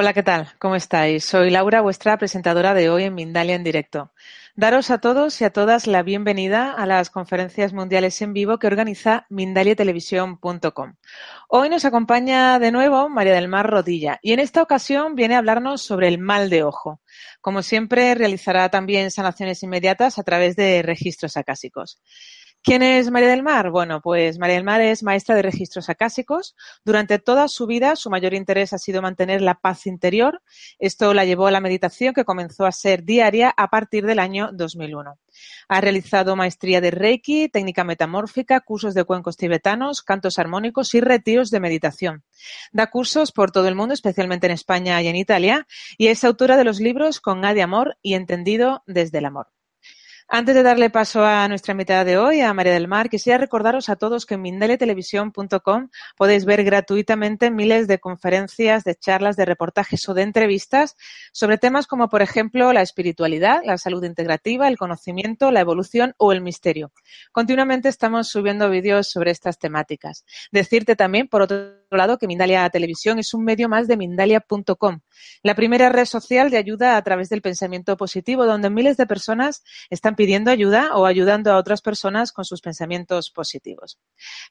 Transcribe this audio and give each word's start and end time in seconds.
Hola, 0.00 0.12
¿qué 0.12 0.22
tal? 0.22 0.48
¿Cómo 0.60 0.76
estáis? 0.76 1.24
Soy 1.24 1.50
Laura, 1.50 1.80
vuestra 1.80 2.16
presentadora 2.18 2.72
de 2.72 2.88
hoy 2.88 3.02
en 3.02 3.16
Mindalia 3.16 3.56
en 3.56 3.64
directo. 3.64 4.12
Daros 4.54 4.92
a 4.92 4.98
todos 4.98 5.40
y 5.40 5.44
a 5.44 5.50
todas 5.50 5.88
la 5.88 6.04
bienvenida 6.04 6.70
a 6.70 6.86
las 6.86 7.10
conferencias 7.10 7.72
mundiales 7.72 8.22
en 8.22 8.32
vivo 8.32 8.60
que 8.60 8.68
organiza 8.68 9.26
mindaliatelevisión.com. 9.28 10.94
Hoy 11.48 11.68
nos 11.68 11.84
acompaña 11.84 12.60
de 12.60 12.70
nuevo 12.70 13.08
María 13.08 13.34
del 13.34 13.48
Mar 13.48 13.68
Rodilla 13.68 14.20
y 14.22 14.34
en 14.34 14.38
esta 14.38 14.62
ocasión 14.62 15.16
viene 15.16 15.34
a 15.34 15.38
hablarnos 15.38 15.82
sobre 15.82 16.06
el 16.06 16.18
mal 16.18 16.48
de 16.48 16.62
ojo. 16.62 17.00
Como 17.40 17.64
siempre, 17.64 18.14
realizará 18.14 18.68
también 18.68 19.10
sanaciones 19.10 19.64
inmediatas 19.64 20.20
a 20.20 20.22
través 20.22 20.54
de 20.54 20.80
registros 20.82 21.36
acásicos. 21.36 22.00
¿Quién 22.62 22.82
es 22.82 23.10
María 23.10 23.28
del 23.28 23.42
Mar? 23.42 23.70
Bueno, 23.70 24.00
pues 24.02 24.38
María 24.38 24.56
del 24.56 24.64
Mar 24.64 24.80
es 24.80 25.02
maestra 25.02 25.34
de 25.34 25.42
registros 25.42 25.88
acásicos. 25.88 26.56
Durante 26.84 27.18
toda 27.18 27.48
su 27.48 27.66
vida, 27.66 27.96
su 27.96 28.10
mayor 28.10 28.34
interés 28.34 28.72
ha 28.72 28.78
sido 28.78 29.00
mantener 29.00 29.40
la 29.40 29.54
paz 29.54 29.86
interior. 29.86 30.42
Esto 30.78 31.14
la 31.14 31.24
llevó 31.24 31.46
a 31.46 31.50
la 31.50 31.60
meditación 31.60 32.12
que 32.12 32.24
comenzó 32.24 32.66
a 32.66 32.72
ser 32.72 33.04
diaria 33.04 33.54
a 33.56 33.68
partir 33.68 34.04
del 34.04 34.18
año 34.18 34.50
2001. 34.52 35.18
Ha 35.68 35.80
realizado 35.80 36.34
maestría 36.36 36.80
de 36.80 36.90
Reiki, 36.90 37.48
técnica 37.48 37.84
metamórfica, 37.84 38.60
cursos 38.60 38.92
de 38.92 39.04
cuencos 39.04 39.36
tibetanos, 39.36 40.02
cantos 40.02 40.38
armónicos 40.38 40.94
y 40.94 41.00
retiros 41.00 41.50
de 41.50 41.60
meditación. 41.60 42.24
Da 42.72 42.88
cursos 42.88 43.32
por 43.32 43.52
todo 43.52 43.68
el 43.68 43.76
mundo, 43.76 43.94
especialmente 43.94 44.46
en 44.46 44.52
España 44.52 45.00
y 45.00 45.06
en 45.06 45.16
Italia, 45.16 45.66
y 45.96 46.08
es 46.08 46.24
autora 46.24 46.56
de 46.56 46.64
los 46.64 46.80
libros 46.80 47.20
Con 47.20 47.44
A 47.44 47.54
de 47.54 47.62
Amor 47.62 47.96
y 48.02 48.14
Entendido 48.14 48.82
desde 48.86 49.18
el 49.18 49.26
Amor. 49.26 49.46
Antes 50.30 50.54
de 50.54 50.62
darle 50.62 50.90
paso 50.90 51.24
a 51.24 51.48
nuestra 51.48 51.72
invitada 51.72 52.04
de 52.04 52.18
hoy, 52.18 52.42
a 52.42 52.52
María 52.52 52.74
del 52.74 52.86
Mar, 52.86 53.08
quisiera 53.08 53.38
recordaros 53.38 53.88
a 53.88 53.96
todos 53.96 54.26
que 54.26 54.34
en 54.34 54.42
mindaletelevisión.com 54.42 55.88
podéis 56.18 56.44
ver 56.44 56.64
gratuitamente 56.64 57.50
miles 57.50 57.88
de 57.88 57.98
conferencias, 57.98 58.84
de 58.84 58.94
charlas, 58.94 59.36
de 59.36 59.46
reportajes 59.46 60.06
o 60.06 60.12
de 60.12 60.20
entrevistas 60.20 60.96
sobre 61.32 61.56
temas 61.56 61.86
como, 61.86 62.10
por 62.10 62.20
ejemplo, 62.20 62.74
la 62.74 62.82
espiritualidad, 62.82 63.62
la 63.64 63.78
salud 63.78 64.04
integrativa, 64.04 64.68
el 64.68 64.76
conocimiento, 64.76 65.50
la 65.50 65.60
evolución 65.60 66.12
o 66.18 66.30
el 66.30 66.42
misterio. 66.42 66.92
Continuamente 67.32 67.88
estamos 67.88 68.28
subiendo 68.28 68.68
vídeos 68.68 69.08
sobre 69.08 69.30
estas 69.30 69.58
temáticas. 69.58 70.26
Decirte 70.52 70.94
también, 70.94 71.28
por 71.28 71.40
otro 71.40 71.78
lado, 71.96 72.18
que 72.18 72.26
Mindalia 72.26 72.68
Televisión 72.70 73.18
es 73.18 73.34
un 73.34 73.44
medio 73.44 73.68
más 73.68 73.88
de 73.88 73.96
mindalia.com, 73.96 75.00
la 75.42 75.54
primera 75.54 75.88
red 75.88 76.04
social 76.04 76.50
de 76.50 76.56
ayuda 76.56 76.96
a 76.96 77.02
través 77.02 77.28
del 77.28 77.42
pensamiento 77.42 77.96
positivo, 77.96 78.46
donde 78.46 78.70
miles 78.70 78.96
de 78.96 79.06
personas 79.06 79.62
están 79.90 80.16
pidiendo 80.16 80.50
ayuda 80.50 80.96
o 80.96 81.06
ayudando 81.06 81.52
a 81.52 81.56
otras 81.56 81.82
personas 81.82 82.32
con 82.32 82.44
sus 82.44 82.60
pensamientos 82.60 83.30
positivos. 83.30 83.98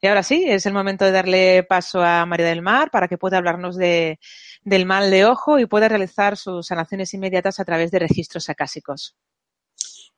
Y 0.02 0.08
ahora 0.08 0.24
sí, 0.24 0.46
es 0.48 0.66
el 0.66 0.74
momento 0.74 1.06
de 1.06 1.12
darle 1.12 1.64
paso 1.64 2.02
a 2.02 2.26
María 2.26 2.48
del 2.48 2.62
Mar 2.62 2.92
para 2.92 3.08
que 3.08 3.18
pueda 3.18 3.38
hablarnos 3.38 3.76
de, 3.76 4.20
del 4.64 4.86
mal 4.86 5.12
de 5.12 5.26
ojo 5.26 5.60
y 5.60 5.66
pueda 5.66 5.88
realizar 5.88 6.38
sus 6.38 6.68
sanaciones 6.68 7.14
inmediatas 7.14 7.60
a 7.60 7.66
través 7.66 7.92
de 7.92 8.00
registros 8.00 8.50
acásicos. 8.50 9.16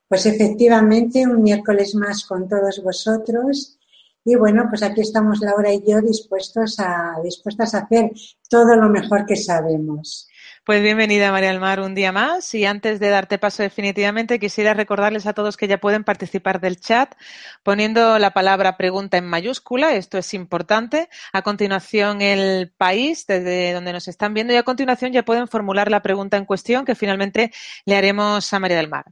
Pues 0.07 0.25
efectivamente, 0.25 1.28
un 1.28 1.44
miércoles 1.44 1.94
más 1.94 2.25
con 2.25 2.47
todos 2.47 2.81
vosotros. 2.84 3.79
Y 4.25 4.35
bueno, 4.35 4.66
pues 4.69 4.84
aquí 4.84 5.02
estamos 5.02 5.40
Laura 5.40 5.74
y 5.74 5.81
yo 5.88 6.02
dispuestos 6.02 6.80
a, 6.80 7.16
dispuestas 7.24 7.74
a 7.74 7.80
hacer 7.80 8.12
todo 8.50 8.75
lo 8.75 8.90
mejor 8.90 9.25
que 9.25 9.35
sabemos. 9.35 10.28
Pues 10.66 10.84
bienvenida 10.84 11.31
María 11.31 11.50
del 11.50 11.59
Mar 11.59 11.80
un 11.80 11.96
día 11.96 12.12
más 12.12 12.53
y 12.53 12.66
antes 12.66 13.00
de 13.00 13.09
darte 13.09 13.40
paso 13.40 13.63
definitivamente 13.63 14.38
quisiera 14.38 14.74
recordarles 14.74 15.25
a 15.25 15.34
todos 15.34 15.57
que 15.57 15.68
ya 15.68 15.80
pueden 15.80 16.03
participar 16.03 16.59
del 16.59 16.80
chat 16.80 17.16
poniendo 17.63 18.19
la 18.19 18.31
palabra 18.31 18.78
pregunta 18.78 19.18
en 19.18 19.25
mayúscula, 19.25 19.96
esto 19.96 20.18
es 20.18 20.34
importante. 20.34 21.09
A 21.34 21.41
continuación 21.41 22.22
el 22.22 22.72
país 22.78 23.25
desde 23.25 23.74
donde 23.74 23.94
nos 23.94 24.07
están 24.07 24.34
viendo 24.34 24.53
y 24.53 24.57
a 24.57 24.63
continuación 24.63 25.12
ya 25.13 25.24
pueden 25.24 25.47
formular 25.47 25.90
la 25.90 26.01
pregunta 26.01 26.38
en 26.38 26.46
cuestión 26.46 26.86
que 26.86 26.94
finalmente 26.94 27.51
le 27.86 27.96
haremos 27.96 28.53
a 28.53 28.59
María 28.59 28.78
del 28.78 28.90
Mar. 28.90 29.06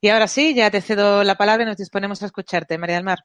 Y 0.00 0.08
ahora 0.08 0.28
sí, 0.28 0.54
ya 0.54 0.70
te 0.70 0.80
cedo 0.80 1.24
la 1.24 1.36
palabra 1.36 1.64
y 1.64 1.66
nos 1.66 1.76
disponemos 1.76 2.22
a 2.22 2.26
escucharte, 2.26 2.78
María 2.78 2.96
del 2.96 3.04
Mar. 3.04 3.18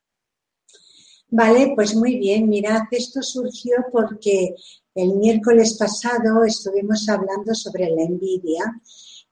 Vale, 1.32 1.74
pues 1.76 1.96
muy 1.96 2.18
bien. 2.18 2.50
Mirad, 2.50 2.84
esto 2.92 3.22
surgió 3.22 3.76
porque 3.92 4.56
el 4.96 5.16
miércoles 5.16 5.78
pasado 5.78 6.44
estuvimos 6.44 7.08
hablando 7.08 7.54
sobre 7.54 7.90
la 7.90 8.04
envidia 8.04 8.82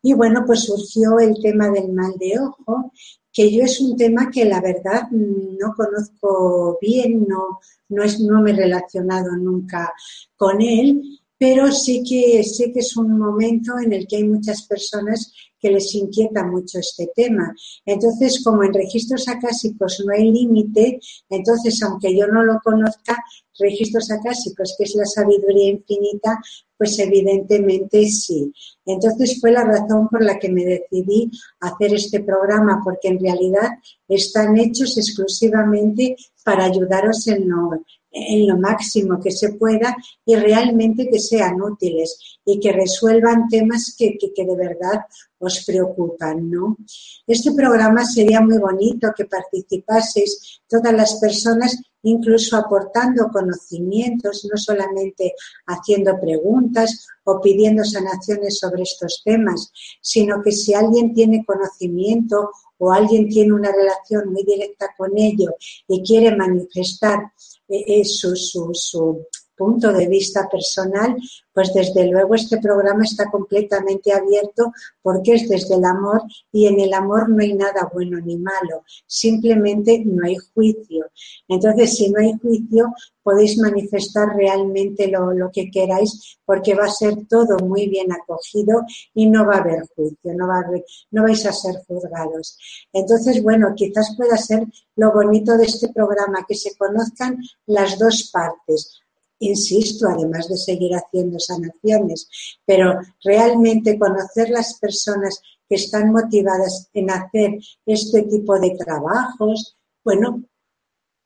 y 0.01 0.13
bueno, 0.13 0.43
pues 0.45 0.61
surgió 0.65 1.19
el 1.19 1.41
tema 1.41 1.69
del 1.69 1.91
mal 1.91 2.13
de 2.19 2.39
ojo, 2.39 2.93
que 3.33 3.51
yo 3.51 3.63
es 3.63 3.81
un 3.81 3.97
tema 3.97 4.29
que 4.31 4.45
la 4.45 4.61
verdad 4.61 5.09
no 5.11 5.73
conozco 5.75 6.77
bien, 6.79 7.25
no, 7.27 7.59
no, 7.89 8.03
es, 8.03 8.19
no 8.19 8.41
me 8.41 8.51
he 8.51 8.55
relacionado 8.55 9.35
nunca 9.35 9.91
con 10.35 10.61
él, 10.61 11.19
pero 11.37 11.71
sí 11.71 12.03
que 12.07 12.43
sé 12.43 12.71
que 12.71 12.79
es 12.79 12.97
un 12.97 13.17
momento 13.17 13.73
en 13.83 13.93
el 13.93 14.07
que 14.07 14.17
hay 14.17 14.23
muchas 14.23 14.63
personas 14.63 15.31
que 15.59 15.71
les 15.71 15.93
inquieta 15.95 16.45
mucho 16.45 16.79
este 16.79 17.09
tema. 17.15 17.53
Entonces, 17.85 18.43
como 18.43 18.63
en 18.63 18.73
registros 18.73 19.27
acásicos 19.27 20.03
no 20.05 20.13
hay 20.13 20.31
límite, 20.31 20.99
entonces, 21.29 21.81
aunque 21.83 22.15
yo 22.15 22.27
no 22.27 22.43
lo 22.43 22.59
conozca, 22.63 23.17
registros 23.59 24.11
acásicos, 24.11 24.75
que 24.77 24.83
es 24.83 24.95
la 24.95 25.05
sabiduría 25.05 25.71
infinita, 25.71 26.39
pues 26.77 26.99
evidentemente 26.99 28.05
sí. 28.05 28.53
Entonces 28.85 29.39
fue 29.41 29.51
la 29.51 29.63
razón 29.63 30.07
por 30.09 30.23
la 30.23 30.37
que 30.37 30.49
me 30.49 30.63
decidí 30.63 31.31
hacer 31.59 31.93
este 31.93 32.19
programa, 32.19 32.81
porque 32.83 33.07
en 33.07 33.19
realidad 33.19 33.69
están 34.07 34.57
hechos 34.57 34.97
exclusivamente 34.97 36.15
para 36.43 36.65
ayudaros 36.65 37.27
en 37.27 37.49
lo, 37.49 37.83
en 38.29 38.47
lo 38.47 38.57
máximo 38.57 39.19
que 39.21 39.31
se 39.31 39.53
pueda 39.53 39.95
y 40.25 40.35
realmente 40.35 41.09
que 41.09 41.19
sean 41.19 41.61
útiles 41.61 42.39
y 42.45 42.59
que 42.59 42.71
resuelvan 42.71 43.47
temas 43.49 43.95
que, 43.97 44.17
que, 44.17 44.45
de 44.45 44.55
verdad 44.55 45.01
os 45.39 45.63
preocupan, 45.65 46.49
¿no? 46.49 46.77
Este 47.25 47.51
programa 47.51 48.05
sería 48.05 48.41
muy 48.41 48.57
bonito 48.57 49.13
que 49.15 49.25
participaseis 49.25 50.61
todas 50.67 50.93
las 50.93 51.15
personas, 51.15 51.77
incluso 52.03 52.55
aportando 52.57 53.29
conocimientos, 53.31 54.47
no 54.51 54.57
solamente 54.57 55.33
haciendo 55.65 56.19
preguntas 56.19 57.07
o 57.23 57.41
pidiendo 57.41 57.83
sanaciones 57.83 58.59
sobre 58.59 58.83
estos 58.83 59.21
temas, 59.23 59.71
sino 60.01 60.41
que 60.41 60.51
si 60.51 60.73
alguien 60.73 61.13
tiene 61.13 61.43
conocimiento 61.45 62.51
o 62.77 62.91
alguien 62.91 63.27
tiene 63.27 63.53
una 63.53 63.71
relación 63.71 64.31
muy 64.31 64.43
directa 64.43 64.89
con 64.97 65.17
ello 65.17 65.55
y 65.87 66.01
quiere 66.03 66.35
manifestar 66.35 67.31
eh, 67.67 68.05
su, 68.05 68.35
su, 68.35 68.69
su 68.73 69.25
punto 69.57 69.91
de 69.91 70.07
vista 70.07 70.47
personal, 70.49 71.15
pues 71.53 71.73
desde 71.73 72.07
luego 72.07 72.35
este 72.35 72.59
programa 72.59 73.03
está 73.03 73.29
completamente 73.31 74.13
abierto 74.13 74.71
porque 75.01 75.33
es 75.33 75.49
desde 75.49 75.75
el 75.75 75.85
amor 75.85 76.21
y 76.51 76.67
en 76.67 76.79
el 76.79 76.93
amor 76.93 77.29
no 77.29 77.41
hay 77.41 77.53
nada 77.53 77.89
bueno 77.91 78.19
ni 78.19 78.37
malo, 78.37 78.83
simplemente 79.07 80.03
no 80.05 80.25
hay 80.25 80.35
juicio. 80.53 81.07
Entonces, 81.47 81.95
si 81.95 82.09
no 82.11 82.19
hay 82.19 82.33
juicio, 82.41 82.93
podéis 83.23 83.57
manifestar 83.57 84.35
realmente 84.35 85.07
lo, 85.07 85.33
lo 85.33 85.51
que 85.51 85.69
queráis 85.69 86.37
porque 86.45 86.75
va 86.75 86.85
a 86.85 86.89
ser 86.89 87.27
todo 87.27 87.57
muy 87.65 87.89
bien 87.89 88.11
acogido 88.11 88.83
y 89.13 89.29
no 89.29 89.45
va 89.45 89.55
a 89.55 89.59
haber 89.59 89.81
juicio, 89.95 90.33
no, 90.33 90.47
va 90.47 90.63
no 91.11 91.23
vais 91.23 91.45
a 91.45 91.51
ser 91.51 91.75
juzgados. 91.87 92.57
Entonces, 92.93 93.43
bueno, 93.43 93.73
quizás 93.75 94.13
pueda 94.15 94.37
ser 94.37 94.63
lo 94.95 95.11
bonito 95.11 95.57
de 95.57 95.65
este 95.65 95.89
programa, 95.89 96.45
que 96.47 96.55
se 96.55 96.75
conozcan 96.77 97.37
las 97.65 97.97
dos 97.99 98.29
partes, 98.31 99.01
insisto, 99.39 100.07
además 100.07 100.47
de 100.47 100.57
seguir 100.57 100.91
haciendo 100.93 101.39
sanaciones, 101.39 102.27
pero 102.65 102.99
realmente 103.23 103.99
conocer 103.99 104.49
las 104.49 104.79
personas 104.79 105.41
que 105.69 105.75
están 105.75 106.11
motivadas 106.11 106.89
en 106.93 107.11
hacer 107.11 107.51
este 107.85 108.23
tipo 108.23 108.59
de 108.59 108.75
trabajos, 108.77 109.77
bueno, 110.03 110.43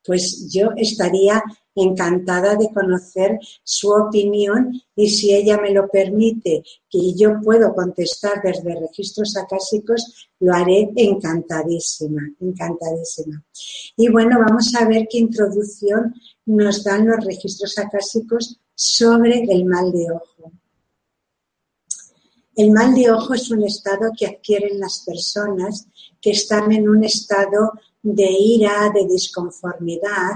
pues 0.04 0.50
yo 0.52 0.72
estaría 0.76 1.44
encantada 1.76 2.56
de 2.56 2.72
conocer 2.72 3.40
su 3.64 3.90
opinión 3.92 4.82
y 4.96 5.10
si 5.10 5.34
ella 5.34 5.58
me 5.58 5.72
lo 5.72 5.88
permite 5.88 6.64
que 6.90 7.14
yo 7.14 7.40
puedo 7.42 7.74
contestar 7.74 8.42
desde 8.44 8.80
registros 8.80 9.38
acásicos, 9.38 10.30
lo 10.40 10.54
haré 10.54 10.92
encantadísima, 10.96 12.22
encantadísima. 12.40 13.44
Y 13.96 14.10
bueno, 14.10 14.40
vamos 14.40 14.74
a 14.76 14.86
ver 14.86 15.08
qué 15.10 15.20
introducción 15.20 16.14
nos 16.46 16.84
dan 16.84 17.08
los 17.08 17.24
registros 17.24 17.78
acásicos 17.78 18.60
sobre 18.76 19.44
el 19.44 19.66
mal 19.66 19.92
de 19.92 20.12
ojo. 20.12 20.52
El 22.56 22.72
mal 22.72 22.94
de 22.94 23.10
ojo 23.10 23.34
es 23.34 23.50
un 23.50 23.64
estado 23.64 24.12
que 24.18 24.28
adquieren 24.28 24.80
las 24.80 25.04
personas 25.06 25.88
que 26.20 26.32
están 26.32 26.72
en 26.72 26.90
un 26.90 27.04
estado 27.04 27.72
de 28.04 28.30
ira, 28.32 28.92
de 28.94 29.06
disconformidad, 29.08 30.32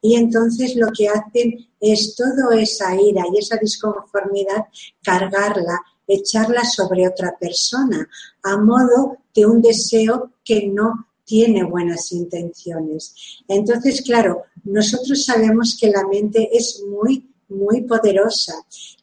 y 0.00 0.16
entonces 0.16 0.74
lo 0.76 0.88
que 0.96 1.08
hacen 1.08 1.68
es 1.80 2.14
toda 2.14 2.58
esa 2.60 3.00
ira 3.00 3.24
y 3.32 3.38
esa 3.38 3.56
disconformidad 3.56 4.66
cargarla, 5.02 5.78
echarla 6.06 6.64
sobre 6.64 7.06
otra 7.06 7.36
persona, 7.38 8.08
a 8.42 8.56
modo 8.56 9.18
de 9.34 9.46
un 9.46 9.62
deseo 9.62 10.32
que 10.44 10.66
no 10.66 11.06
tiene 11.24 11.62
buenas 11.62 12.10
intenciones. 12.10 13.14
Entonces, 13.46 14.02
claro, 14.02 14.42
nosotros 14.64 15.24
sabemos 15.24 15.76
que 15.80 15.90
la 15.90 16.04
mente 16.06 16.48
es 16.52 16.82
muy, 16.88 17.30
muy 17.48 17.82
poderosa 17.82 18.54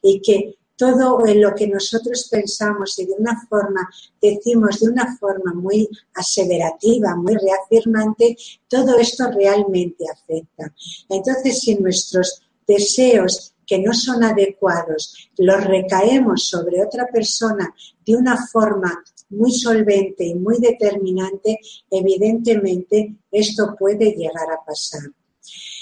y 0.02 0.20
que 0.20 0.57
todo 0.78 1.18
lo 1.26 1.54
que 1.56 1.66
nosotros 1.66 2.28
pensamos 2.30 2.98
y 3.00 3.06
de 3.06 3.12
una 3.18 3.44
forma, 3.48 3.90
decimos 4.22 4.78
de 4.80 4.90
una 4.90 5.16
forma 5.18 5.52
muy 5.52 5.88
aseverativa, 6.14 7.16
muy 7.16 7.34
reafirmante, 7.34 8.36
todo 8.68 8.96
esto 8.96 9.28
realmente 9.30 10.04
afecta. 10.10 10.72
Entonces, 11.08 11.60
si 11.60 11.74
nuestros 11.74 12.40
deseos 12.66 13.54
que 13.66 13.78
no 13.80 13.92
son 13.92 14.22
adecuados 14.22 15.30
los 15.36 15.62
recaemos 15.64 16.48
sobre 16.48 16.82
otra 16.82 17.06
persona 17.08 17.74
de 18.06 18.16
una 18.16 18.46
forma 18.46 19.04
muy 19.30 19.52
solvente 19.52 20.24
y 20.24 20.34
muy 20.34 20.58
determinante, 20.58 21.58
evidentemente 21.90 23.16
esto 23.30 23.74
puede 23.78 24.12
llegar 24.12 24.50
a 24.50 24.64
pasar. 24.64 25.02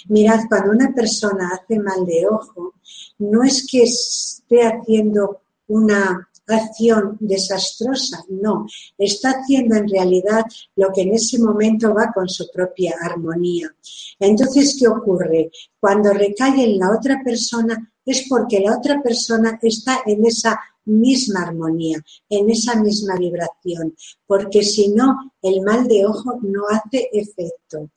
Mirad, 0.08 0.40
cuando 0.48 0.72
una 0.72 0.94
persona 0.94 1.50
hace 1.54 1.78
mal 1.78 2.04
de 2.04 2.26
ojo, 2.26 2.74
no 3.18 3.42
es 3.42 3.66
que 3.70 3.82
esté 3.82 4.62
haciendo 4.62 5.40
una 5.68 6.28
acción 6.48 7.16
desastrosa, 7.18 8.24
no, 8.28 8.66
está 8.96 9.30
haciendo 9.30 9.76
en 9.76 9.88
realidad 9.88 10.44
lo 10.76 10.92
que 10.92 11.02
en 11.02 11.14
ese 11.14 11.38
momento 11.38 11.92
va 11.92 12.12
con 12.12 12.28
su 12.28 12.48
propia 12.52 12.94
armonía. 13.02 13.74
Entonces, 14.18 14.76
¿qué 14.78 14.86
ocurre? 14.86 15.50
Cuando 15.80 16.12
recae 16.12 16.64
en 16.64 16.78
la 16.78 16.92
otra 16.96 17.20
persona 17.24 17.92
es 18.04 18.26
porque 18.28 18.60
la 18.60 18.76
otra 18.76 19.02
persona 19.02 19.58
está 19.60 20.02
en 20.06 20.24
esa 20.24 20.60
misma 20.84 21.42
armonía, 21.42 21.98
en 22.28 22.48
esa 22.50 22.80
misma 22.80 23.16
vibración, 23.16 23.96
porque 24.26 24.62
si 24.62 24.88
no, 24.88 25.32
el 25.42 25.60
mal 25.62 25.88
de 25.88 26.06
ojo 26.06 26.38
no 26.42 26.62
hace 26.70 27.08
efecto. 27.12 27.90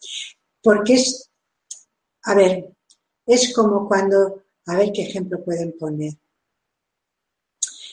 Porque 0.61 0.95
es, 0.95 1.28
a 2.23 2.35
ver, 2.35 2.73
es 3.25 3.53
como 3.53 3.87
cuando 3.87 4.43
a 4.65 4.77
ver 4.77 4.91
qué 4.93 5.03
ejemplo 5.03 5.43
pueden 5.43 5.75
poner. 5.77 6.13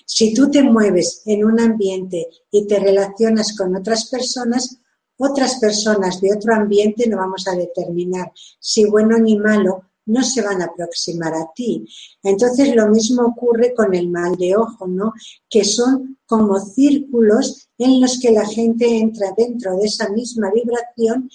Si 0.05 0.33
tú 0.33 0.51
te 0.51 0.63
mueves 0.63 1.23
en 1.27 1.45
un 1.45 1.59
ambiente 1.61 2.29
y 2.51 2.67
te 2.67 2.79
relacionas 2.79 3.57
con 3.57 3.75
otras 3.75 4.09
personas, 4.09 4.79
otras 5.19 5.59
personas 5.59 6.21
de 6.21 6.33
otro 6.35 6.55
ambiente 6.55 7.09
no 7.09 7.17
vamos 7.17 7.49
a 7.49 7.57
determinar 7.57 8.33
si 8.61 8.85
bueno 8.85 9.19
ni 9.19 9.37
malo 9.37 9.83
no 10.07 10.23
se 10.23 10.41
van 10.41 10.63
a 10.63 10.67
aproximar 10.67 11.35
a 11.35 11.51
ti. 11.55 11.85
Entonces 12.23 12.75
lo 12.75 12.89
mismo 12.89 13.23
ocurre 13.23 13.75
con 13.75 13.93
el 13.95 14.09
mal 14.09 14.37
de 14.37 14.57
ojo, 14.57 14.87
¿no? 14.87 15.13
Que 15.51 15.65
son 15.65 16.19
como 16.27 16.61
círculos 16.61 17.69
en 17.77 18.01
los 18.01 18.21
que 18.21 18.31
la 18.31 18.47
gente 18.47 18.99
entra 18.99 19.35
dentro 19.37 19.77
de 19.77 19.87
esa 19.87 20.09
misma 20.11 20.51
vibración 20.53 21.29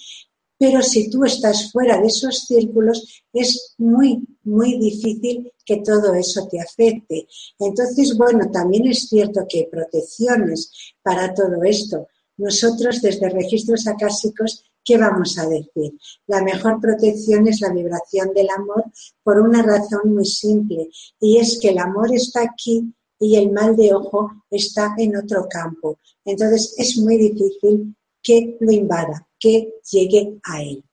pero 0.62 0.80
si 0.80 1.10
tú 1.10 1.24
estás 1.24 1.72
fuera 1.72 2.00
de 2.00 2.06
esos 2.06 2.46
círculos 2.46 3.24
es 3.32 3.74
muy, 3.78 4.24
muy 4.44 4.78
difícil 4.78 5.52
que 5.66 5.78
todo 5.78 6.14
eso 6.14 6.46
te 6.46 6.60
afecte. 6.60 7.26
Entonces, 7.58 8.16
bueno, 8.16 8.48
también 8.48 8.86
es 8.86 9.08
cierto 9.08 9.44
que 9.48 9.58
hay 9.58 9.66
protecciones 9.66 10.70
para 11.02 11.34
todo 11.34 11.64
esto. 11.64 12.06
Nosotros 12.36 13.02
desde 13.02 13.28
registros 13.28 13.88
acásicos, 13.88 14.64
¿qué 14.84 14.98
vamos 14.98 15.36
a 15.36 15.48
decir? 15.48 15.98
La 16.28 16.44
mejor 16.44 16.80
protección 16.80 17.48
es 17.48 17.60
la 17.60 17.72
vibración 17.72 18.32
del 18.32 18.50
amor 18.56 18.84
por 19.24 19.40
una 19.40 19.64
razón 19.64 20.14
muy 20.14 20.26
simple 20.26 20.90
y 21.18 21.38
es 21.38 21.58
que 21.58 21.70
el 21.70 21.78
amor 21.78 22.14
está 22.14 22.40
aquí 22.40 22.94
y 23.18 23.34
el 23.34 23.50
mal 23.50 23.74
de 23.74 23.92
ojo 23.94 24.30
está 24.48 24.94
en 24.96 25.16
otro 25.16 25.48
campo. 25.50 25.98
Entonces 26.24 26.76
es 26.78 26.98
muy 26.98 27.16
difícil 27.16 27.96
que 28.22 28.56
lo 28.60 28.70
invada, 28.70 29.26
que 29.42 29.74
llegue 29.90 30.38
a 30.44 30.62
él. 30.62 30.84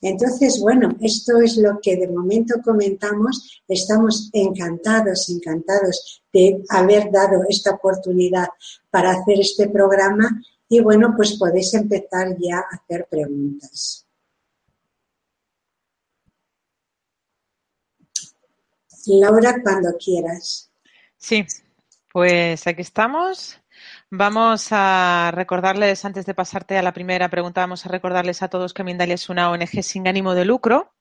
Entonces, 0.00 0.60
bueno, 0.60 0.96
esto 1.00 1.38
es 1.40 1.56
lo 1.56 1.80
que 1.82 1.96
de 1.96 2.08
momento 2.08 2.54
comentamos. 2.64 3.62
Estamos 3.66 4.30
encantados, 4.32 5.28
encantados 5.28 6.22
de 6.32 6.62
haber 6.68 7.10
dado 7.10 7.42
esta 7.48 7.72
oportunidad 7.72 8.46
para 8.90 9.10
hacer 9.10 9.40
este 9.40 9.68
programa 9.68 10.30
y 10.68 10.80
bueno, 10.80 11.12
pues 11.16 11.36
podéis 11.38 11.74
empezar 11.74 12.36
ya 12.38 12.58
a 12.58 12.76
hacer 12.76 13.06
preguntas. 13.10 14.06
Laura, 19.06 19.60
cuando 19.62 19.90
quieras. 19.98 20.70
Sí, 21.18 21.44
pues 22.12 22.66
aquí 22.66 22.82
estamos. 22.82 23.61
Vamos 24.14 24.68
a 24.72 25.30
recordarles, 25.32 26.04
antes 26.04 26.26
de 26.26 26.34
pasarte 26.34 26.76
a 26.76 26.82
la 26.82 26.92
primera 26.92 27.30
pregunta, 27.30 27.62
vamos 27.62 27.86
a 27.86 27.88
recordarles 27.88 28.42
a 28.42 28.48
todos 28.48 28.74
que 28.74 28.84
Mindalia 28.84 29.14
es 29.14 29.30
una 29.30 29.50
ONG 29.50 29.82
sin 29.82 30.06
ánimo 30.06 30.34
de 30.34 30.44
lucro 30.44 30.92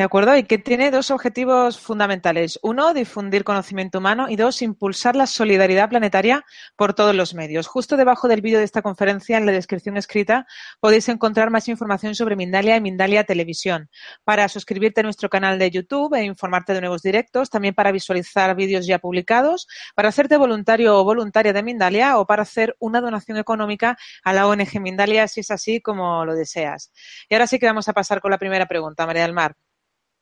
¿De 0.00 0.04
acuerdo? 0.04 0.34
Y 0.34 0.44
que 0.44 0.56
tiene 0.56 0.90
dos 0.90 1.10
objetivos 1.10 1.78
fundamentales. 1.78 2.58
Uno, 2.62 2.94
difundir 2.94 3.44
conocimiento 3.44 3.98
humano 3.98 4.30
y 4.30 4.36
dos, 4.36 4.62
impulsar 4.62 5.14
la 5.14 5.26
solidaridad 5.26 5.90
planetaria 5.90 6.42
por 6.74 6.94
todos 6.94 7.14
los 7.14 7.34
medios. 7.34 7.66
Justo 7.66 7.98
debajo 7.98 8.26
del 8.26 8.40
vídeo 8.40 8.60
de 8.60 8.64
esta 8.64 8.80
conferencia, 8.80 9.36
en 9.36 9.44
la 9.44 9.52
descripción 9.52 9.98
escrita, 9.98 10.46
podéis 10.80 11.10
encontrar 11.10 11.50
más 11.50 11.68
información 11.68 12.14
sobre 12.14 12.34
Mindalia 12.34 12.76
y 12.76 12.80
Mindalia 12.80 13.24
Televisión. 13.24 13.90
Para 14.24 14.48
suscribirte 14.48 15.00
a 15.00 15.02
nuestro 15.02 15.28
canal 15.28 15.58
de 15.58 15.70
YouTube 15.70 16.14
e 16.14 16.24
informarte 16.24 16.72
de 16.72 16.80
nuevos 16.80 17.02
directos, 17.02 17.50
también 17.50 17.74
para 17.74 17.92
visualizar 17.92 18.56
vídeos 18.56 18.86
ya 18.86 19.00
publicados, 19.00 19.66
para 19.94 20.08
hacerte 20.08 20.38
voluntario 20.38 20.96
o 20.98 21.04
voluntaria 21.04 21.52
de 21.52 21.62
Mindalia 21.62 22.18
o 22.18 22.26
para 22.26 22.44
hacer 22.44 22.74
una 22.78 23.02
donación 23.02 23.36
económica 23.36 23.98
a 24.24 24.32
la 24.32 24.46
ONG 24.46 24.80
Mindalia, 24.80 25.28
si 25.28 25.40
es 25.40 25.50
así 25.50 25.82
como 25.82 26.24
lo 26.24 26.34
deseas. 26.34 26.90
Y 27.28 27.34
ahora 27.34 27.46
sí 27.46 27.58
que 27.58 27.66
vamos 27.66 27.86
a 27.90 27.92
pasar 27.92 28.22
con 28.22 28.30
la 28.30 28.38
primera 28.38 28.64
pregunta, 28.64 29.04
María 29.04 29.24
del 29.24 29.34
Mar. 29.34 29.54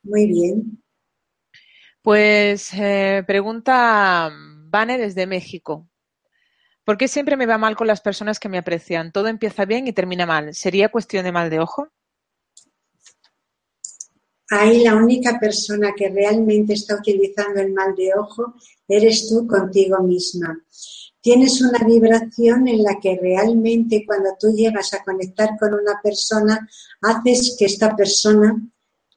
Muy 0.03 0.27
bien. 0.27 0.83
Pues 2.03 2.73
eh, 2.75 3.23
pregunta 3.27 4.31
Vane 4.33 4.99
desde 4.99 5.27
México. 5.27 5.89
¿Por 6.85 6.97
qué 6.97 7.07
siempre 7.07 7.37
me 7.37 7.45
va 7.45 7.59
mal 7.59 7.77
con 7.77 7.87
las 7.87 8.01
personas 8.01 8.41
que 8.41 8.49
me 8.49 8.57
aprecian? 8.59 9.13
Todo 9.13 9.29
empieza 9.29 9.67
bien 9.67 9.87
y 9.87 9.93
termina 9.93 10.25
mal. 10.25 10.55
¿Sería 10.55 10.89
cuestión 10.89 11.25
de 11.25 11.33
mal 11.33 11.51
de 11.51 11.61
ojo? 11.61 11.89
Ahí 14.51 14.83
la 14.83 14.97
única 14.97 15.39
persona 15.39 15.93
que 15.95 16.09
realmente 16.09 16.73
está 16.73 16.97
utilizando 16.97 17.61
el 17.61 17.75
mal 17.75 17.95
de 17.95 18.13
ojo 18.19 18.55
eres 18.89 19.29
tú 19.29 19.47
contigo 19.47 20.03
misma. 20.03 20.59
Tienes 21.21 21.61
una 21.61 21.81
vibración 21.85 22.67
en 22.69 22.83
la 22.83 22.99
que 22.99 23.19
realmente 23.21 24.05
cuando 24.07 24.31
tú 24.41 24.55
llegas 24.57 24.95
a 24.95 25.05
conectar 25.05 25.59
con 25.61 25.75
una 25.75 26.01
persona, 26.03 26.67
haces 27.03 27.57
que 27.59 27.67
esta 27.67 27.95
persona 27.95 28.57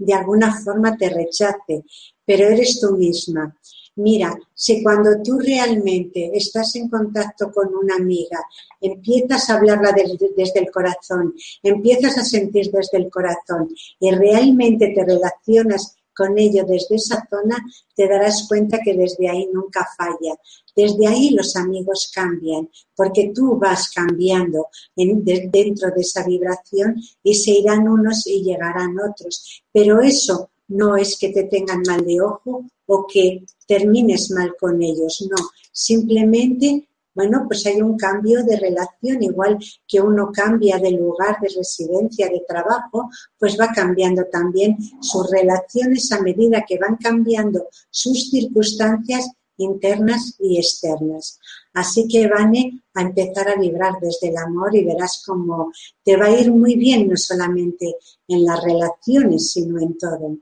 de 0.01 0.13
alguna 0.13 0.59
forma 0.63 0.97
te 0.97 1.09
rechace, 1.09 1.83
pero 2.25 2.47
eres 2.47 2.79
tú 2.79 2.97
misma. 2.97 3.55
Mira, 3.95 4.35
si 4.53 4.81
cuando 4.81 5.21
tú 5.21 5.37
realmente 5.37 6.31
estás 6.33 6.75
en 6.75 6.89
contacto 6.89 7.51
con 7.51 7.75
una 7.75 7.95
amiga, 7.95 8.39
empiezas 8.79 9.49
a 9.49 9.55
hablarla 9.55 9.91
desde, 9.91 10.59
el 10.59 10.71
corazón, 10.71 11.35
empiezas 11.61 12.17
a 12.17 12.23
sentir 12.23 12.71
desde 12.71 12.97
el 12.97 13.11
corazón 13.11 13.69
y 13.99 14.11
realmente 14.11 14.93
te 14.95 15.05
relacionas 15.05 15.97
con 16.15 16.37
ello 16.37 16.63
desde 16.65 16.95
esa 16.95 17.27
zona, 17.29 17.57
te 17.95 18.07
darás 18.07 18.47
cuenta 18.47 18.79
que 18.83 18.93
desde 18.93 19.29
ahí 19.29 19.47
nunca 19.53 19.87
falla. 19.97 20.35
Desde 20.75 21.07
ahí 21.07 21.31
los 21.31 21.55
amigos 21.55 22.11
cambian, 22.13 22.69
porque 22.95 23.31
tú 23.33 23.57
vas 23.57 23.89
cambiando 23.89 24.67
dentro 24.95 25.91
de 25.91 26.01
esa 26.01 26.25
vibración 26.25 26.95
y 27.23 27.35
se 27.35 27.51
irán 27.51 27.87
unos 27.87 28.25
y 28.27 28.43
llegarán 28.43 28.95
otros. 28.99 29.63
Pero 29.71 30.01
eso 30.01 30.49
no 30.69 30.95
es 30.95 31.17
que 31.19 31.29
te 31.29 31.43
tengan 31.43 31.81
mal 31.85 32.05
de 32.05 32.21
ojo 32.21 32.65
o 32.85 33.05
que 33.07 33.43
termines 33.67 34.31
mal 34.31 34.55
con 34.59 34.81
ellos, 34.81 35.25
no, 35.29 35.37
simplemente 35.71 36.87
bueno, 37.13 37.43
pues 37.45 37.65
hay 37.65 37.81
un 37.81 37.97
cambio 37.97 38.43
de 38.43 38.55
relación, 38.55 39.21
igual 39.21 39.57
que 39.85 39.99
uno 39.99 40.31
cambia 40.31 40.77
de 40.77 40.91
lugar 40.91 41.37
de 41.41 41.49
residencia, 41.49 42.29
de 42.29 42.43
trabajo, 42.47 43.09
pues 43.37 43.59
va 43.59 43.71
cambiando 43.73 44.25
también 44.31 44.77
sus 45.01 45.29
relaciones 45.29 46.09
a 46.13 46.21
medida 46.21 46.63
que 46.65 46.77
van 46.77 46.95
cambiando 46.95 47.67
sus 47.89 48.29
circunstancias 48.29 49.29
internas 49.63 50.35
y 50.39 50.57
externas. 50.57 51.39
Así 51.73 52.07
que, 52.07 52.27
Vane, 52.27 52.81
a 52.93 53.01
empezar 53.01 53.49
a 53.49 53.55
vibrar 53.55 53.93
desde 54.01 54.29
el 54.29 54.37
amor 54.37 54.75
y 54.75 54.83
verás 54.83 55.23
cómo 55.25 55.71
te 56.03 56.17
va 56.17 56.25
a 56.25 56.31
ir 56.31 56.51
muy 56.51 56.75
bien, 56.75 57.07
no 57.07 57.15
solamente 57.15 57.95
en 58.27 58.45
las 58.45 58.63
relaciones, 58.63 59.51
sino 59.51 59.79
en 59.79 59.97
todo. 59.97 60.37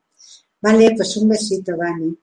Vale, 0.62 0.94
pues 0.96 1.16
un 1.18 1.30
besito, 1.30 1.78
Vane. 1.78 2.16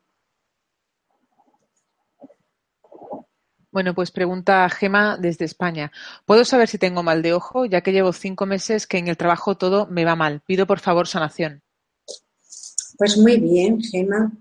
Bueno, 3.77 3.95
pues 3.95 4.11
pregunta 4.11 4.67
Gema 4.71 5.19
desde 5.19 5.45
España. 5.45 5.93
¿Puedo 6.25 6.47
saber 6.47 6.67
si 6.67 6.79
tengo 6.79 7.03
mal 7.03 7.21
de 7.21 7.35
ojo, 7.35 7.67
ya 7.67 7.83
que 7.83 7.93
llevo 7.93 8.15
cinco 8.15 8.47
meses 8.47 8.87
que 8.87 8.97
en 8.97 9.09
el 9.09 9.19
trabajo 9.19 9.59
todo 9.59 9.87
me 9.87 10.07
va 10.07 10.17
mal? 10.17 10.41
Pido 10.47 10.67
por 10.67 10.81
favor 10.81 11.07
sanación. 11.07 11.63
Pues 12.97 13.19
muy 13.19 13.39
bien, 13.39 13.83
Gema. 13.83 14.33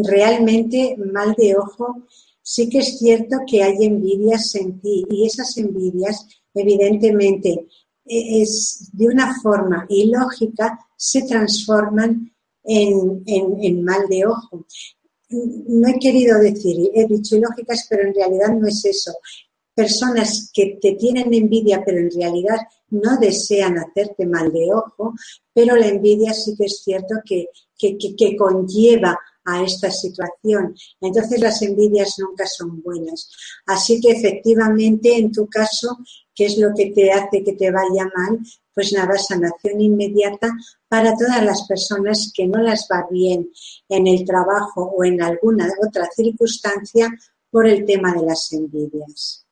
Realmente 0.00 0.96
mal 1.12 1.34
de 1.36 1.56
ojo, 1.56 2.04
sí 2.40 2.68
que 2.68 2.78
es 2.78 2.98
cierto 2.98 3.38
que 3.46 3.62
hay 3.62 3.84
envidias 3.84 4.54
en 4.54 4.80
ti 4.80 5.04
y 5.10 5.26
esas 5.26 5.56
envidias 5.58 6.24
evidentemente 6.54 7.66
e-, 8.04 8.42
es 8.42 8.90
de 8.92 9.06
una 9.06 9.34
forma 9.42 9.86
ilógica 9.88 10.78
se 10.96 11.22
transforman 11.22 12.32
en, 12.64 13.84
mal 13.84 14.06
de 14.08 14.26
ojo. 14.26 14.66
No 15.30 15.88
he 15.88 15.98
querido 15.98 16.38
decir, 16.38 16.90
he 16.94 17.06
dicho 17.06 17.36
ilógicas, 17.36 17.86
pero 17.88 18.02
en 18.06 18.14
realidad 18.14 18.54
no 18.54 18.66
es 18.66 18.84
eso. 18.84 19.12
Personas 19.74 20.50
que 20.52 20.78
te 20.80 20.92
tienen 20.92 21.32
envidia, 21.32 21.82
pero 21.84 21.98
en 21.98 22.10
realidad 22.10 22.58
no 22.90 23.18
desean 23.18 23.78
hacerte 23.78 24.26
mal 24.26 24.52
de 24.52 24.72
ojo, 24.72 25.14
pero 25.52 25.76
la 25.76 25.88
envidia 25.88 26.32
sí 26.32 26.54
que 26.56 26.64
es 26.64 26.82
cierto 26.82 27.16
que, 27.24 27.48
que, 27.76 27.96
que 27.98 28.36
conlleva 28.36 29.18
a 29.48 29.62
esta 29.62 29.90
situación. 29.90 30.74
Entonces 31.00 31.40
las 31.40 31.62
envidias 31.62 32.16
nunca 32.18 32.46
son 32.46 32.82
buenas. 32.82 33.30
Así 33.66 34.00
que 34.00 34.12
efectivamente 34.12 35.16
en 35.16 35.32
tu 35.32 35.48
caso, 35.48 35.98
¿qué 36.34 36.46
es 36.46 36.58
lo 36.58 36.74
que 36.76 36.90
te 36.90 37.10
hace 37.10 37.42
que 37.42 37.54
te 37.54 37.70
vaya 37.70 38.08
mal? 38.14 38.38
Pues 38.74 38.92
nada, 38.92 39.18
sanación 39.18 39.80
inmediata 39.80 40.52
para 40.86 41.16
todas 41.16 41.42
las 41.42 41.66
personas 41.66 42.30
que 42.34 42.46
no 42.46 42.60
las 42.62 42.86
va 42.92 43.06
bien 43.10 43.50
en 43.88 44.06
el 44.06 44.24
trabajo 44.24 44.92
o 44.96 45.04
en 45.04 45.22
alguna 45.22 45.68
otra 45.84 46.06
circunstancia 46.14 47.10
por 47.50 47.66
el 47.66 47.86
tema 47.86 48.12
de 48.14 48.22
las 48.22 48.52
envidias. 48.52 49.47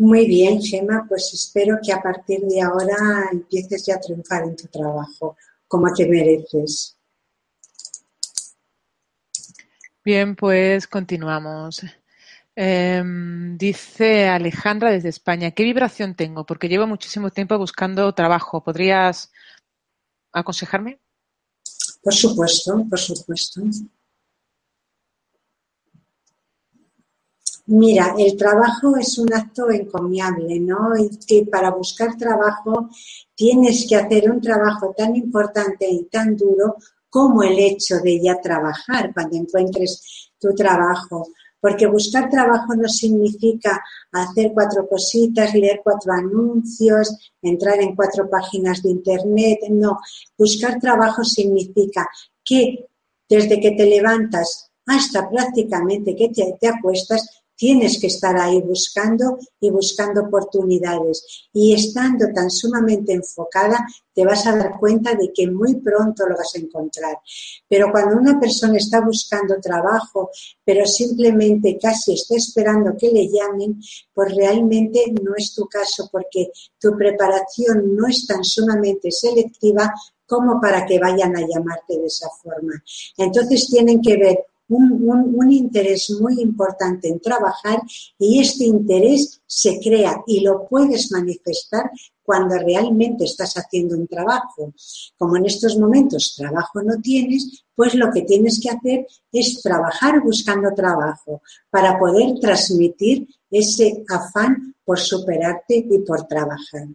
Muy 0.00 0.26
bien, 0.26 0.62
Gemma, 0.62 1.04
pues 1.06 1.30
espero 1.34 1.78
que 1.84 1.92
a 1.92 2.00
partir 2.00 2.40
de 2.46 2.62
ahora 2.62 3.28
empieces 3.32 3.84
ya 3.84 3.96
a 3.96 4.00
triunfar 4.00 4.44
en 4.44 4.56
tu 4.56 4.66
trabajo, 4.68 5.36
como 5.68 5.92
te 5.92 6.08
mereces. 6.08 6.96
Bien, 10.02 10.34
pues 10.36 10.86
continuamos. 10.86 11.82
Em, 12.56 13.58
dice 13.58 14.26
Alejandra 14.26 14.90
desde 14.90 15.10
España, 15.10 15.50
¿qué 15.50 15.64
vibración 15.64 16.14
tengo? 16.14 16.46
Porque 16.46 16.70
llevo 16.70 16.86
muchísimo 16.86 17.28
tiempo 17.28 17.58
buscando 17.58 18.14
trabajo. 18.14 18.64
¿Podrías 18.64 19.30
aconsejarme? 20.32 20.98
Por 22.02 22.14
supuesto, 22.14 22.86
por 22.88 22.98
supuesto. 22.98 23.60
Mira, 27.72 28.16
el 28.18 28.36
trabajo 28.36 28.96
es 28.96 29.16
un 29.16 29.32
acto 29.32 29.70
encomiable, 29.70 30.58
¿no? 30.58 30.96
Y 30.96 31.08
que 31.24 31.46
para 31.46 31.70
buscar 31.70 32.16
trabajo 32.16 32.88
tienes 33.36 33.86
que 33.88 33.94
hacer 33.94 34.28
un 34.28 34.40
trabajo 34.40 34.92
tan 34.96 35.14
importante 35.14 35.88
y 35.88 36.06
tan 36.06 36.36
duro 36.36 36.74
como 37.08 37.44
el 37.44 37.56
hecho 37.60 37.98
de 38.02 38.20
ya 38.20 38.40
trabajar 38.40 39.14
cuando 39.14 39.36
encuentres 39.36 40.32
tu 40.40 40.52
trabajo. 40.52 41.28
Porque 41.60 41.86
buscar 41.86 42.28
trabajo 42.28 42.74
no 42.74 42.88
significa 42.88 43.80
hacer 44.10 44.50
cuatro 44.52 44.88
cositas, 44.88 45.54
leer 45.54 45.80
cuatro 45.84 46.12
anuncios, 46.12 47.32
entrar 47.40 47.80
en 47.80 47.94
cuatro 47.94 48.28
páginas 48.28 48.82
de 48.82 48.90
internet. 48.90 49.60
No, 49.70 49.96
buscar 50.36 50.80
trabajo 50.80 51.22
significa 51.22 52.08
que 52.44 52.88
desde 53.28 53.60
que 53.60 53.70
te 53.70 53.86
levantas 53.86 54.72
hasta 54.86 55.30
prácticamente 55.30 56.16
que 56.16 56.30
te, 56.30 56.56
te 56.60 56.66
acuestas, 56.66 57.39
tienes 57.60 58.00
que 58.00 58.06
estar 58.06 58.34
ahí 58.38 58.62
buscando 58.62 59.36
y 59.60 59.68
buscando 59.68 60.22
oportunidades. 60.22 61.48
Y 61.52 61.74
estando 61.74 62.28
tan 62.34 62.50
sumamente 62.50 63.12
enfocada, 63.12 63.86
te 64.14 64.24
vas 64.24 64.46
a 64.46 64.56
dar 64.56 64.78
cuenta 64.80 65.14
de 65.14 65.30
que 65.30 65.46
muy 65.50 65.74
pronto 65.76 66.26
lo 66.26 66.38
vas 66.38 66.54
a 66.54 66.58
encontrar. 66.58 67.18
Pero 67.68 67.92
cuando 67.92 68.16
una 68.16 68.40
persona 68.40 68.78
está 68.78 69.02
buscando 69.02 69.60
trabajo, 69.60 70.30
pero 70.64 70.86
simplemente 70.86 71.78
casi 71.78 72.14
está 72.14 72.34
esperando 72.36 72.96
que 72.96 73.10
le 73.10 73.28
llamen, 73.28 73.78
pues 74.14 74.34
realmente 74.34 75.12
no 75.22 75.32
es 75.36 75.54
tu 75.54 75.66
caso 75.66 76.08
porque 76.10 76.50
tu 76.78 76.96
preparación 76.96 77.94
no 77.94 78.06
es 78.06 78.26
tan 78.26 78.42
sumamente 78.42 79.10
selectiva 79.10 79.92
como 80.26 80.58
para 80.58 80.86
que 80.86 80.98
vayan 80.98 81.36
a 81.36 81.40
llamarte 81.40 81.98
de 81.98 82.06
esa 82.06 82.28
forma. 82.42 82.72
Entonces 83.18 83.66
tienen 83.68 84.00
que 84.00 84.16
ver 84.16 84.46
un, 84.70 85.52
interés 85.52 86.10
muy 86.20 86.40
importante 86.40 87.08
en 87.08 87.20
trabajar 87.20 87.82
y 88.18 88.40
este 88.40 88.64
interés 88.64 89.42
se 89.46 89.80
crea 89.80 90.22
y 90.26 90.40
lo 90.40 90.66
puedes 90.68 91.10
manifestar 91.10 91.90
cuando 92.22 92.56
realmente 92.56 93.24
estás 93.24 93.54
haciendo 93.54 93.96
un 93.96 94.06
trabajo. 94.06 94.72
Como 95.18 95.36
en 95.36 95.46
estos 95.46 95.76
momentos 95.76 96.34
trabajo 96.36 96.82
no 96.82 97.00
tienes, 97.00 97.64
pues 97.74 97.94
lo 97.94 98.12
que 98.12 98.22
tienes 98.22 98.60
que 98.60 98.70
hacer 98.70 99.06
es 99.32 99.60
trabajar 99.60 100.22
buscando 100.22 100.72
trabajo 100.74 101.42
para 101.70 101.98
poder 101.98 102.38
transmitir 102.40 103.26
ese 103.50 104.04
afán 104.08 104.74
por 104.84 105.00
superarte 105.00 105.84
y 105.90 105.98
por 105.98 106.26
trabajar. 106.28 106.86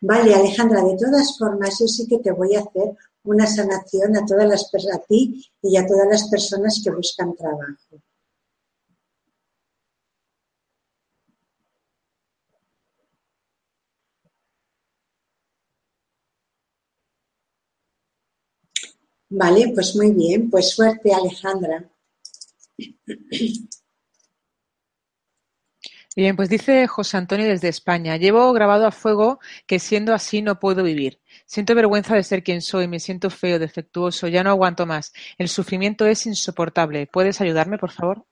Vale, 0.00 0.34
Alejandra, 0.34 0.82
de 0.82 0.96
todas 0.96 1.36
formas, 1.38 1.78
yo 1.78 1.86
sí 1.86 2.06
que 2.06 2.18
te 2.18 2.32
voy 2.32 2.54
a 2.54 2.60
hacer 2.60 2.94
una 3.24 3.46
sanación 3.46 4.16
a 4.16 4.26
todas 4.26 4.48
las 4.48 4.64
a 4.92 4.98
ti 5.08 5.44
y 5.62 5.76
a 5.76 5.86
todas 5.86 6.08
las 6.08 6.28
personas 6.28 6.80
que 6.82 6.90
buscan 6.90 7.34
trabajo. 7.34 8.02
Vale, 19.34 19.72
pues 19.74 19.96
muy 19.96 20.12
bien, 20.12 20.50
pues 20.50 20.70
suerte 20.70 21.10
Alejandra. 21.14 21.90
Bien, 26.14 26.36
pues 26.36 26.50
dice 26.50 26.86
José 26.86 27.16
Antonio 27.16 27.46
desde 27.48 27.68
España, 27.68 28.18
llevo 28.18 28.52
grabado 28.52 28.86
a 28.86 28.90
fuego 28.90 29.40
que 29.66 29.78
siendo 29.78 30.12
así 30.12 30.42
no 30.42 30.60
puedo 30.60 30.82
vivir. 30.82 31.21
Siento 31.52 31.74
vergüenza 31.74 32.14
de 32.14 32.22
ser 32.22 32.42
quien 32.42 32.62
soy, 32.62 32.88
me 32.88 32.98
siento 32.98 33.28
feo, 33.28 33.58
defectuoso, 33.58 34.26
ya 34.26 34.42
no 34.42 34.48
aguanto 34.48 34.86
más. 34.86 35.12
El 35.36 35.50
sufrimiento 35.50 36.06
es 36.06 36.24
insoportable. 36.24 37.06
¿Puedes 37.06 37.42
ayudarme, 37.42 37.76
por 37.76 37.90
favor? 37.90 38.24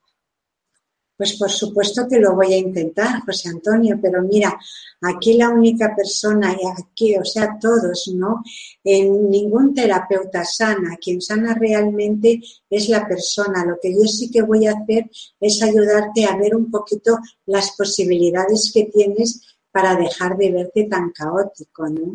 Pues 1.18 1.36
por 1.36 1.50
supuesto 1.50 2.08
que 2.08 2.18
lo 2.18 2.34
voy 2.34 2.54
a 2.54 2.56
intentar, 2.56 3.20
José 3.26 3.50
Antonio, 3.50 3.98
pero 4.00 4.22
mira, 4.22 4.58
aquí 5.02 5.34
la 5.34 5.50
única 5.50 5.94
persona, 5.94 6.56
y 6.58 6.66
aquí, 6.66 7.14
o 7.18 7.24
sea, 7.26 7.58
todos, 7.60 8.10
¿no? 8.14 8.42
En 8.82 9.28
ningún 9.28 9.74
terapeuta 9.74 10.42
sana, 10.42 10.96
quien 10.96 11.20
sana 11.20 11.52
realmente 11.52 12.40
es 12.70 12.88
la 12.88 13.06
persona. 13.06 13.66
Lo 13.66 13.76
que 13.82 13.92
yo 13.92 14.06
sí 14.06 14.30
que 14.30 14.40
voy 14.40 14.66
a 14.66 14.72
hacer 14.72 15.10
es 15.38 15.62
ayudarte 15.62 16.24
a 16.24 16.38
ver 16.38 16.56
un 16.56 16.70
poquito 16.70 17.18
las 17.44 17.72
posibilidades 17.76 18.70
que 18.72 18.84
tienes 18.84 19.58
para 19.70 19.94
dejar 19.94 20.38
de 20.38 20.52
verte 20.52 20.84
tan 20.84 21.10
caótico, 21.10 21.86
¿no? 21.86 22.14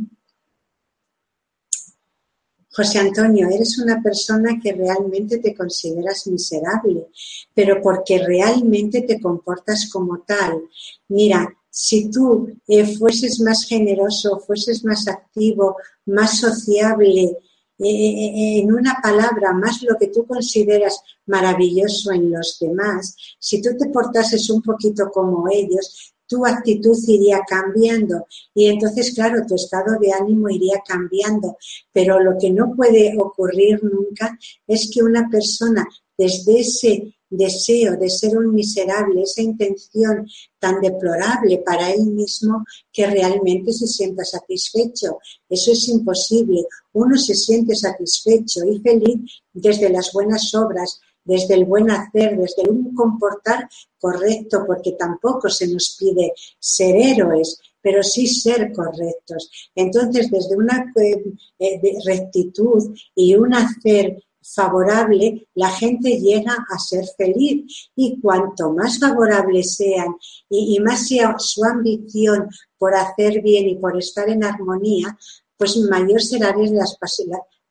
José 2.76 3.00
Antonio, 3.00 3.48
eres 3.50 3.80
una 3.80 4.02
persona 4.02 4.60
que 4.62 4.74
realmente 4.74 5.38
te 5.38 5.56
consideras 5.56 6.28
miserable, 6.28 7.08
pero 7.54 7.82
porque 7.82 8.20
realmente 8.20 9.02
te 9.04 9.22
comportas 9.22 9.90
como 9.90 10.20
tal. 10.28 10.62
Mira, 11.08 11.48
si 11.70 12.10
tú 12.10 12.50
eh, 12.68 12.86
fueses 12.98 13.40
más 13.40 13.66
generoso, 13.66 14.40
fueses 14.40 14.84
más 14.84 15.08
activo, 15.08 15.78
más 16.06 16.38
sociable, 16.40 17.38
eh, 17.78 18.60
en 18.60 18.74
una 18.74 19.00
palabra, 19.02 19.54
más 19.54 19.82
lo 19.82 19.98
que 19.98 20.08
tú 20.08 20.26
consideras 20.26 21.00
maravilloso 21.26 22.12
en 22.12 22.32
los 22.32 22.58
demás, 22.60 23.16
si 23.40 23.62
tú 23.62 23.70
te 23.78 23.90
portases 23.90 24.50
un 24.50 24.62
poquito 24.62 25.10
como 25.12 25.48
ellos, 25.50 26.15
tu 26.28 26.46
actitud 26.46 26.98
iría 27.08 27.42
cambiando 27.48 28.26
y 28.54 28.68
entonces, 28.68 29.14
claro, 29.14 29.46
tu 29.48 29.56
estado 29.56 29.98
de 30.00 30.12
ánimo 30.12 30.50
iría 30.50 30.82
cambiando. 30.86 31.58
Pero 31.92 32.20
lo 32.20 32.38
que 32.40 32.52
no 32.52 32.74
puede 32.76 33.16
ocurrir 33.18 33.84
nunca 33.84 34.38
es 34.68 34.90
que 34.94 35.04
una 35.04 35.30
persona 35.30 35.88
desde 36.18 36.60
ese 36.60 37.16
deseo 37.30 37.98
de 37.98 38.10
ser 38.10 38.38
un 38.38 38.54
miserable, 38.54 39.24
esa 39.24 39.42
intención 39.42 40.28
tan 40.60 40.80
deplorable 40.80 41.62
para 41.66 41.92
él 41.92 42.08
mismo, 42.08 42.64
que 42.92 43.08
realmente 43.08 43.74
se 43.74 43.88
sienta 43.88 44.24
satisfecho. 44.24 45.20
Eso 45.50 45.72
es 45.72 45.88
imposible. 45.90 46.66
Uno 46.94 47.18
se 47.18 47.36
siente 47.36 47.76
satisfecho 47.76 48.62
y 48.66 48.80
feliz 48.80 49.42
desde 49.52 49.90
las 49.90 50.12
buenas 50.14 50.54
obras, 50.56 51.00
desde 51.26 51.56
el 51.56 51.66
buen 51.66 51.92
hacer, 51.92 52.38
desde 52.38 52.70
un 52.70 52.94
comportar 52.96 53.68
correcto, 54.00 54.64
porque 54.66 54.94
tampoco 54.94 55.50
se 55.50 55.68
nos 55.68 55.98
pide 56.00 56.32
ser 56.60 56.96
héroes, 56.96 57.60
pero 57.82 58.02
sí 58.04 58.28
ser 58.28 58.72
correctos. 58.72 59.50
Entonces, 59.76 60.32
desde 60.32 60.56
una 60.56 60.94
eh, 60.96 61.24
eh, 61.60 61.98
rectitud 62.06 62.96
y 63.14 63.36
un 63.36 63.54
hacer 63.54 64.24
favorable, 64.46 65.48
la 65.56 65.70
gente 65.70 66.20
llega 66.20 66.56
a 66.70 66.78
ser 66.78 67.06
feliz. 67.18 67.90
Y 67.96 68.20
cuanto 68.22 68.72
más 68.72 69.00
favorables 69.00 69.76
sean 69.76 70.16
y, 70.50 70.80
más 70.80 71.08
sea 71.08 71.36
su 71.38 71.64
ambición 71.64 72.48
por 72.78 72.94
hacer 72.94 73.42
bien 73.42 73.70
y 73.70 73.76
por 73.76 73.98
estar 73.98 74.30
en 74.30 74.44
armonía, 74.44 75.18
pues 75.58 75.78
mayor 75.78 76.22
serán 76.22 76.62
las, 76.76 76.98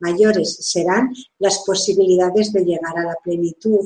mayores 0.04 0.56
serán 0.60 1.14
las 1.38 1.56
posibilidades 1.64 2.52
de 2.52 2.64
llegar 2.64 2.96
a 2.98 3.04
la 3.10 3.16
plenitud. 3.24 3.84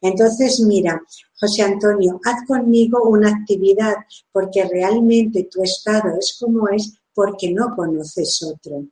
Entonces, 0.00 0.60
mira, 0.60 1.02
José 1.40 1.62
Antonio, 1.62 2.20
haz 2.24 2.46
conmigo 2.46 3.02
una 3.08 3.30
actividad 3.30 3.96
porque 4.32 4.64
realmente 4.64 5.48
tu 5.50 5.62
estado 5.62 6.16
es 6.18 6.36
como 6.40 6.68
es 6.68 6.92
porque 7.14 7.50
no 7.50 7.74
conoces 7.74 8.42
otro. 8.42 8.84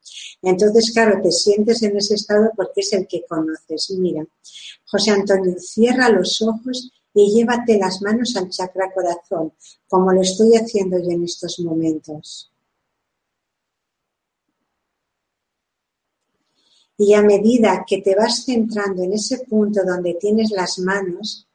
Entonces, 0.43 0.93
claro, 0.93 1.21
te 1.23 1.31
sientes 1.31 1.83
en 1.83 1.97
ese 1.97 2.14
estado 2.14 2.50
porque 2.57 2.81
es 2.81 2.93
el 2.95 3.07
que 3.07 3.25
conoces. 3.28 3.90
Mira, 3.99 4.25
José 4.87 5.11
Antonio, 5.11 5.54
cierra 5.59 6.09
los 6.09 6.40
ojos 6.43 6.90
y 7.14 7.33
llévate 7.35 7.78
las 7.78 8.00
manos 8.02 8.35
al 8.37 8.49
chakra 8.49 8.93
corazón, 8.93 9.52
como 9.88 10.12
lo 10.12 10.23
estoy 10.23 10.57
haciendo 10.57 10.99
yo 10.99 11.11
en 11.11 11.25
estos 11.25 11.61
momentos. 11.61 12.50
Y 16.97 17.15
a 17.15 17.23
medida 17.23 17.85
que 17.87 18.01
te 18.03 18.15
vas 18.15 18.45
centrando 18.45 19.03
en 19.03 19.15
ese 19.15 19.39
punto 19.41 19.85
donde 19.85 20.15
tienes 20.15 20.51
las 20.51 20.79
manos, 20.79 21.49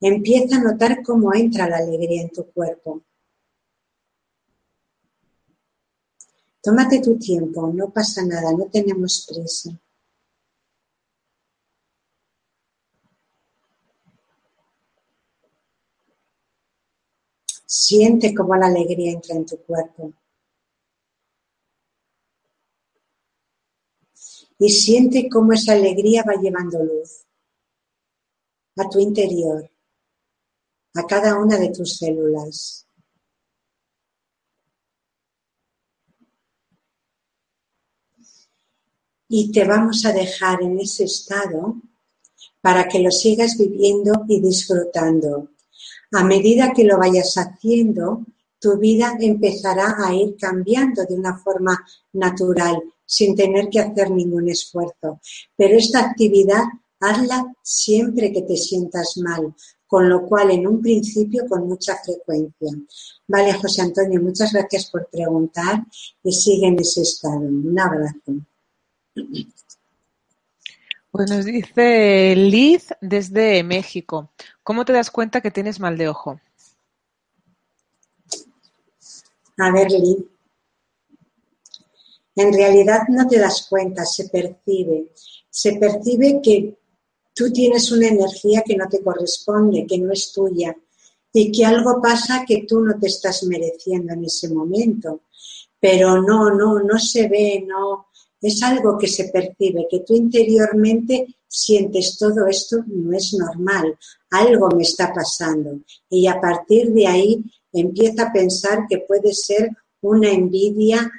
empieza 0.00 0.56
a 0.56 0.62
notar 0.62 1.02
cómo 1.02 1.32
entra 1.34 1.68
la 1.68 1.78
alegría 1.78 2.22
en 2.22 2.30
tu 2.30 2.44
cuerpo. 2.50 3.02
Tómate 6.60 7.00
tu 7.00 7.18
tiempo, 7.18 7.72
no 7.72 7.90
pasa 7.90 8.24
nada, 8.24 8.52
no 8.52 8.66
tenemos 8.66 9.26
prisa. 9.28 9.70
Siente 17.66 18.34
cómo 18.34 18.54
la 18.54 18.66
alegría 18.66 19.12
entra 19.12 19.34
en 19.34 19.46
tu 19.46 19.56
cuerpo. 19.58 20.12
Y 24.64 24.68
siente 24.68 25.28
cómo 25.28 25.54
esa 25.54 25.72
alegría 25.72 26.22
va 26.22 26.40
llevando 26.40 26.78
luz 26.84 27.26
a 28.76 28.88
tu 28.88 29.00
interior, 29.00 29.68
a 30.94 31.02
cada 31.04 31.36
una 31.36 31.58
de 31.58 31.70
tus 31.70 31.96
células. 31.96 32.86
Y 39.28 39.50
te 39.50 39.64
vamos 39.64 40.04
a 40.06 40.12
dejar 40.12 40.62
en 40.62 40.78
ese 40.78 41.04
estado 41.04 41.82
para 42.60 42.86
que 42.86 43.00
lo 43.00 43.10
sigas 43.10 43.58
viviendo 43.58 44.12
y 44.28 44.40
disfrutando. 44.40 45.48
A 46.12 46.22
medida 46.22 46.72
que 46.72 46.84
lo 46.84 46.98
vayas 46.98 47.34
haciendo, 47.36 48.24
tu 48.60 48.78
vida 48.78 49.16
empezará 49.18 49.96
a 49.98 50.14
ir 50.14 50.36
cambiando 50.36 51.04
de 51.04 51.14
una 51.14 51.36
forma 51.36 51.84
natural, 52.12 52.80
sin 53.12 53.36
tener 53.36 53.68
que 53.68 53.78
hacer 53.78 54.10
ningún 54.10 54.48
esfuerzo. 54.48 55.20
Pero 55.54 55.76
esta 55.76 56.00
actividad 56.00 56.62
hazla 56.98 57.44
siempre 57.62 58.32
que 58.32 58.40
te 58.40 58.56
sientas 58.56 59.18
mal, 59.18 59.54
con 59.86 60.08
lo 60.08 60.26
cual 60.26 60.50
en 60.50 60.66
un 60.66 60.80
principio 60.80 61.46
con 61.46 61.68
mucha 61.68 61.94
frecuencia. 61.96 62.70
Vale, 63.28 63.52
José 63.52 63.82
Antonio, 63.82 64.18
muchas 64.22 64.50
gracias 64.54 64.90
por 64.90 65.06
preguntar 65.10 65.84
y 66.24 66.32
sigue 66.32 66.68
en 66.68 66.80
ese 66.80 67.02
estado. 67.02 67.40
Un 67.40 67.78
abrazo. 67.78 68.32
Pues 71.10 71.30
nos 71.30 71.44
dice 71.44 72.34
Liz 72.34 72.94
desde 73.02 73.62
México. 73.62 74.30
¿Cómo 74.62 74.86
te 74.86 74.94
das 74.94 75.10
cuenta 75.10 75.42
que 75.42 75.50
tienes 75.50 75.78
mal 75.80 75.98
de 75.98 76.08
ojo? 76.08 76.40
A 79.58 79.70
ver, 79.70 79.90
Liz, 79.90 80.16
en 82.34 82.52
realidad 82.52 83.02
no 83.08 83.26
te 83.26 83.38
das 83.38 83.66
cuenta, 83.68 84.04
se 84.04 84.28
percibe. 84.28 85.12
Se 85.50 85.74
percibe 85.74 86.40
que 86.42 86.78
tú 87.34 87.52
tienes 87.52 87.90
una 87.92 88.08
energía 88.08 88.62
que 88.64 88.76
no 88.76 88.88
te 88.88 89.02
corresponde, 89.02 89.86
que 89.86 89.98
no 89.98 90.12
es 90.12 90.32
tuya 90.32 90.76
y 91.32 91.50
que 91.50 91.64
algo 91.64 92.00
pasa 92.00 92.44
que 92.46 92.64
tú 92.68 92.80
no 92.80 92.98
te 92.98 93.06
estás 93.06 93.42
mereciendo 93.44 94.12
en 94.12 94.24
ese 94.24 94.48
momento. 94.50 95.22
Pero 95.80 96.22
no, 96.22 96.54
no, 96.54 96.80
no 96.80 96.98
se 96.98 97.28
ve, 97.28 97.64
no. 97.66 98.06
Es 98.40 98.62
algo 98.62 98.98
que 98.98 99.08
se 99.08 99.28
percibe, 99.28 99.86
que 99.90 100.00
tú 100.00 100.14
interiormente 100.14 101.26
sientes 101.46 102.16
todo 102.18 102.46
esto 102.46 102.78
no 102.86 103.16
es 103.16 103.34
normal, 103.34 103.96
algo 104.30 104.68
me 104.70 104.82
está 104.82 105.12
pasando. 105.12 105.80
Y 106.08 106.26
a 106.26 106.40
partir 106.40 106.92
de 106.92 107.06
ahí 107.06 107.44
empieza 107.72 108.24
a 108.24 108.32
pensar 108.32 108.86
que 108.88 108.98
puede 108.98 109.32
ser 109.32 109.70
una 110.00 110.30
envidia 110.30 111.10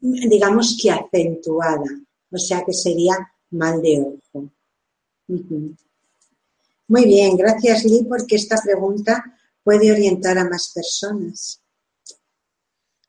digamos 0.00 0.78
que 0.80 0.90
acentuada, 0.90 1.84
o 2.30 2.38
sea 2.38 2.62
que 2.64 2.72
sería 2.72 3.14
mal 3.50 3.82
de 3.82 4.00
ojo. 4.00 4.50
Muy 6.88 7.04
bien, 7.04 7.36
gracias 7.36 7.84
Lee 7.84 8.06
porque 8.08 8.36
esta 8.36 8.56
pregunta 8.64 9.24
puede 9.62 9.92
orientar 9.92 10.38
a 10.38 10.48
más 10.48 10.72
personas. 10.74 11.62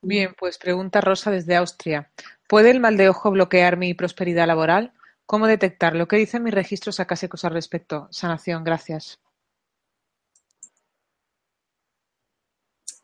Bien, 0.03 0.33
pues 0.37 0.57
pregunta 0.57 0.99
Rosa 0.99 1.31
desde 1.31 1.55
Austria. 1.55 2.11
¿Puede 2.47 2.71
el 2.71 2.79
mal 2.79 2.97
de 2.97 3.07
ojo 3.07 3.31
bloquear 3.31 3.77
mi 3.77 3.93
prosperidad 3.93 4.47
laboral? 4.47 4.93
¿Cómo 5.25 5.47
detectarlo? 5.47 6.07
¿Qué 6.07 6.17
dicen 6.17 6.43
mis 6.43 6.53
registros 6.53 6.99
acásicos 6.99 7.45
al 7.45 7.53
respecto? 7.53 8.09
Sanación, 8.11 8.63
gracias. 8.63 9.20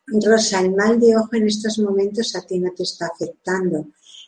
Rosa, 0.08 0.62
el 0.62 0.74
mal 0.74 1.00
de 1.00 1.18
ojo 1.18 1.30
en 1.34 1.48
estos 1.48 1.80
momentos 1.80 2.34
a 2.36 2.42
ti 2.46 2.60
no 2.60 2.72
te 2.74 2.84
está 2.84 3.08
afectando. 3.08 3.88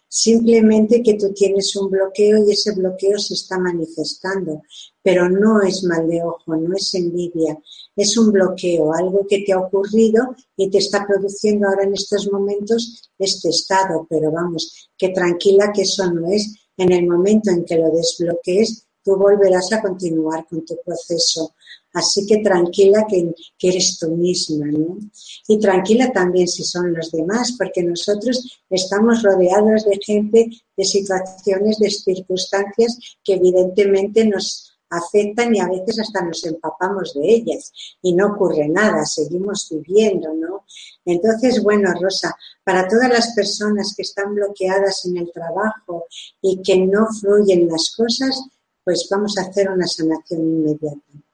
Simplemente 0.10 1.02
que 1.02 1.14
tú 1.14 1.32
tienes 1.34 1.74
un 1.78 1.90
bloqueo 1.90 2.46
y 2.46 2.52
ese 2.52 2.74
bloqueo 2.74 3.18
se 3.18 3.36
está 3.36 3.58
manifestando. 3.58 4.64
Pero 5.02 5.30
no 5.30 5.62
es 5.62 5.84
mal 5.84 6.08
de 6.08 6.22
ojo, 6.22 6.56
no 6.58 6.76
es 6.76 6.94
envidia, 6.96 7.58
es 7.96 8.18
un 8.18 8.32
bloqueo, 8.32 8.94
algo 8.94 9.26
que 9.28 9.44
te 9.46 9.54
ha 9.54 9.60
ocurrido 9.60 10.36
y 10.58 10.70
te 10.70 10.80
está 10.80 11.08
produciendo 11.08 11.68
ahora 11.68 11.84
en 11.84 11.94
estos 11.94 12.30
momentos 12.30 13.10
este 13.18 13.50
estado. 13.50 14.06
Pero 14.10 14.32
vamos, 14.32 14.90
que 14.98 15.10
tranquila 15.10 15.72
que 15.74 15.84
eso 15.84 16.12
no 16.12 16.30
es. 16.30 16.56
En 16.76 16.92
el 16.92 17.08
momento 17.08 17.52
en 17.52 17.64
que 17.64 17.78
lo 17.78 17.90
desbloquees, 17.92 18.86
tú 19.04 19.16
volverás 19.16 19.72
a 19.74 19.82
continuar 19.82 20.46
con 20.48 20.66
tu 20.66 20.78
proceso. 20.86 21.54
Así 21.94 22.26
que 22.28 22.38
tranquila 22.38 23.06
que, 23.10 23.34
eres 23.62 23.98
tú 23.98 24.16
misma, 24.16 24.68
¿no? 24.68 25.00
Y 25.48 25.60
tranquila 25.60 26.12
también 26.12 26.48
si 26.48 26.64
son 26.64 26.94
los 26.94 27.12
demás, 27.12 27.56
porque 27.58 27.84
nosotros 27.84 28.62
estamos 28.70 29.24
rodeados 29.24 29.86
de 29.86 30.00
gente, 30.04 30.50
de 30.78 30.86
situaciones, 30.86 31.80
de 31.80 31.90
circunstancias 31.90 32.98
que 33.24 33.34
evidentemente 33.34 34.26
nos 34.26 34.78
afectan 34.92 35.56
y 35.56 35.60
a 35.60 35.68
veces 35.68 36.00
hasta 36.00 36.24
nos 36.24 36.44
empapamos 36.46 37.14
de 37.14 37.28
ellas 37.28 37.72
y 38.02 38.14
no 38.14 38.34
ocurre 38.34 38.68
nada, 38.68 39.06
seguimos 39.06 39.68
viviendo, 39.70 40.34
¿no? 40.34 40.66
Entonces, 41.06 41.62
bueno, 41.64 41.92
Rosa, 42.00 42.36
para 42.64 42.88
todas 42.88 43.10
las 43.10 43.34
personas 43.34 43.94
que 43.96 44.04
están 44.04 44.34
bloqueadas 44.34 45.06
en 45.06 45.18
el 45.18 45.32
trabajo 45.32 46.06
y 46.42 46.62
que 46.62 46.78
no 46.78 47.08
fluyen 47.20 47.68
las 47.68 47.94
cosas, 47.96 48.40
pues 48.84 49.08
vamos 49.10 49.38
a 49.38 49.42
hacer 49.42 49.70
una 49.70 49.88
sanación 49.88 50.42
inmediata. 50.42 51.29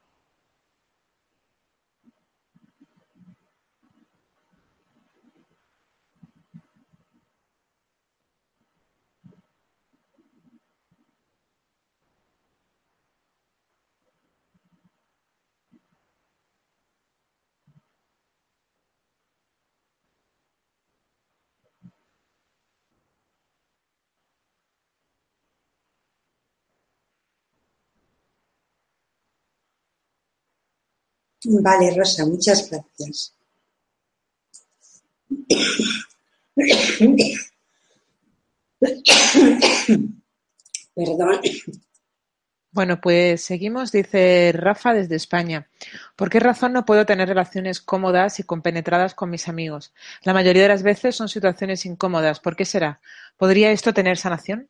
Vale, 31.48 31.96
Rosa, 31.96 32.26
muchas 32.26 32.70
gracias. 32.70 33.34
Perdón. 40.96 41.42
Bueno, 42.72 43.00
pues 43.00 43.42
seguimos, 43.42 43.92
dice 43.92 44.52
Rafa 44.54 44.94
desde 44.94 45.16
España. 45.16 45.70
¿Por 46.18 46.30
qué 46.30 46.42
razón 46.42 46.74
no 46.74 46.86
puedo 46.86 47.06
tener 47.06 47.30
relaciones 47.30 47.80
cómodas 47.80 48.40
y 48.40 48.44
compenetradas 48.44 49.16
con 49.16 49.30
mis 49.30 49.48
amigos? 49.48 49.94
La 50.24 50.34
mayoría 50.34 50.64
de 50.64 50.68
las 50.70 50.84
veces 50.84 51.16
son 51.16 51.30
situaciones 51.30 51.86
incómodas. 51.86 52.42
¿Por 52.42 52.56
qué 52.56 52.66
será? 52.66 53.00
¿Podría 53.38 53.72
esto 53.72 53.94
tener 53.94 54.18
sanación? 54.18 54.68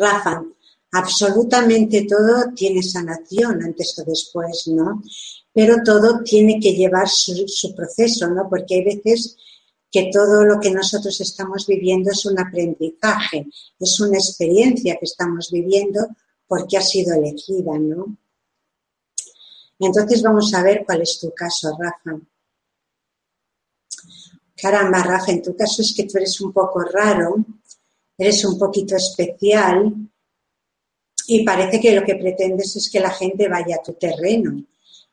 Rafa, 0.00 0.42
absolutamente 0.92 2.06
todo 2.06 2.52
tiene 2.54 2.82
sanación 2.82 3.62
antes 3.62 3.98
o 3.98 4.04
después, 4.04 4.68
¿no? 4.68 5.02
Pero 5.52 5.76
todo 5.84 6.22
tiene 6.22 6.60
que 6.60 6.74
llevar 6.74 7.08
su, 7.08 7.74
proceso, 7.74 8.28
¿no? 8.28 8.48
Porque 8.48 8.76
hay 8.76 8.84
veces 8.84 9.36
que 9.90 10.10
todo 10.12 10.44
lo 10.44 10.60
que 10.60 10.70
nosotros 10.70 11.20
estamos 11.20 11.66
viviendo 11.66 12.10
es 12.10 12.24
un 12.26 12.38
aprendizaje, 12.38 13.46
es 13.78 14.00
una 14.00 14.18
experiencia 14.18 14.96
que 14.98 15.06
estamos 15.06 15.50
viviendo 15.50 16.00
porque 16.46 16.76
ha 16.76 16.82
sido 16.82 17.14
elegida, 17.14 17.78
¿no? 17.78 18.16
Entonces 19.78 20.22
vamos 20.22 20.52
a 20.54 20.62
ver 20.62 20.84
cuál 20.86 21.02
es 21.02 21.18
tu 21.18 21.32
caso, 21.34 21.76
Rafa. 21.78 22.20
Caramba, 24.56 25.02
Rafa, 25.02 25.32
en 25.32 25.42
tu 25.42 25.56
caso 25.56 25.82
es 25.82 25.94
que 25.94 26.04
tú 26.04 26.18
eres 26.18 26.40
un 26.40 26.52
poco 26.52 26.80
raro, 26.80 27.36
eres 28.16 28.44
un 28.44 28.58
poquito 28.58 28.94
especial 28.94 30.11
y 31.26 31.44
parece 31.44 31.80
que 31.80 31.94
lo 31.94 32.04
que 32.04 32.16
pretendes 32.16 32.76
es 32.76 32.90
que 32.90 33.00
la 33.00 33.10
gente 33.10 33.48
vaya 33.48 33.76
a 33.76 33.82
tu 33.82 33.94
terreno. 33.94 34.64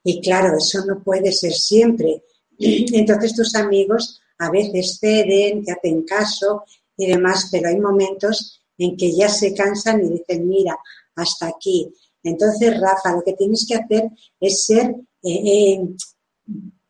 Y 0.03 0.21
claro, 0.21 0.57
eso 0.57 0.85
no 0.85 1.03
puede 1.03 1.31
ser 1.31 1.53
siempre. 1.53 2.23
Entonces 2.59 3.35
tus 3.35 3.55
amigos 3.55 4.21
a 4.39 4.49
veces 4.49 4.97
ceden, 4.99 5.63
te 5.63 5.71
hacen 5.73 6.03
caso 6.03 6.63
y 6.97 7.07
demás, 7.07 7.49
pero 7.51 7.69
hay 7.69 7.79
momentos 7.79 8.61
en 8.77 8.95
que 8.95 9.13
ya 9.13 9.29
se 9.29 9.53
cansan 9.53 10.03
y 10.05 10.09
dicen, 10.09 10.47
mira, 10.47 10.77
hasta 11.15 11.47
aquí. 11.47 11.93
Entonces, 12.23 12.79
Rafa, 12.79 13.13
lo 13.13 13.23
que 13.23 13.33
tienes 13.33 13.65
que 13.67 13.75
hacer 13.75 14.09
es 14.39 14.65
ser, 14.65 14.95
eh, 15.23 15.29
eh, 15.45 15.79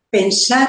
pensar 0.08 0.68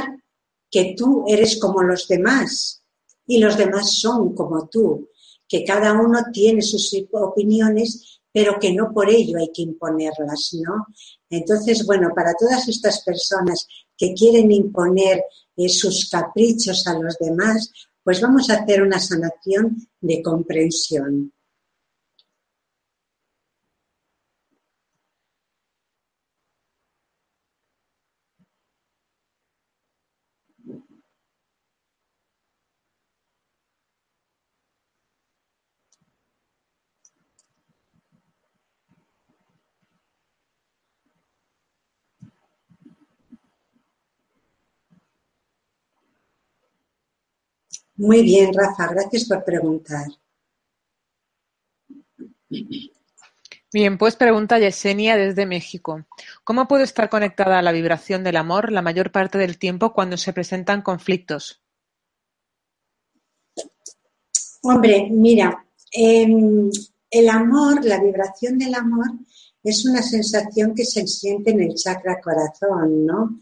que 0.70 0.96
tú 0.98 1.26
eres 1.28 1.60
como 1.60 1.84
los 1.84 2.08
demás 2.08 2.84
y 3.28 3.40
los 3.40 3.58
demás 3.58 4.00
son 4.00 4.34
como 4.34 4.68
tú, 4.68 5.10
que 5.48 5.64
cada 5.64 5.94
uno 5.94 6.20
tiene 6.32 6.62
sus 6.62 6.96
opiniones, 7.12 8.21
pero 8.34 8.60
que 8.60 8.74
no 8.74 8.94
por 8.94 9.10
ello 9.10 9.38
hay 9.38 9.52
que 9.54 9.64
imponerlas, 9.64 10.52
¿no? 10.54 10.88
Entonces, 11.30 11.86
bueno, 11.86 12.12
para 12.16 12.34
todas 12.34 12.68
estas 12.68 13.04
personas 13.04 13.68
que 13.98 14.14
quieren 14.14 14.52
imponer 14.52 15.24
eh, 15.58 15.70
sus 15.70 16.10
caprichos 16.10 16.88
a 16.88 16.98
los 16.98 17.18
demás, 17.20 17.72
pues 18.04 18.22
vamos 18.22 18.50
a 18.50 18.56
hacer 18.56 18.82
una 18.82 19.00
sanación 19.00 19.88
de 20.00 20.22
comprensión. 20.22 21.34
Muy 48.02 48.24
bien, 48.24 48.52
Rafa, 48.52 48.88
gracias 48.88 49.26
por 49.26 49.44
preguntar. 49.44 50.08
Bien, 53.72 54.00
pues 54.00 54.16
pregunta 54.16 54.58
Yesenia 54.58 55.16
desde 55.16 55.46
México. 55.46 56.04
¿Cómo 56.44 56.68
puedo 56.68 56.84
estar 56.84 57.10
conectada 57.10 57.60
a 57.60 57.62
la 57.62 57.72
vibración 57.72 58.24
del 58.24 58.38
amor 58.38 58.72
la 58.72 58.82
mayor 58.82 59.12
parte 59.12 59.38
del 59.38 59.60
tiempo 59.60 59.94
cuando 59.94 60.18
se 60.18 60.34
presentan 60.34 60.82
conflictos? 60.82 61.62
Hombre, 64.64 65.08
mira, 65.12 65.64
em, 65.92 66.72
el 67.12 67.30
amor, 67.30 67.86
la 67.86 68.02
vibración 68.02 68.58
del 68.58 68.74
amor 68.74 69.12
es 69.64 69.86
una 69.86 70.02
sensación 70.02 70.74
que 70.74 70.86
se 70.86 71.06
siente 71.06 71.52
en 71.52 71.62
el 71.62 71.76
chakra 71.76 72.20
corazón, 72.20 73.06
¿no? 73.06 73.40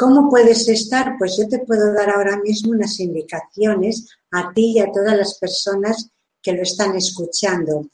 ¿Cómo 0.00 0.30
puedes 0.30 0.66
estar? 0.66 1.16
Pues 1.18 1.36
yo 1.36 1.46
te 1.46 1.58
puedo 1.58 1.92
dar 1.92 2.08
ahora 2.08 2.38
mismo 2.38 2.72
unas 2.72 2.98
indicaciones 3.00 4.08
a 4.30 4.50
ti 4.54 4.72
y 4.76 4.78
a 4.78 4.90
todas 4.90 5.14
las 5.14 5.38
personas 5.38 6.08
que 6.40 6.54
lo 6.54 6.62
están 6.62 6.96
escuchando. 6.96 7.86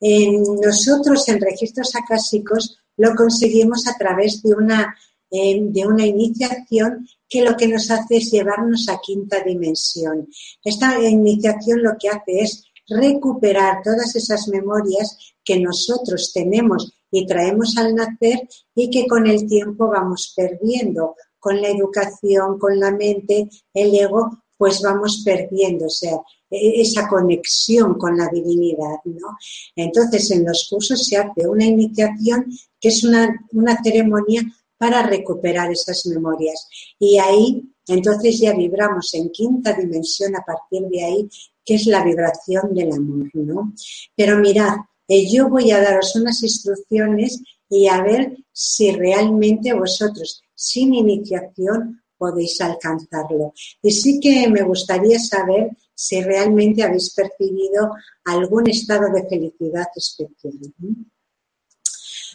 nosotros 0.00 1.28
en 1.28 1.42
registros 1.42 1.94
acásicos 1.94 2.78
lo 2.96 3.14
conseguimos 3.14 3.86
a 3.86 3.98
través 3.98 4.42
de 4.42 4.54
una, 4.54 4.96
de 5.30 5.86
una 5.86 6.06
iniciación 6.06 7.06
que 7.28 7.42
lo 7.42 7.54
que 7.54 7.68
nos 7.68 7.90
hace 7.90 8.16
es 8.16 8.30
llevarnos 8.30 8.88
a 8.88 8.98
quinta 9.04 9.44
dimensión. 9.44 10.26
Esta 10.64 10.98
iniciación 11.06 11.82
lo 11.82 11.98
que 11.98 12.08
hace 12.08 12.40
es 12.44 12.64
recuperar 12.88 13.82
todas 13.84 14.16
esas 14.16 14.48
memorias 14.48 15.34
que 15.44 15.60
nosotros 15.60 16.32
tenemos 16.32 16.94
y 17.10 17.26
traemos 17.26 17.76
al 17.76 17.94
nacer 17.94 18.48
y 18.74 18.88
que 18.88 19.06
con 19.06 19.26
el 19.26 19.46
tiempo 19.46 19.88
vamos 19.88 20.32
perdiendo 20.34 21.14
con 21.42 21.60
la 21.60 21.70
educación, 21.70 22.56
con 22.56 22.78
la 22.78 22.92
mente, 22.92 23.48
el 23.74 23.92
ego, 23.96 24.44
pues 24.56 24.80
vamos 24.80 25.22
perdiendo, 25.24 25.86
o 25.86 25.90
sea, 25.90 26.18
e, 26.48 26.80
esa 26.80 27.08
conexión 27.08 27.98
con 27.98 28.16
la 28.16 28.28
divinidad, 28.28 28.98
¿no? 29.06 29.36
Entonces, 29.74 30.30
en 30.30 30.44
los 30.44 30.68
cursos 30.70 31.04
se 31.04 31.16
hace 31.16 31.48
una 31.48 31.64
iniciación 31.64 32.46
que 32.80 32.90
es 32.90 33.02
una, 33.02 33.44
una 33.54 33.76
ceremonia 33.82 34.40
para 34.78 35.02
recuperar 35.02 35.72
esas 35.72 36.06
memorias. 36.06 36.68
Y 36.96 37.18
ahí, 37.18 37.74
entonces 37.88 38.38
ya 38.38 38.52
vibramos 38.52 39.12
en 39.14 39.30
quinta 39.30 39.72
dimensión 39.72 40.36
a 40.36 40.44
partir 40.44 40.82
de 40.82 41.04
ahí, 41.04 41.28
que 41.64 41.74
es 41.74 41.86
la 41.86 42.04
vibración 42.04 42.72
del 42.72 42.92
amor, 42.92 43.30
¿no? 43.34 43.72
Pero 44.14 44.38
mirad, 44.38 44.76
eh, 45.08 45.28
yo 45.28 45.48
voy 45.48 45.72
a 45.72 45.80
daros 45.80 46.14
unas 46.14 46.40
instrucciones 46.40 47.42
y 47.68 47.88
a 47.88 48.00
ver 48.00 48.36
si 48.52 48.92
realmente 48.92 49.72
vosotros 49.72 50.44
sin 50.62 50.94
iniciación 50.94 52.02
podéis 52.16 52.60
alcanzarlo. 52.60 53.52
Y 53.82 53.90
sí 53.90 54.20
que 54.20 54.48
me 54.48 54.62
gustaría 54.62 55.18
saber 55.18 55.76
si 55.92 56.22
realmente 56.22 56.84
habéis 56.84 57.12
percibido 57.12 57.90
algún 58.24 58.68
estado 58.68 59.12
de 59.12 59.28
felicidad 59.28 59.88
especial. 59.96 60.72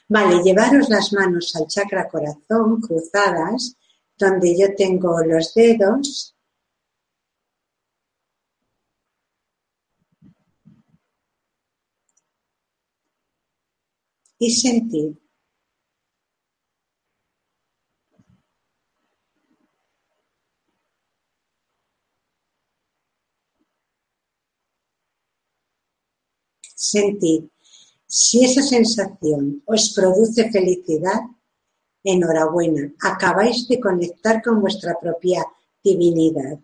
Vale, 0.09 0.43
llevaros 0.43 0.89
las 0.89 1.13
manos 1.13 1.55
al 1.55 1.67
chakra 1.67 2.09
corazón 2.09 2.81
cruzadas, 2.81 3.77
donde 4.17 4.57
yo 4.59 4.75
tengo 4.75 5.23
los 5.23 5.53
dedos. 5.53 6.33
Y 14.39 14.51
sentir 14.51 15.17
Sentid, 26.89 27.43
si 28.07 28.45
esa 28.45 28.61
sensación 28.61 29.61
os 29.65 29.93
produce 29.93 30.49
felicidad, 30.49 31.21
enhorabuena, 32.03 32.93
acabáis 33.01 33.67
de 33.67 33.79
conectar 33.79 34.41
con 34.41 34.61
vuestra 34.61 34.97
propia 34.99 35.45
divinidad. 35.83 36.57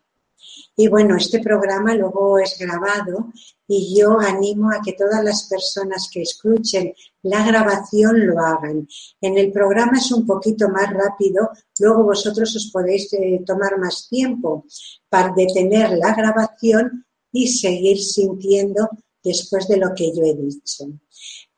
Y 0.75 0.87
bueno, 0.87 1.15
este 1.15 1.39
programa 1.39 1.93
luego 1.93 2.39
es 2.39 2.57
grabado 2.57 3.31
y 3.67 3.97
yo 3.97 4.19
animo 4.19 4.71
a 4.71 4.81
que 4.81 4.93
todas 4.93 5.23
las 5.23 5.43
personas 5.43 6.09
que 6.11 6.21
escuchen 6.21 6.93
la 7.21 7.45
grabación 7.45 8.25
lo 8.27 8.39
hagan. 8.39 8.87
En 9.21 9.37
el 9.37 9.51
programa 9.51 9.97
es 9.97 10.11
un 10.11 10.25
poquito 10.25 10.69
más 10.69 10.91
rápido, 10.91 11.49
luego 11.79 12.03
vosotros 12.03 12.55
os 12.55 12.71
podéis 12.71 13.13
eh, 13.13 13.41
tomar 13.45 13.77
más 13.77 14.07
tiempo 14.09 14.65
para 15.09 15.33
detener 15.33 15.91
la 15.97 16.13
grabación 16.13 17.05
y 17.31 17.47
seguir 17.47 17.99
sintiendo 17.99 18.89
después 19.23 19.67
de 19.67 19.77
lo 19.77 19.93
que 19.95 20.13
yo 20.13 20.23
he 20.23 20.35
dicho. 20.35 20.85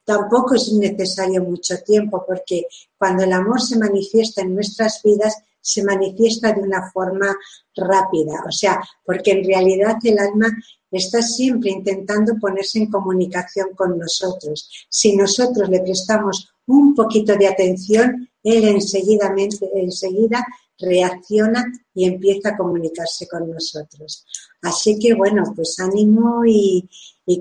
Tampoco 0.05 0.55
es 0.55 0.71
necesario 0.71 1.43
mucho 1.43 1.77
tiempo 1.83 2.23
porque 2.25 2.67
cuando 2.97 3.23
el 3.23 3.33
amor 3.33 3.59
se 3.59 3.77
manifiesta 3.77 4.41
en 4.41 4.53
nuestras 4.53 5.01
vidas, 5.03 5.35
se 5.59 5.83
manifiesta 5.83 6.53
de 6.53 6.61
una 6.61 6.91
forma 6.91 7.35
rápida, 7.75 8.43
o 8.47 8.51
sea, 8.51 8.79
porque 9.03 9.31
en 9.31 9.43
realidad 9.43 9.97
el 10.03 10.19
alma 10.19 10.55
está 10.91 11.23
siempre 11.23 11.71
intentando 11.71 12.35
ponerse 12.39 12.77
en 12.77 12.91
comunicación 12.91 13.69
con 13.75 13.97
nosotros. 13.97 14.69
Si 14.87 15.15
nosotros 15.15 15.67
le 15.69 15.79
prestamos 15.79 16.53
un 16.67 16.93
poquito 16.93 17.35
de 17.35 17.47
atención, 17.47 18.29
él 18.43 18.65
enseguida, 18.65 19.33
enseguida 19.73 20.45
reacciona 20.77 21.65
y 21.95 22.05
empieza 22.05 22.49
a 22.49 22.57
comunicarse 22.57 23.27
con 23.27 23.49
nosotros. 23.49 24.25
Así 24.61 24.99
que 24.99 25.15
bueno, 25.15 25.51
pues 25.55 25.79
ánimo 25.79 26.45
y, 26.45 26.87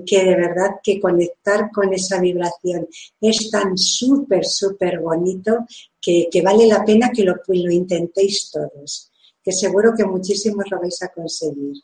que 0.05 0.23
de 0.23 0.35
verdad 0.35 0.71
que 0.83 0.99
conectar 0.99 1.69
con 1.71 1.93
esa 1.93 2.19
vibración 2.19 2.87
es 3.21 3.49
tan 3.51 3.77
súper, 3.77 4.45
súper 4.45 4.99
bonito 4.99 5.65
que, 6.01 6.29
vale 6.43 6.67
la 6.67 6.83
pena 6.83 7.11
que 7.11 7.23
lo, 7.23 7.35
lo 7.47 7.71
intentéis 7.71 8.49
todos, 8.51 9.11
que 9.43 9.51
seguro 9.51 9.93
que 9.95 10.05
muchísimos 10.05 10.65
lo 10.69 10.79
vais 10.79 11.01
a 11.03 11.09
conseguir. 11.09 11.75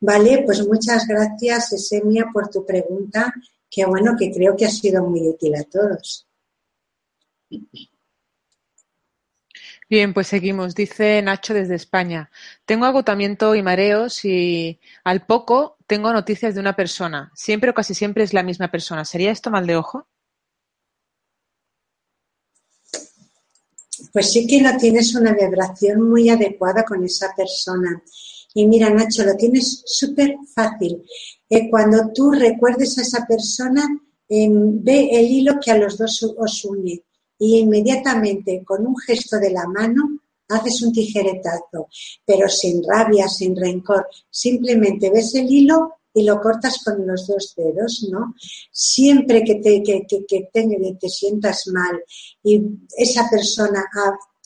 Vale, 0.00 0.42
pues 0.44 0.66
muchas 0.66 1.06
gracias, 1.06 1.72
Esemia, 1.72 2.26
por 2.32 2.48
tu 2.48 2.64
pregunta, 2.64 3.32
que 3.70 3.84
bueno, 3.84 4.14
que 4.18 4.30
creo 4.30 4.56
que 4.56 4.66
ha 4.66 4.70
sido 4.70 5.04
muy 5.04 5.28
útil 5.28 5.54
a 5.54 5.64
todos. 5.64 6.26
Bien, 9.88 10.12
pues 10.12 10.26
seguimos. 10.26 10.74
Dice 10.74 11.22
Nacho 11.22 11.54
desde 11.54 11.76
España. 11.76 12.30
Tengo 12.64 12.86
agotamiento 12.86 13.54
y 13.54 13.62
mareos 13.62 14.24
y 14.24 14.80
al 15.04 15.24
poco 15.26 15.76
tengo 15.86 16.12
noticias 16.12 16.54
de 16.54 16.60
una 16.60 16.74
persona. 16.74 17.30
Siempre 17.36 17.70
o 17.70 17.74
casi 17.74 17.94
siempre 17.94 18.24
es 18.24 18.34
la 18.34 18.42
misma 18.42 18.68
persona. 18.70 19.04
¿Sería 19.04 19.30
esto 19.30 19.50
mal 19.50 19.66
de 19.66 19.76
ojo? 19.76 20.08
Pues 24.12 24.32
sí 24.32 24.46
que 24.46 24.60
no 24.60 24.76
tienes 24.76 25.14
una 25.14 25.32
vibración 25.32 26.02
muy 26.02 26.30
adecuada 26.30 26.84
con 26.84 27.04
esa 27.04 27.32
persona. 27.36 28.02
Y 28.54 28.66
mira, 28.66 28.90
Nacho, 28.90 29.22
lo 29.24 29.36
tienes 29.36 29.82
súper 29.86 30.36
fácil. 30.52 31.02
Eh, 31.48 31.70
cuando 31.70 32.10
tú 32.12 32.32
recuerdes 32.32 32.98
a 32.98 33.02
esa 33.02 33.24
persona, 33.24 33.86
em, 34.28 34.82
ve 34.82 35.10
el 35.12 35.26
hilo 35.26 35.60
que 35.62 35.70
a 35.70 35.78
los 35.78 35.96
dos 35.96 36.22
os 36.36 36.64
une 36.64 37.04
y 37.38 37.58
inmediatamente 37.58 38.62
con 38.64 38.86
un 38.86 38.96
gesto 38.98 39.38
de 39.38 39.50
la 39.50 39.66
mano 39.66 40.20
haces 40.48 40.82
un 40.82 40.92
tijeretazo, 40.92 41.88
pero 42.24 42.48
sin 42.48 42.82
rabia, 42.84 43.28
sin 43.28 43.56
rencor, 43.56 44.06
simplemente 44.30 45.10
ves 45.10 45.34
el 45.34 45.50
hilo 45.50 45.94
y 46.14 46.22
lo 46.22 46.40
cortas 46.40 46.82
con 46.82 47.06
los 47.06 47.26
dos 47.26 47.54
dedos, 47.56 48.06
¿no? 48.10 48.34
Siempre 48.70 49.44
que 49.44 49.56
te, 49.56 49.82
que, 49.82 50.06
que, 50.06 50.48
te, 50.50 51.08
sientas 51.08 51.66
mal 51.66 52.02
y 52.42 52.62
esa 52.96 53.28
persona 53.28 53.84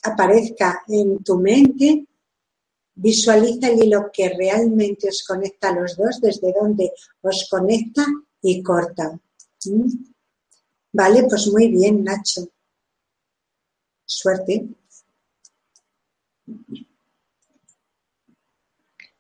aparezca 0.03 0.83
en 0.89 1.23
tu 1.23 1.39
mente, 1.39 2.07
visualiza 2.95 3.69
el 3.69 3.85
hilo 3.85 4.11
que 4.13 4.31
realmente 4.31 5.09
os 5.09 5.23
conecta 5.23 5.69
a 5.69 5.75
los 5.75 5.97
dos, 5.97 6.21
desde 6.21 6.53
donde 6.53 6.93
os 7.23 7.47
conecta 7.49 8.05
y 8.43 8.63
corta. 8.63 9.19
¿Mm? 9.67 9.89
Vale, 10.93 11.25
pues 11.29 11.47
muy 11.53 11.69
bien, 11.69 12.03
Nacho. 12.03 12.49
Suerte. 14.11 14.67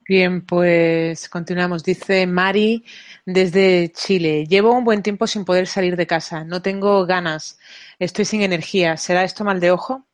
Bien, 0.08 0.44
pues 0.44 1.28
continuamos. 1.28 1.84
Dice 1.84 2.26
Mari 2.26 2.84
desde 3.24 3.92
Chile. 3.92 4.46
Llevo 4.46 4.72
un 4.72 4.84
buen 4.84 5.04
tiempo 5.04 5.28
sin 5.28 5.44
poder 5.44 5.68
salir 5.68 5.94
de 5.94 6.08
casa. 6.08 6.42
No 6.42 6.60
tengo 6.60 7.06
ganas. 7.06 7.60
Estoy 8.00 8.24
sin 8.24 8.42
energía. 8.42 8.96
¿Será 8.96 9.22
esto 9.22 9.44
mal 9.44 9.60
de 9.60 9.70
ojo? 9.70 10.04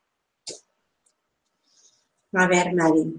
A 2.35 2.47
ver, 2.47 2.75
Mari. 2.75 3.19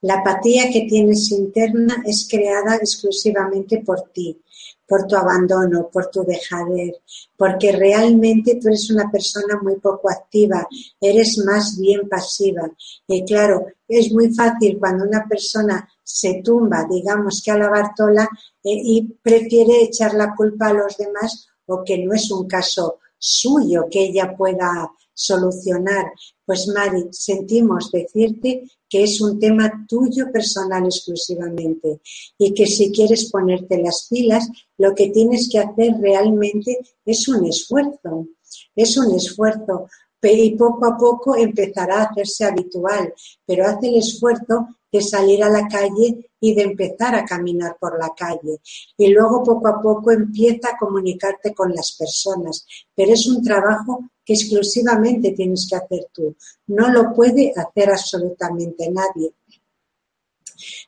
La 0.00 0.14
apatía 0.14 0.72
que 0.72 0.86
tienes 0.88 1.30
interna 1.30 2.02
es 2.04 2.26
creada 2.28 2.74
exclusivamente 2.76 3.78
por 3.86 4.10
ti 4.10 4.42
por 4.86 5.06
tu 5.06 5.16
abandono, 5.16 5.88
por 5.92 6.10
tu 6.10 6.24
dejader, 6.24 7.00
porque 7.36 7.72
realmente 7.72 8.56
tú 8.60 8.68
eres 8.68 8.90
una 8.90 9.10
persona 9.10 9.58
muy 9.62 9.76
poco 9.76 10.10
activa, 10.10 10.66
eres 11.00 11.38
más 11.44 11.78
bien 11.78 12.08
pasiva. 12.08 12.70
Y 13.06 13.24
claro, 13.24 13.66
es 13.88 14.12
muy 14.12 14.34
fácil 14.34 14.78
cuando 14.78 15.04
una 15.04 15.26
persona 15.26 15.88
se 16.02 16.42
tumba, 16.44 16.86
digamos 16.88 17.42
que 17.42 17.50
a 17.50 17.58
la 17.58 17.70
Bartola, 17.70 18.28
eh, 18.62 18.80
y 18.82 19.02
prefiere 19.22 19.82
echar 19.82 20.14
la 20.14 20.34
culpa 20.34 20.68
a 20.68 20.74
los 20.74 20.96
demás 20.96 21.48
o 21.66 21.82
que 21.82 21.98
no 21.98 22.14
es 22.14 22.30
un 22.30 22.46
caso 22.46 22.98
suyo 23.18 23.86
que 23.90 24.04
ella 24.04 24.34
pueda 24.36 24.90
solucionar. 25.14 26.06
Pues 26.44 26.66
Mari, 26.68 27.08
sentimos 27.12 27.90
decirte 27.90 28.64
que 28.88 29.04
es 29.04 29.20
un 29.20 29.38
tema 29.38 29.86
tuyo 29.88 30.30
personal 30.30 30.84
exclusivamente 30.84 32.00
y 32.36 32.52
que 32.52 32.66
si 32.66 32.92
quieres 32.92 33.30
ponerte 33.30 33.82
las 33.82 34.06
pilas, 34.10 34.48
lo 34.76 34.94
que 34.94 35.08
tienes 35.08 35.48
que 35.50 35.60
hacer 35.60 35.94
realmente 36.00 36.78
es 37.04 37.28
un 37.28 37.46
esfuerzo. 37.46 38.28
Es 38.76 38.96
un 38.96 39.14
esfuerzo 39.14 39.88
y 40.32 40.56
poco 40.56 40.86
a 40.86 40.96
poco 40.96 41.36
empezará 41.36 41.98
a 41.98 42.04
hacerse 42.04 42.44
habitual, 42.44 43.12
pero 43.46 43.66
hace 43.66 43.88
el 43.88 43.96
esfuerzo 43.96 44.68
de 44.90 45.00
salir 45.00 45.42
a 45.42 45.50
la 45.50 45.66
calle 45.68 46.30
y 46.40 46.54
de 46.54 46.62
empezar 46.62 47.14
a 47.14 47.24
caminar 47.24 47.76
por 47.80 47.98
la 47.98 48.12
calle. 48.16 48.60
Y 48.96 49.08
luego 49.08 49.42
poco 49.42 49.68
a 49.68 49.82
poco 49.82 50.12
empieza 50.12 50.70
a 50.70 50.78
comunicarte 50.78 51.52
con 51.52 51.74
las 51.74 51.96
personas, 51.96 52.64
pero 52.94 53.12
es 53.12 53.26
un 53.26 53.42
trabajo 53.42 54.10
que 54.24 54.34
exclusivamente 54.34 55.32
tienes 55.32 55.66
que 55.68 55.76
hacer 55.76 56.08
tú. 56.12 56.36
No 56.68 56.90
lo 56.90 57.12
puede 57.12 57.52
hacer 57.54 57.90
absolutamente 57.90 58.90
nadie. 58.90 59.34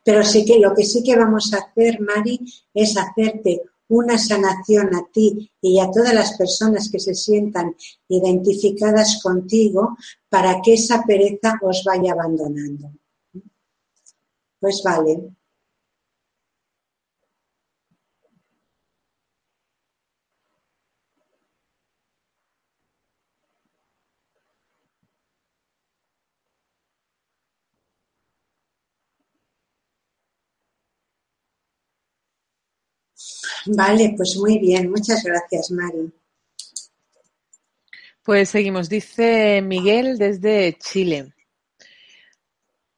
Pero 0.05 0.25
sí 0.25 0.45
que 0.45 0.59
lo 0.59 0.75
que 0.75 0.85
sí 0.85 1.03
que 1.03 1.17
vamos 1.17 1.53
a 1.53 1.59
hacer, 1.59 2.01
Mari, 2.01 2.41
es 2.73 2.97
hacerte 2.97 3.63
una 3.89 4.19
sanación 4.19 4.95
a 4.95 5.07
ti 5.13 5.51
y 5.61 5.79
a 5.79 5.91
todas 5.91 6.15
las 6.15 6.37
personas 6.37 6.91
que 6.91 6.99
se 6.99 7.15
sientan 7.15 7.77
identificadas 8.09 9.21
contigo 9.23 9.97
para 10.29 10.61
que 10.61 10.75
esa 10.75 11.05
pereza 11.05 11.59
os 11.63 11.85
vaya 11.85 12.13
abandonando. 12.13 12.93
Pues 14.59 14.83
vale. 14.83 15.31
Vale, 33.67 34.15
pues 34.17 34.37
muy 34.37 34.59
bien. 34.59 34.91
Muchas 34.91 35.23
gracias, 35.23 35.71
Mari. 35.71 36.13
Pues 38.23 38.49
seguimos. 38.49 38.89
Dice 38.89 39.63
Miguel 39.63 40.19
desde 40.19 40.77
Chile. 40.79 41.33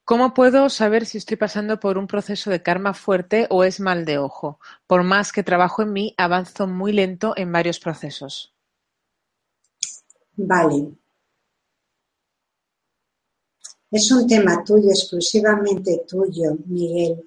¿Cómo 0.04 0.32
puedo 0.32 0.70
saber 0.70 1.04
si 1.04 1.18
estoy 1.18 1.36
pasando 1.36 1.78
por 1.78 1.98
un 1.98 2.06
proceso 2.06 2.48
de 2.48 2.62
karma 2.62 2.94
fuerte 2.94 3.46
o 3.50 3.62
es 3.62 3.78
mal 3.78 4.06
de 4.06 4.16
ojo? 4.16 4.58
Por 4.86 5.02
más 5.02 5.32
que 5.32 5.42
trabajo 5.42 5.82
en 5.82 5.92
mí, 5.92 6.14
avanzo 6.16 6.66
muy 6.66 6.92
lento 6.92 7.34
en 7.36 7.52
varios 7.52 7.78
procesos. 7.78 8.54
Vale. 10.34 10.92
Es 13.90 14.10
un 14.10 14.26
tema 14.26 14.64
tuyo, 14.64 14.88
exclusivamente 14.88 16.04
tuyo, 16.08 16.56
Miguel. 16.64 17.22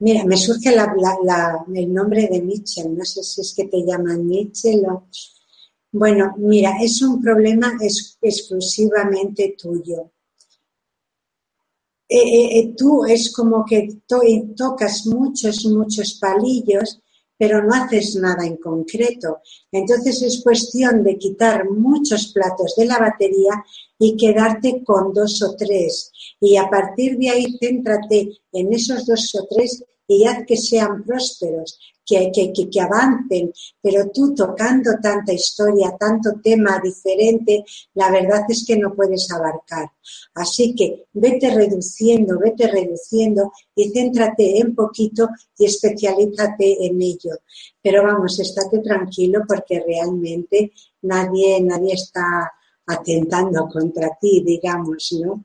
Mira, 0.00 0.24
me 0.24 0.36
surge 0.36 0.70
el 0.70 1.92
nombre 1.92 2.28
de 2.30 2.42
Mitchell, 2.42 2.96
no 2.96 3.04
sé 3.04 3.22
si 3.22 3.40
es 3.40 3.54
que 3.54 3.64
te 3.64 3.84
llaman 3.84 4.26
Mitchell 4.26 4.84
o... 4.86 5.08
Bueno, 5.92 6.34
mira, 6.38 6.76
es 6.82 7.00
un 7.02 7.22
problema 7.22 7.78
exclusivamente 8.20 9.54
tuyo. 9.56 10.10
Eh, 12.08 12.18
eh, 12.18 12.58
eh, 12.58 12.74
tú 12.76 13.04
es 13.04 13.32
como 13.32 13.64
que 13.64 14.00
tocas 14.56 15.06
muchos, 15.06 15.64
muchos 15.66 16.14
palillos, 16.14 17.00
pero 17.36 17.62
no 17.62 17.74
haces 17.74 18.16
nada 18.16 18.44
en 18.44 18.56
concreto. 18.56 19.38
Entonces 19.70 20.22
es 20.22 20.42
cuestión 20.42 21.02
de 21.02 21.16
quitar 21.16 21.70
muchos 21.70 22.32
platos 22.32 22.74
de 22.76 22.86
la 22.86 22.98
batería 22.98 23.64
y 23.98 24.16
quedarte 24.16 24.82
con 24.84 25.12
dos 25.12 25.42
o 25.42 25.56
tres. 25.56 26.12
Y 26.40 26.56
a 26.56 26.68
partir 26.68 27.18
de 27.18 27.30
ahí 27.30 27.56
céntrate 27.60 28.38
en 28.52 28.72
esos 28.72 29.06
dos 29.06 29.34
o 29.34 29.46
tres 29.48 29.82
y 30.06 30.24
haz 30.24 30.44
que 30.46 30.56
sean 30.56 31.02
prósperos, 31.04 31.78
que, 32.06 32.30
que, 32.32 32.52
que, 32.52 32.80
avancen, 32.80 33.52
pero 33.80 34.10
tú 34.10 34.34
tocando 34.34 34.90
tanta 35.02 35.32
historia, 35.32 35.96
tanto 35.98 36.32
tema 36.42 36.78
diferente, 36.82 37.64
la 37.94 38.10
verdad 38.10 38.42
es 38.48 38.64
que 38.66 38.76
no 38.76 38.94
puedes 38.94 39.30
abarcar. 39.30 39.90
Así 40.34 40.74
que 40.74 41.06
vete 41.14 41.54
reduciendo, 41.54 42.38
vete 42.38 42.66
reduciendo 42.68 43.52
y 43.74 43.90
céntrate 43.90 44.58
en 44.58 44.74
poquito 44.74 45.30
y 45.58 45.64
especialízate 45.64 46.86
en 46.86 47.00
ello. 47.00 47.38
Pero 47.82 48.02
vamos, 48.02 48.38
estate 48.38 48.80
tranquilo 48.80 49.42
porque 49.48 49.80
realmente 49.80 50.72
nadie, 51.02 51.60
nadie 51.62 51.94
está 51.94 52.52
atentando 52.86 53.68
contra 53.68 54.16
ti, 54.20 54.42
digamos, 54.44 55.16
¿no? 55.20 55.44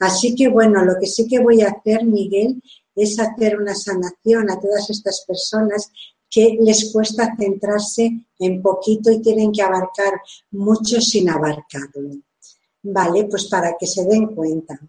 Así 0.00 0.34
que 0.34 0.48
bueno, 0.48 0.84
lo 0.84 0.94
que 1.00 1.06
sí 1.06 1.26
que 1.26 1.38
voy 1.38 1.62
a 1.62 1.70
hacer, 1.70 2.04
Miguel, 2.04 2.62
es 2.94 3.18
hacer 3.18 3.58
una 3.58 3.74
sanación 3.74 4.50
a 4.50 4.60
todas 4.60 4.90
estas 4.90 5.24
personas 5.26 5.90
que 6.28 6.58
les 6.60 6.92
cuesta 6.92 7.34
centrarse 7.36 8.26
en 8.38 8.62
poquito 8.62 9.10
y 9.10 9.20
tienen 9.20 9.50
que 9.50 9.62
abarcar 9.62 10.20
mucho 10.52 11.00
sin 11.00 11.28
abarcarlo. 11.28 12.10
Vale, 12.82 13.24
pues 13.24 13.48
para 13.48 13.76
que 13.78 13.86
se 13.86 14.04
den 14.04 14.34
cuenta. 14.34 14.80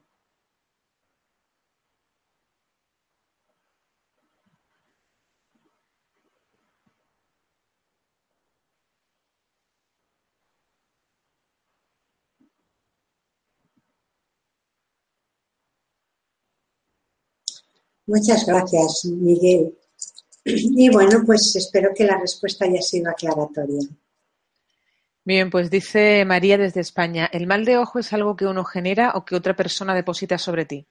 Muchas 18.07 18.45
gracias, 18.45 19.05
Miguel. 19.05 19.73
Y 20.43 20.89
bueno, 20.89 21.21
pues 21.25 21.55
espero 21.55 21.91
que 21.95 22.05
la 22.05 22.17
respuesta 22.17 22.65
haya 22.65 22.81
sido 22.81 23.09
aclaratoria. 23.11 23.87
Bien, 25.23 25.51
pues 25.51 25.69
dice 25.69 26.25
María 26.25 26.57
desde 26.57 26.81
España, 26.81 27.29
¿el 27.31 27.45
mal 27.45 27.63
de 27.63 27.77
ojo 27.77 27.99
es 27.99 28.11
algo 28.11 28.35
que 28.35 28.47
uno 28.47 28.63
genera 28.63 29.11
o 29.13 29.23
que 29.23 29.35
otra 29.35 29.55
persona 29.55 29.93
deposita 29.93 30.39
sobre 30.39 30.65
ti? 30.65 30.87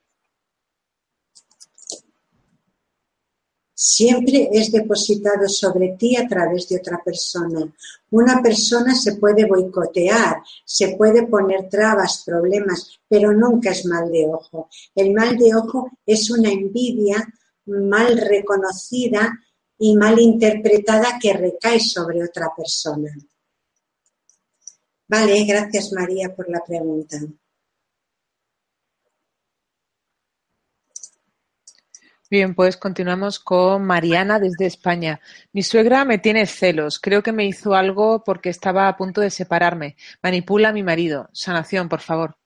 Siempre 3.81 4.47
es 4.51 4.71
depositado 4.71 5.49
sobre 5.49 5.95
ti 5.97 6.15
a 6.15 6.27
través 6.27 6.69
de 6.69 6.77
otra 6.77 7.01
persona. 7.03 7.73
Una 8.11 8.39
persona 8.39 8.93
se 8.93 9.15
puede 9.15 9.45
boicotear, 9.45 10.37
se 10.63 10.95
puede 10.95 11.25
poner 11.25 11.67
trabas, 11.67 12.21
problemas, 12.23 12.99
pero 13.07 13.33
nunca 13.33 13.71
es 13.71 13.83
mal 13.85 14.11
de 14.11 14.27
ojo. 14.27 14.69
El 14.93 15.13
mal 15.13 15.35
de 15.35 15.55
ojo 15.55 15.89
es 16.05 16.29
una 16.29 16.51
envidia 16.51 17.27
mal 17.65 18.17
reconocida 18.17 19.31
y 19.79 19.95
mal 19.95 20.19
interpretada 20.19 21.17
que 21.19 21.33
recae 21.33 21.79
sobre 21.79 22.23
otra 22.23 22.51
persona. 22.55 23.09
Vale, 25.07 25.43
gracias 25.45 25.91
María 25.91 26.35
por 26.35 26.47
la 26.51 26.63
pregunta. 26.63 27.17
Bien, 32.31 32.55
pues 32.55 32.77
continuamos 32.77 33.39
con 33.39 33.83
Mariana 33.83 34.39
desde 34.39 34.65
España. 34.65 35.19
Mi 35.51 35.63
suegra 35.63 36.05
me 36.05 36.17
tiene 36.17 36.45
celos. 36.45 36.97
Creo 36.97 37.21
que 37.21 37.33
me 37.33 37.45
hizo 37.45 37.73
algo 37.73 38.23
porque 38.23 38.47
estaba 38.47 38.87
a 38.87 38.95
punto 38.95 39.19
de 39.19 39.29
separarme. 39.29 39.97
Manipula 40.23 40.69
a 40.69 40.71
mi 40.71 40.81
marido. 40.81 41.27
Sanación, 41.33 41.89
por 41.89 41.99
favor. 41.99 42.37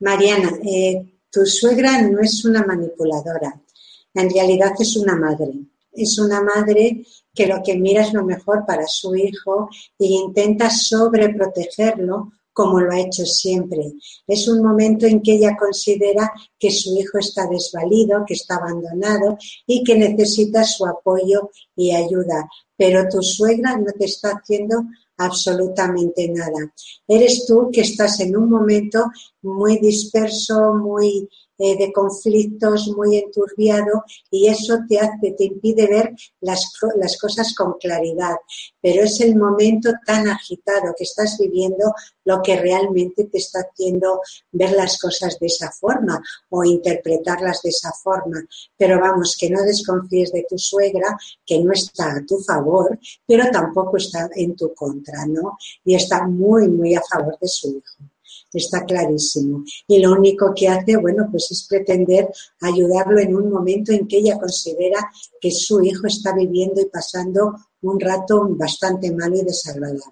Mariana, 0.00 0.50
eh, 0.62 1.14
tu 1.30 1.46
suegra 1.46 2.02
no 2.02 2.20
es 2.20 2.44
una 2.44 2.62
manipuladora. 2.62 3.58
En 4.12 4.28
realidad 4.28 4.72
es 4.78 4.96
una 4.96 5.16
madre. 5.16 5.50
Es 5.92 6.18
una 6.18 6.42
madre 6.42 7.06
que 7.34 7.46
lo 7.46 7.62
que 7.62 7.78
mira 7.78 8.02
es 8.02 8.12
lo 8.12 8.26
mejor 8.26 8.66
para 8.66 8.86
su 8.86 9.16
hijo 9.16 9.70
e 9.98 10.04
intenta 10.04 10.68
sobreprotegerlo 10.68 12.32
como 12.52 12.80
lo 12.80 12.92
ha 12.92 13.00
hecho 13.00 13.24
siempre. 13.24 13.92
Es 14.26 14.48
un 14.48 14.62
momento 14.62 15.06
en 15.06 15.22
que 15.22 15.34
ella 15.34 15.56
considera 15.58 16.32
que 16.58 16.70
su 16.70 16.96
hijo 16.98 17.18
está 17.18 17.46
desvalido, 17.46 18.24
que 18.26 18.34
está 18.34 18.56
abandonado 18.56 19.36
y 19.66 19.84
que 19.84 19.96
necesita 19.96 20.64
su 20.64 20.86
apoyo 20.86 21.50
y 21.76 21.92
ayuda. 21.92 22.48
Pero 22.76 23.08
tu 23.08 23.22
suegra 23.22 23.76
no 23.76 23.92
te 23.98 24.06
está 24.06 24.30
haciendo 24.30 24.84
absolutamente 25.20 26.28
nada. 26.28 26.72
Eres 27.06 27.44
tú 27.46 27.70
que 27.70 27.82
estás 27.82 28.20
en 28.20 28.36
un 28.36 28.48
momento 28.48 29.10
muy 29.42 29.78
disperso, 29.78 30.74
muy 30.74 31.28
de 31.60 31.92
conflictos, 31.92 32.88
muy 32.96 33.18
enturbiado 33.18 34.04
y 34.30 34.48
eso 34.48 34.78
te 34.88 34.98
hace, 34.98 35.32
te 35.32 35.44
impide 35.44 35.86
ver 35.86 36.14
las, 36.40 36.72
las 36.96 37.18
cosas 37.18 37.54
con 37.54 37.74
claridad. 37.74 38.36
Pero 38.80 39.02
es 39.02 39.20
el 39.20 39.36
momento 39.36 39.90
tan 40.06 40.26
agitado 40.28 40.94
que 40.96 41.04
estás 41.04 41.36
viviendo 41.38 41.92
lo 42.24 42.40
que 42.42 42.56
realmente 42.56 43.24
te 43.24 43.38
está 43.38 43.60
haciendo 43.60 44.20
ver 44.52 44.72
las 44.72 44.98
cosas 44.98 45.38
de 45.38 45.46
esa 45.48 45.70
forma 45.70 46.22
o 46.48 46.64
interpretarlas 46.64 47.60
de 47.62 47.70
esa 47.70 47.92
forma. 47.92 48.42
Pero 48.76 48.98
vamos, 48.98 49.36
que 49.38 49.50
no 49.50 49.62
desconfíes 49.62 50.32
de 50.32 50.46
tu 50.48 50.58
suegra, 50.58 51.18
que 51.44 51.58
no 51.60 51.72
está 51.72 52.16
a 52.16 52.24
tu 52.26 52.38
favor, 52.38 52.98
pero 53.26 53.50
tampoco 53.50 53.98
está 53.98 54.30
en 54.34 54.56
tu 54.56 54.72
contra, 54.74 55.26
¿no? 55.26 55.58
Y 55.84 55.94
está 55.94 56.26
muy, 56.26 56.68
muy 56.68 56.94
a 56.94 57.02
favor 57.02 57.38
de 57.38 57.48
su 57.48 57.68
hijo 57.68 58.10
está 58.58 58.84
clarísimo. 58.84 59.64
Y 59.86 59.98
lo 60.00 60.12
único 60.12 60.52
que 60.54 60.68
hace, 60.68 60.96
bueno, 60.96 61.28
pues 61.30 61.50
es 61.50 61.66
pretender 61.68 62.28
ayudarlo 62.60 63.18
en 63.18 63.34
un 63.34 63.50
momento 63.50 63.92
en 63.92 64.06
que 64.06 64.18
ella 64.18 64.38
considera 64.38 65.10
que 65.40 65.50
su 65.50 65.80
hijo 65.82 66.06
está 66.06 66.34
viviendo 66.34 66.80
y 66.80 66.86
pasando 66.86 67.54
un 67.82 68.00
rato 68.00 68.46
bastante 68.50 69.12
malo 69.12 69.36
y 69.36 69.44
desagradable. 69.44 70.02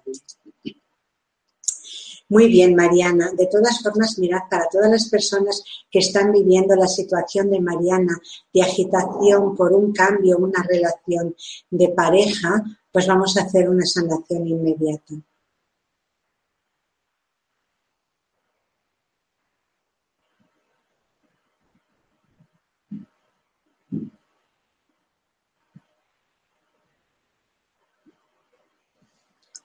Muy 2.31 2.47
bien, 2.47 2.75
Mariana. 2.75 3.31
De 3.35 3.47
todas 3.47 3.81
formas, 3.81 4.19
mirad, 4.19 4.41
para 4.51 4.67
todas 4.71 4.91
las 4.91 5.09
personas 5.09 5.63
que 5.89 5.97
están 5.97 6.31
viviendo 6.31 6.75
la 6.75 6.87
situación 6.87 7.49
de 7.49 7.59
Mariana, 7.59 8.21
de 8.53 8.61
agitación 8.61 9.55
por 9.55 9.73
un 9.73 9.91
cambio, 9.91 10.37
una 10.37 10.61
relación 10.61 11.35
de 11.71 11.89
pareja, 11.89 12.63
pues 12.91 13.07
vamos 13.07 13.35
a 13.35 13.43
hacer 13.43 13.67
una 13.67 13.83
sanación 13.83 14.47
inmediata. 14.47 15.15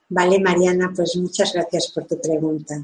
Vale, 0.08 0.38
Mariana, 0.38 0.92
pues 0.94 1.16
muchas 1.16 1.52
gracias 1.52 1.90
por 1.92 2.06
tu 2.06 2.20
pregunta. 2.20 2.82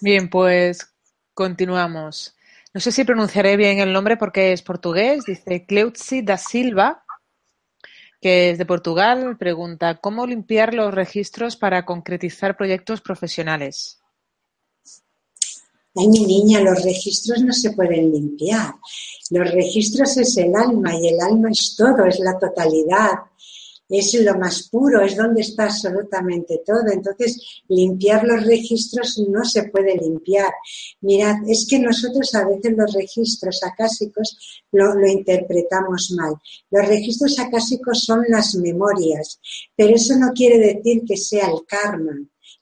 Bien, 0.00 0.28
pues 0.28 0.86
continuamos. 1.32 2.34
No 2.74 2.80
sé 2.80 2.92
si 2.92 3.04
pronunciaré 3.04 3.56
bien 3.56 3.78
el 3.78 3.92
nombre 3.92 4.16
porque 4.16 4.52
es 4.52 4.62
portugués. 4.62 5.24
Dice 5.24 5.64
Cleutzi 5.64 6.22
da 6.22 6.36
Silva, 6.36 7.04
que 8.20 8.50
es 8.50 8.58
de 8.58 8.66
Portugal. 8.66 9.36
Pregunta, 9.38 9.98
¿cómo 9.98 10.26
limpiar 10.26 10.74
los 10.74 10.92
registros 10.92 11.56
para 11.56 11.86
concretizar 11.86 12.56
proyectos 12.56 13.00
profesionales? 13.00 13.98
Ay, 15.98 16.08
mi 16.08 16.26
niña, 16.26 16.60
los 16.60 16.84
registros 16.84 17.42
no 17.42 17.54
se 17.54 17.70
pueden 17.70 18.12
limpiar. 18.12 18.74
Los 19.30 19.50
registros 19.50 20.14
es 20.18 20.36
el 20.36 20.54
alma 20.54 20.94
y 20.94 21.08
el 21.08 21.20
alma 21.20 21.48
es 21.50 21.74
todo, 21.74 22.04
es 22.04 22.18
la 22.18 22.38
totalidad 22.38 23.12
es 23.88 24.14
lo 24.14 24.36
más 24.38 24.68
puro, 24.68 25.02
es 25.02 25.16
donde 25.16 25.42
está 25.42 25.64
absolutamente 25.64 26.62
todo. 26.64 26.88
Entonces, 26.92 27.62
limpiar 27.68 28.24
los 28.24 28.44
registros 28.44 29.18
no 29.28 29.44
se 29.44 29.64
puede 29.64 29.96
limpiar. 29.96 30.52
Mirad, 31.00 31.36
es 31.48 31.66
que 31.68 31.78
nosotros 31.78 32.34
a 32.34 32.46
veces 32.46 32.74
los 32.76 32.92
registros 32.92 33.62
acásicos 33.62 34.64
lo, 34.72 34.94
lo 34.94 35.06
interpretamos 35.08 36.12
mal. 36.16 36.34
Los 36.70 36.86
registros 36.88 37.38
acásicos 37.38 38.04
son 38.04 38.24
las 38.28 38.54
memorias, 38.56 39.40
pero 39.76 39.94
eso 39.94 40.16
no 40.16 40.32
quiere 40.32 40.58
decir 40.58 41.02
que 41.06 41.16
sea 41.16 41.48
el 41.48 41.64
karma 41.66 42.16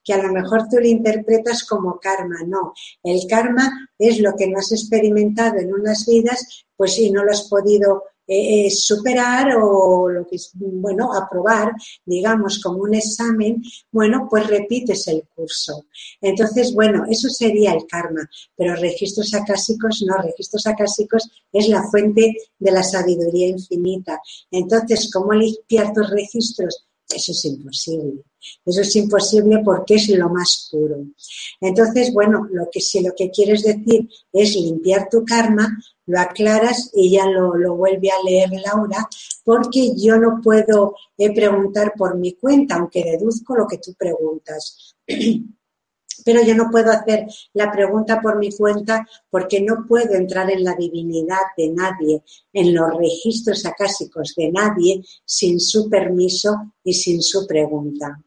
que 0.05 0.13
a 0.13 0.23
lo 0.23 0.33
mejor 0.33 0.69
tú 0.69 0.77
lo 0.77 0.87
interpretas 0.87 1.65
como 1.65 1.99
karma, 1.99 2.37
no. 2.47 2.75
El 3.03 3.27
karma 3.27 3.89
es 3.99 4.21
lo 4.21 4.37
que 4.37 4.47
no 4.47 4.59
has 4.59 4.71
experimentado 4.71 5.59
en 5.59 5.73
unas 5.73 6.05
vidas, 6.07 6.67
pues 6.77 6.95
si 6.95 7.11
no 7.11 7.25
lo 7.25 7.33
has 7.33 7.49
podido 7.49 8.03
eh, 8.27 8.71
superar 8.71 9.57
o 9.57 10.09
lo 10.09 10.27
que 10.27 10.37
es, 10.37 10.51
bueno, 10.55 11.13
aprobar, 11.15 11.73
digamos, 12.05 12.61
como 12.61 12.79
un 12.79 12.95
examen, 12.95 13.63
bueno, 13.91 14.27
pues 14.31 14.47
repites 14.47 15.09
el 15.09 15.25
curso. 15.35 15.87
Entonces, 16.21 16.73
bueno, 16.75 17.05
eso 17.09 17.29
sería 17.29 17.73
el 17.73 17.87
karma, 17.87 18.29
pero 18.57 18.75
registros 18.77 19.33
acásicos 19.35 20.03
no, 20.07 20.17
registros 20.19 20.67
acásicos 20.67 21.29
es 21.53 21.69
la 21.69 21.83
fuente 21.91 22.35
de 22.59 22.71
la 22.71 22.83
sabiduría 22.83 23.49
infinita. 23.49 24.21
Entonces, 24.51 25.11
¿cómo 25.13 25.33
limpiar 25.33 25.93
tus 25.93 26.11
registros? 26.11 26.87
Eso 27.15 27.33
es 27.33 27.45
imposible. 27.45 28.23
Eso 28.65 28.81
es 28.81 28.97
imposible 28.97 29.61
porque 29.65 29.95
es 29.95 30.09
lo 30.11 30.29
más 30.29 30.69
puro. 30.71 31.05
Entonces, 31.61 32.13
bueno, 32.13 32.47
lo 32.51 32.69
que 32.71 32.81
si 32.81 33.01
lo 33.03 33.13
que 33.17 33.31
quieres 33.31 33.63
decir 33.63 34.09
es 34.33 34.55
limpiar 34.55 35.09
tu 35.09 35.25
karma, 35.25 35.79
lo 36.07 36.21
aclaras 36.21 36.91
y 36.93 37.13
ya 37.13 37.27
lo, 37.27 37.55
lo 37.57 37.77
vuelve 37.77 38.11
a 38.11 38.23
leer 38.25 38.51
Laura, 38.65 39.09
porque 39.45 39.93
yo 39.97 40.19
no 40.19 40.41
puedo 40.43 40.95
eh, 41.17 41.33
preguntar 41.33 41.93
por 41.97 42.19
mi 42.19 42.35
cuenta, 42.35 42.77
aunque 42.77 43.05
deduzco 43.05 43.55
lo 43.57 43.67
que 43.67 43.79
tú 43.79 43.95
preguntas. 43.95 44.95
Pero 46.25 46.43
yo 46.43 46.55
no 46.55 46.71
puedo 46.71 46.91
hacer 46.91 47.27
la 47.53 47.71
pregunta 47.71 48.21
por 48.21 48.39
mi 48.39 48.51
cuenta 48.51 49.07
porque 49.31 49.61
no 49.61 49.85
puedo 49.87 50.15
entrar 50.15 50.51
en 50.51 50.65
la 50.65 50.75
divinidad 50.75 51.43
de 51.57 51.69
nadie, 51.71 52.23
en 52.53 52.75
los 52.75 52.97
registros 52.97 53.65
acásicos 53.67 54.35
de 54.37 54.51
nadie, 54.51 55.03
sin 55.25 55.61
su 55.61 55.89
permiso 55.89 56.73
y 56.83 56.95
sin 56.95 57.23
su 57.23 57.47
pregunta. 57.47 58.19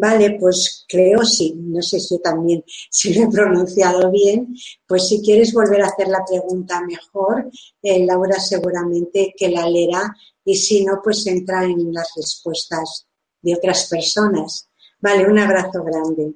Vale, 0.00 0.36
pues 0.38 0.84
creo 0.88 1.24
sí, 1.24 1.54
no 1.56 1.82
sé 1.82 1.98
si 1.98 2.20
también 2.20 2.62
si 2.88 3.14
lo 3.14 3.24
he 3.24 3.28
pronunciado 3.32 4.12
bien, 4.12 4.54
pues 4.86 5.08
si 5.08 5.20
quieres 5.20 5.52
volver 5.52 5.82
a 5.82 5.88
hacer 5.88 6.06
la 6.06 6.24
pregunta 6.24 6.80
mejor, 6.86 7.50
eh, 7.82 8.06
Laura 8.06 8.38
seguramente 8.38 9.34
que 9.36 9.48
la 9.48 9.68
leerá 9.68 10.14
y 10.44 10.54
si 10.54 10.84
no, 10.84 11.00
pues 11.02 11.26
entra 11.26 11.64
en 11.64 11.92
las 11.92 12.12
respuestas 12.14 13.08
de 13.42 13.56
otras 13.56 13.88
personas. 13.88 14.68
Vale, 15.00 15.26
un 15.26 15.38
abrazo 15.38 15.82
grande. 15.82 16.34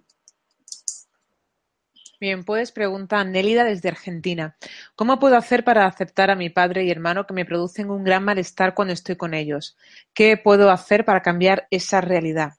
Bien, 2.23 2.45
pues 2.45 2.70
pregunta 2.70 3.25
Nélida 3.25 3.64
desde 3.64 3.89
Argentina. 3.89 4.57
¿Cómo 4.95 5.18
puedo 5.18 5.37
hacer 5.37 5.64
para 5.64 5.87
aceptar 5.87 6.31
a 6.31 6.37
mi 6.37 6.51
padre 6.51 6.85
y 6.85 6.91
hermano 6.93 7.27
que 7.27 7.35
me 7.35 7.45
producen 7.45 7.91
un 7.91 8.05
gran 8.05 8.23
malestar 8.23 8.75
cuando 8.77 8.95
estoy 8.95 9.16
con 9.16 9.35
ellos? 9.35 9.77
¿Qué 10.14 10.37
puedo 10.37 10.70
hacer 10.70 11.05
para 11.05 11.20
cambiar 11.20 11.66
esa 11.73 12.01
realidad? 12.01 12.53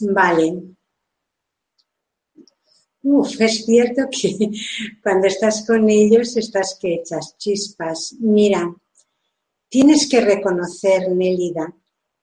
Vale. 0.00 0.62
Uf, 3.02 3.38
es 3.38 3.66
cierto 3.66 4.04
que 4.10 4.48
cuando 5.02 5.26
estás 5.26 5.66
con 5.66 5.86
ellos 5.90 6.38
estás 6.38 6.78
que 6.80 6.94
echas 6.94 7.36
chispas. 7.36 8.16
Mira, 8.18 8.74
tienes 9.68 10.08
que 10.08 10.22
reconocer, 10.22 11.10
Nélida, 11.10 11.70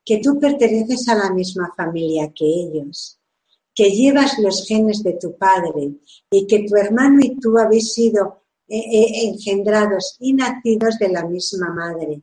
que 0.03 0.17
tú 0.23 0.39
perteneces 0.39 1.07
a 1.07 1.13
la 1.13 1.31
misma 1.31 1.71
familia 1.77 2.33
que 2.33 2.45
ellos, 2.45 3.20
que 3.81 3.89
llevas 3.89 4.37
los 4.37 4.67
genes 4.67 5.01
de 5.01 5.13
tu 5.13 5.35
padre 5.35 5.95
y 6.29 6.45
que 6.45 6.65
tu 6.67 6.75
hermano 6.75 7.17
y 7.19 7.39
tú 7.39 7.57
habéis 7.57 7.91
sido 7.93 8.43
eh, 8.67 8.77
eh, 8.77 9.25
engendrados 9.25 10.17
y 10.19 10.33
nacidos 10.33 10.99
de 10.99 11.09
la 11.09 11.25
misma 11.25 11.73
madre, 11.73 12.21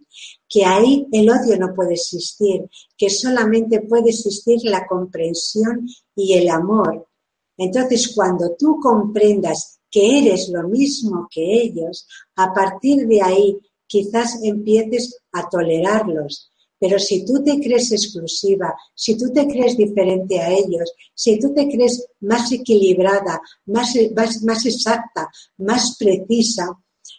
que 0.48 0.64
ahí 0.64 1.08
el 1.10 1.28
odio 1.28 1.58
no 1.58 1.74
puede 1.74 1.94
existir, 1.94 2.70
que 2.96 3.10
solamente 3.10 3.80
puede 3.80 4.10
existir 4.10 4.60
la 4.62 4.86
comprensión 4.86 5.84
y 6.14 6.34
el 6.34 6.48
amor. 6.48 7.08
Entonces, 7.56 8.12
cuando 8.14 8.54
tú 8.56 8.78
comprendas 8.80 9.80
que 9.90 10.20
eres 10.20 10.50
lo 10.50 10.68
mismo 10.68 11.26
que 11.28 11.60
ellos, 11.60 12.06
a 12.36 12.54
partir 12.54 13.04
de 13.08 13.20
ahí 13.20 13.58
quizás 13.84 14.38
empieces 14.44 15.18
a 15.32 15.48
tolerarlos, 15.48 16.52
pero 16.78 16.98
si 16.98 17.24
tú 17.24 17.42
te 17.42 17.58
crees 17.58 17.90
exclusiva, 17.92 18.74
si 18.94 19.16
tú 19.16 19.32
te 19.32 19.46
crees 19.46 19.76
diferente 19.76 20.38
a 20.38 20.50
ellos, 20.50 20.92
si 21.14 21.38
tú 21.38 21.52
te 21.52 21.68
crees 21.68 22.06
más 22.20 22.52
equilibrada, 22.52 23.40
más, 23.66 23.94
más, 24.42 24.66
exacta, 24.66 25.28
más 25.58 25.96
precisa 25.98 26.68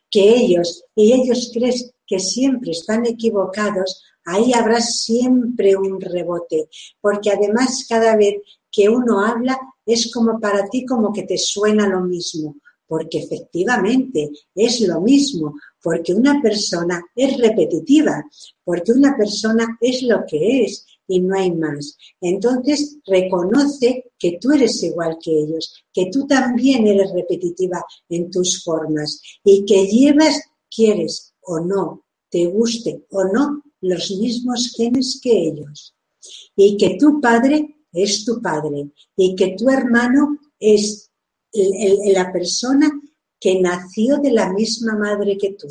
que 0.10 0.30
ellos, 0.30 0.84
y 0.96 1.14
ellos 1.14 1.52
crees 1.54 1.92
que 2.08 2.20
siempre 2.20 2.72
están 2.72 3.06
equivocados, 3.06 4.02
ahí 4.26 4.54
habrá 4.54 4.82
siempre 4.82 5.76
un 5.76 6.00
rebote, 6.00 6.70
porque 7.02 7.32
además 7.32 7.86
cada 7.88 8.16
vez 8.16 8.36
que 8.72 8.90
uno 8.90 9.20
habla 9.20 9.60
es 9.86 10.12
como 10.12 10.40
para 10.40 10.68
ti 10.68 10.86
como 10.86 11.12
que 11.12 11.24
te 11.24 11.38
suena 11.38 11.88
lo 11.88 12.02
mismo, 12.02 12.56
porque 12.88 13.20
efectivamente 13.20 14.32
es 14.56 14.82
lo 14.82 15.02
mismo, 15.02 15.56
porque 15.82 16.14
una 16.14 16.42
persona 16.42 17.02
es 17.16 17.38
repetitiva, 17.38 18.24
porque 18.64 18.92
una 18.92 19.16
persona 19.18 19.78
es 19.82 20.04
lo 20.04 20.26
que 20.28 20.64
es 20.64 20.86
y 21.08 21.20
no 21.20 21.36
hay 21.36 21.52
más. 21.52 21.98
Entonces, 22.22 22.98
reconoce 23.06 24.12
que 24.18 24.38
tú 24.40 24.52
eres 24.52 24.82
igual 24.84 25.18
que 25.22 25.32
ellos, 25.32 25.74
que 25.92 26.10
tú 26.12 26.28
también 26.28 26.86
eres 26.86 27.12
repetitiva 27.14 27.84
en 28.10 28.30
tus 28.30 28.64
formas 28.64 29.22
y 29.44 29.66
que 29.66 29.88
llevas, 29.88 30.40
quieres 30.70 31.34
o 31.42 31.60
no, 31.60 32.06
te 32.30 32.46
guste 32.46 33.06
o 33.10 33.24
no, 33.24 33.64
los 33.82 34.12
mismos 34.12 34.72
genes 34.76 35.20
que 35.22 35.32
ellos. 35.32 35.96
Y 36.56 36.78
que 36.78 36.98
tu 37.00 37.20
padre 37.20 37.78
es 37.92 38.24
tu 38.24 38.42
padre 38.42 38.92
y 39.16 39.36
que 39.36 39.56
tu 39.58 39.70
hermano 39.70 40.38
es 40.60 41.10
la 41.52 42.32
persona 42.32 42.92
que 43.40 43.60
nació 43.62 44.18
de 44.18 44.32
la 44.32 44.52
misma 44.52 44.96
madre 44.96 45.38
que 45.38 45.54
tú. 45.54 45.68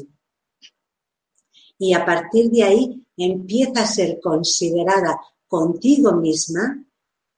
Y 1.78 1.92
a 1.92 2.04
partir 2.04 2.50
de 2.50 2.62
ahí 2.64 3.06
empieza 3.16 3.82
a 3.82 3.86
ser 3.86 4.18
considerada 4.20 5.20
contigo 5.46 6.12
misma, 6.12 6.84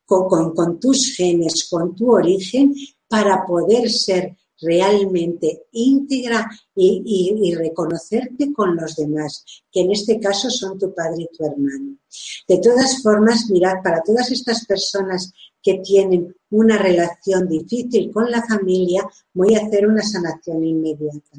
con, 0.04 0.54
con, 0.54 0.80
tus 0.80 1.14
genes, 1.16 1.68
con 1.70 1.94
tu 1.94 2.10
origen, 2.10 2.74
para 3.08 3.44
poder 3.46 3.90
ser 3.90 4.36
realmente 4.60 5.64
íntegra 5.72 6.48
y, 6.74 7.54
reconocerte 7.54 8.52
con 8.52 8.76
los 8.76 8.96
demás, 8.96 9.44
que 9.70 9.80
en 9.80 9.92
este 9.92 10.18
caso 10.18 10.50
son 10.50 10.78
tu 10.78 10.94
padre 10.94 11.24
y 11.30 11.36
tu 11.36 11.44
hermano. 11.44 11.96
De 12.48 12.58
todas 12.58 13.02
formas, 13.02 13.50
mirad, 13.50 13.82
para 13.82 14.02
todas 14.02 14.30
estas 14.30 14.64
personas 14.66 15.32
que 15.62 15.78
tienen 15.78 16.34
una 16.50 16.78
relación 16.78 17.48
difícil 17.48 18.10
con 18.10 18.30
la 18.30 18.42
familia, 18.42 19.08
voy 19.32 19.54
a 19.54 19.66
hacer 19.66 19.86
una 19.86 20.02
sanación 20.02 20.64
inmediata. 20.64 21.38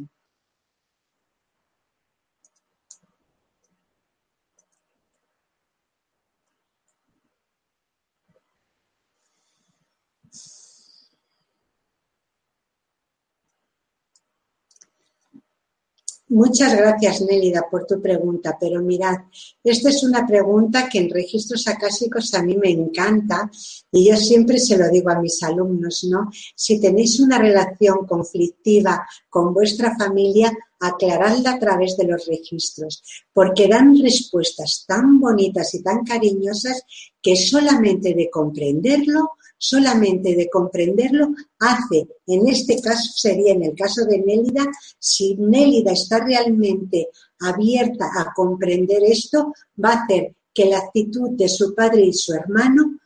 Muchas 16.33 16.73
gracias, 16.77 17.23
Nélida, 17.23 17.67
por 17.69 17.85
tu 17.85 18.01
pregunta, 18.01 18.57
pero 18.57 18.81
mirad, 18.81 19.17
esta 19.61 19.89
es 19.89 20.01
una 20.01 20.25
pregunta 20.25 20.87
que 20.87 20.99
en 20.99 21.09
registros 21.09 21.67
acásicos 21.67 22.33
a 22.33 22.41
mí 22.41 22.55
me 22.55 22.69
encanta 22.69 23.51
y 23.91 24.09
yo 24.09 24.15
siempre 24.15 24.57
se 24.57 24.77
lo 24.77 24.89
digo 24.89 25.09
a 25.09 25.19
mis 25.19 25.43
alumnos, 25.43 26.05
¿no? 26.09 26.29
Si 26.55 26.79
tenéis 26.79 27.19
una 27.19 27.37
relación 27.37 28.05
conflictiva 28.07 29.05
con 29.27 29.53
vuestra 29.53 29.93
familia, 29.97 30.57
aclaradla 30.79 31.51
a 31.51 31.59
través 31.59 31.97
de 31.97 32.05
los 32.05 32.25
registros, 32.25 33.03
porque 33.33 33.67
dan 33.67 34.01
respuestas 34.01 34.85
tan 34.87 35.19
bonitas 35.19 35.73
y 35.73 35.83
tan 35.83 36.05
cariñosas 36.05 36.81
que 37.21 37.35
solamente 37.35 38.13
de 38.13 38.29
comprenderlo 38.29 39.31
solamente 39.61 40.35
de 40.35 40.49
comprenderlo 40.49 41.35
hace, 41.59 42.07
en 42.25 42.47
este 42.47 42.81
caso 42.81 43.11
sería 43.15 43.53
en 43.53 43.63
el 43.63 43.75
caso 43.75 44.05
de 44.05 44.17
Nélida, 44.17 44.65
si 44.97 45.35
Nélida 45.35 45.91
está 45.91 46.17
realmente 46.25 47.09
abierta 47.39 48.09
a 48.17 48.33
comprender 48.33 49.03
esto, 49.03 49.53
va 49.83 49.89
a 49.89 50.03
hacer 50.03 50.35
que 50.51 50.65
la 50.65 50.79
actitud 50.79 51.37
de 51.37 51.47
su 51.47 51.75
padre 51.75 52.05
y 52.05 52.13
su 52.13 52.33
hermano 52.33 52.99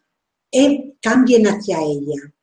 eh, 0.50 0.94
cambien 1.02 1.46
hacia 1.46 1.82
ella. 1.82 2.34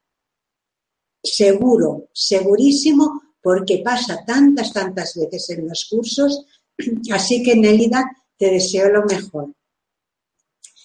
Seguro, 1.23 2.11
segurísimo, 2.13 3.23
porque 3.41 3.79
pasa 3.79 4.23
tantas, 4.27 4.75
tantas 4.75 5.15
veces 5.17 5.57
en 5.57 5.69
los 5.69 5.87
cursos, 5.91 6.45
así 7.11 7.43
que 7.43 7.57
Nélida, 7.57 8.05
te 8.37 8.51
deseo 8.51 8.91
lo 8.91 9.07
mejor 9.07 9.55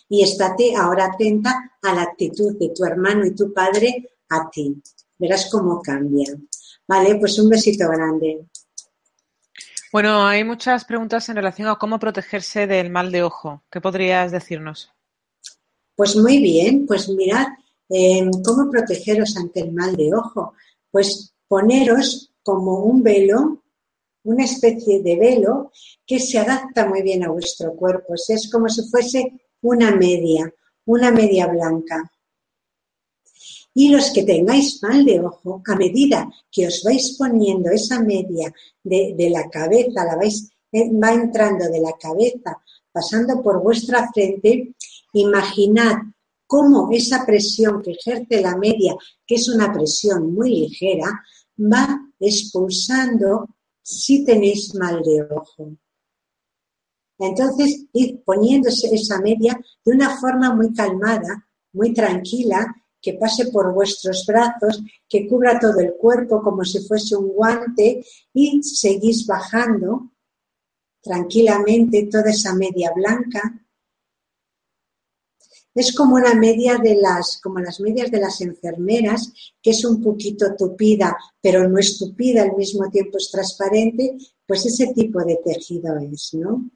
y 0.10 0.24
estate 0.24 0.76
ahora 0.76 1.05
atenta 1.05 1.78
a 1.82 1.93
la 1.93 2.03
actitud 2.03 2.58
de 2.58 2.70
tu 2.70 2.86
hermano 2.86 3.26
y 3.26 3.36
tu 3.36 3.53
padre 3.53 4.10
a 4.30 4.49
ti. 4.49 4.82
Verás 5.18 5.49
cómo 5.51 5.82
cambia. 5.82 6.36
Vale, 6.88 7.16
pues 7.16 7.38
un 7.39 7.49
besito 7.49 7.89
grande. 7.89 8.45
Bueno, 9.91 10.26
hay 10.26 10.43
muchas 10.43 10.86
preguntas 10.86 11.28
en 11.30 11.38
relación 11.38 11.68
a 11.70 11.78
cómo 11.78 11.99
protegerse 11.99 12.68
del 12.68 12.89
mal 12.89 13.12
de 13.12 13.24
ojo. 13.24 13.64
¿Qué 13.72 13.82
podrías 13.82 14.32
decirnos? 14.32 14.91
Pues 15.95 16.16
muy 16.16 16.39
bien, 16.39 16.86
pues 16.86 17.10
mirad, 17.10 17.47
em, 17.89 18.30
¿cómo 18.43 18.70
protegeros 18.70 19.36
ante 19.38 19.62
el 19.62 19.72
mal 19.72 19.95
de 19.95 20.14
ojo? 20.14 20.53
Pues 20.91 21.34
poneros 21.47 22.34
como 22.43 22.84
un 22.84 23.01
velo, 23.01 23.64
una 24.24 24.43
especie 24.43 25.01
de 25.01 25.16
velo 25.16 25.72
que 26.05 26.20
se 26.20 26.38
adapta 26.38 26.86
muy 26.88 27.01
bien 27.01 27.24
a 27.24 27.30
vuestro 27.30 27.74
cuerpo. 27.74 28.14
es 28.14 28.49
como 28.51 28.70
si 28.70 28.88
fuese 28.89 29.34
una 29.62 29.95
media, 29.95 30.51
una 30.86 31.12
media 31.12 31.47
blanca. 31.47 32.12
Y 33.74 33.89
los 33.89 34.12
que 34.12 34.24
tengáis 34.24 34.82
mal 34.82 35.05
de 35.05 35.20
ojo, 35.20 35.62
a 35.68 35.76
medida 35.76 36.28
que 36.51 36.68
os 36.68 36.84
vais 36.84 37.16
poniendo 37.18 37.70
esa 37.70 38.01
media 38.01 38.51
de, 38.84 39.30
la 39.30 39.47
cabeza, 39.49 40.03
la 40.03 40.16
vais, 40.16 40.49
eh, 40.72 40.89
va 40.91 41.14
entrando 41.14 41.70
de 41.70 41.80
la 41.80 41.93
cabeza, 41.93 42.58
pasando 42.91 43.43
por 43.43 43.62
vuestra 43.62 44.10
frente, 44.12 44.74
imaginad 45.14 45.97
cómo 46.47 46.89
esa 46.91 47.26
presión 47.26 47.84
que 47.84 47.91
ejerce 47.91 48.41
la 48.41 48.55
media, 48.55 48.95
que 49.26 49.36
es 49.36 49.47
una 49.49 49.72
presión 49.72 50.34
muy 50.34 50.49
ligera, 50.49 51.12
va 51.60 51.99
expulsando 52.20 53.47
si 53.82 54.26
tenéis 54.26 54.74
mal 54.74 55.03
de 55.03 55.22
ojo. 55.30 55.78
Entonces, 57.20 57.86
ir 57.93 58.24
poniéndose 58.24 58.93
esa 58.93 59.20
media 59.20 59.59
de 59.84 59.91
una 59.91 60.18
forma 60.18 60.53
muy 60.53 60.74
calmada, 60.74 61.47
muy 61.74 61.93
tranquila, 61.93 62.76
que 63.01 63.13
pase 63.13 63.51
por 63.51 63.74
vuestros 63.74 64.26
brazos, 64.26 64.84
que 65.07 65.28
cubra 65.28 65.59
todo 65.59 65.80
el 65.80 65.93
cuerpo 65.93 66.41
como 66.41 66.63
si 66.63 66.80
fuese 66.80 67.15
un 67.15 67.30
guante 67.30 68.03
y 68.34 68.61
seguís 68.63 69.26
bajando 69.26 70.11
tranquilamente 71.01 72.07
toda 72.11 72.32
esa 72.32 72.53
media 72.53 72.91
blanca. 72.93 73.63
es 75.74 75.93
como 75.95 76.15
una 76.15 76.34
media 76.34 76.80
de 76.80 76.95
las, 76.95 77.39
como 77.39 77.59
las 77.59 77.80
medias 77.80 78.09
de 78.09 78.20
las 78.20 78.41
enfermeras, 78.41 79.32
que 79.61 79.70
es 79.70 79.86
un 79.86 80.01
poquito 80.01 80.55
tupida, 80.55 81.15
pero 81.39 81.70
no 81.70 81.78
es 81.78 81.99
tupida, 81.99 82.41
al 82.41 82.55
mismo 82.57 82.89
tiempo 82.89 83.18
es 83.18 83.30
transparente, 83.30 84.18
pues 84.47 84.65
ese 84.65 84.88
tipo 84.88 85.24
de 85.24 85.39
tejido 85.45 85.95
es, 85.99 86.34
¿no? 86.34 86.72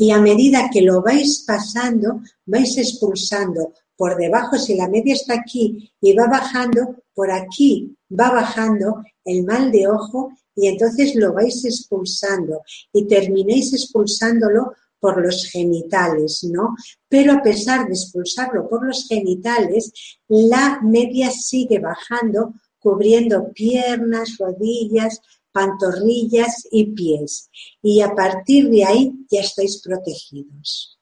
Y 0.00 0.12
a 0.12 0.20
medida 0.20 0.70
que 0.72 0.80
lo 0.80 1.02
vais 1.02 1.42
pasando, 1.44 2.22
vais 2.46 2.78
expulsando 2.78 3.74
por 3.96 4.16
debajo, 4.16 4.56
si 4.56 4.76
la 4.76 4.88
media 4.88 5.14
está 5.14 5.34
aquí 5.34 5.92
y 6.00 6.12
va 6.14 6.28
bajando, 6.28 7.02
por 7.12 7.32
aquí 7.32 7.96
va 8.08 8.30
bajando 8.30 9.02
el 9.24 9.44
mal 9.44 9.72
de 9.72 9.88
ojo 9.88 10.30
y 10.54 10.68
entonces 10.68 11.16
lo 11.16 11.32
vais 11.32 11.64
expulsando 11.64 12.62
y 12.92 13.08
terminéis 13.08 13.72
expulsándolo 13.72 14.72
por 15.00 15.20
los 15.20 15.50
genitales, 15.50 16.44
¿no? 16.44 16.76
Pero 17.08 17.32
a 17.32 17.42
pesar 17.42 17.86
de 17.86 17.94
expulsarlo 17.94 18.68
por 18.68 18.86
los 18.86 19.08
genitales, 19.08 19.92
la 20.28 20.80
media 20.80 21.32
sigue 21.32 21.80
bajando, 21.80 22.54
cubriendo 22.78 23.52
piernas, 23.52 24.36
rodillas, 24.38 25.20
pantorrillas 25.58 26.68
y 26.70 26.92
pies. 26.92 27.50
Y 27.82 28.00
a 28.00 28.14
partir 28.14 28.70
de 28.70 28.84
ahí 28.84 29.12
ya 29.28 29.40
estáis 29.40 29.82
protegidos. 29.82 31.00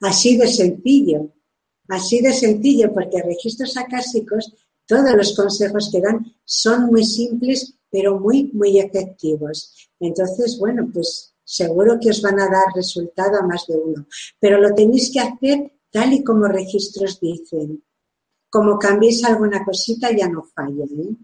Así 0.00 0.36
de 0.36 0.46
sencillo, 0.46 1.32
así 1.88 2.20
de 2.20 2.32
sencillo, 2.32 2.92
porque 2.94 3.22
registros 3.22 3.76
acásicos, 3.76 4.52
todos 4.86 5.12
los 5.16 5.34
consejos 5.34 5.90
que 5.90 6.00
dan 6.00 6.36
son 6.44 6.86
muy 6.86 7.04
simples, 7.04 7.74
pero 7.90 8.20
muy, 8.20 8.50
muy 8.52 8.78
efectivos. 8.78 9.74
Entonces, 9.98 10.58
bueno, 10.58 10.88
pues 10.92 11.30
Seguro 11.44 11.98
que 12.00 12.10
os 12.10 12.22
van 12.22 12.38
a 12.40 12.48
dar 12.48 12.68
resultado 12.74 13.36
a 13.36 13.46
más 13.46 13.66
de 13.66 13.76
uno, 13.76 14.06
pero 14.38 14.58
lo 14.58 14.72
tenéis 14.74 15.10
que 15.12 15.20
hacer 15.20 15.72
tal 15.90 16.12
y 16.12 16.22
como 16.22 16.46
registros 16.46 17.18
dicen. 17.20 17.84
Como 18.48 18.78
cambiéis 18.78 19.24
alguna 19.24 19.64
cosita 19.64 20.16
ya 20.16 20.28
no 20.28 20.44
falla. 20.44 20.84
¿eh? 20.84 21.16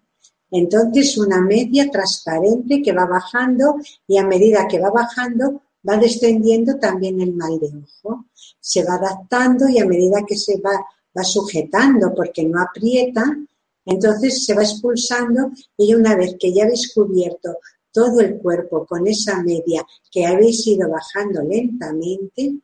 Entonces, 0.50 1.18
una 1.18 1.40
media 1.40 1.90
transparente 1.90 2.82
que 2.82 2.92
va 2.92 3.06
bajando 3.06 3.76
y 4.06 4.18
a 4.18 4.26
medida 4.26 4.66
que 4.68 4.80
va 4.80 4.90
bajando 4.90 5.62
va 5.86 5.96
descendiendo 5.96 6.78
también 6.78 7.20
el 7.20 7.34
mal 7.34 7.58
de 7.58 7.68
ojo. 7.68 8.26
Se 8.60 8.84
va 8.84 8.94
adaptando 8.94 9.68
y 9.68 9.78
a 9.78 9.86
medida 9.86 10.24
que 10.26 10.36
se 10.36 10.60
va, 10.60 10.72
va 11.16 11.24
sujetando 11.24 12.14
porque 12.14 12.44
no 12.44 12.60
aprieta, 12.60 13.24
entonces 13.84 14.44
se 14.44 14.54
va 14.54 14.62
expulsando 14.62 15.50
y 15.76 15.94
una 15.94 16.14
vez 16.14 16.36
que 16.38 16.52
ya 16.52 16.64
habéis 16.64 16.92
cubierto 16.92 17.56
todo 17.90 18.20
el 18.20 18.38
cuerpo 18.38 18.86
con 18.86 19.06
esa 19.06 19.42
media 19.42 19.84
que 20.10 20.26
habéis 20.26 20.66
ido 20.66 20.90
bajando 20.90 21.42
lentamente, 21.42 22.54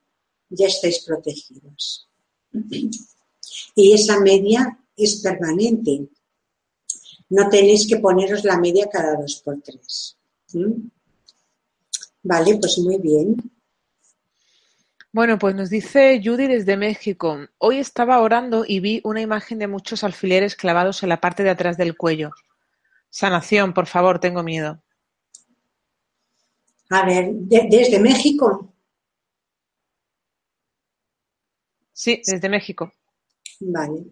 ya 0.50 0.66
estáis 0.66 1.02
protegidos. 1.04 2.08
Y 3.74 3.92
esa 3.92 4.20
media 4.20 4.78
es 4.96 5.16
permanente. 5.16 6.08
No 7.30 7.48
tenéis 7.48 7.86
que 7.88 7.98
poneros 7.98 8.44
la 8.44 8.58
media 8.58 8.88
cada 8.90 9.16
dos 9.16 9.40
por 9.44 9.60
tres. 9.62 10.16
¿Mm? 10.52 10.88
Vale, 12.22 12.56
pues 12.58 12.78
muy 12.78 12.98
bien. 12.98 13.36
Bueno, 15.12 15.38
pues 15.38 15.54
nos 15.54 15.70
dice 15.70 16.20
Judy 16.24 16.48
desde 16.48 16.76
México. 16.76 17.38
Hoy 17.58 17.78
estaba 17.78 18.20
orando 18.20 18.64
y 18.66 18.80
vi 18.80 19.00
una 19.04 19.20
imagen 19.20 19.60
de 19.60 19.68
muchos 19.68 20.02
alfileres 20.02 20.56
clavados 20.56 21.02
en 21.02 21.08
la 21.08 21.20
parte 21.20 21.44
de 21.44 21.50
atrás 21.50 21.76
del 21.76 21.96
cuello. 21.96 22.30
Sanación, 23.10 23.74
por 23.74 23.86
favor, 23.86 24.18
tengo 24.18 24.42
miedo. 24.42 24.82
A 26.90 27.06
ver, 27.06 27.32
desde 27.32 28.00
México. 28.00 28.74
Sí, 31.92 32.20
desde 32.26 32.48
México. 32.48 32.92
Vale. 33.60 34.04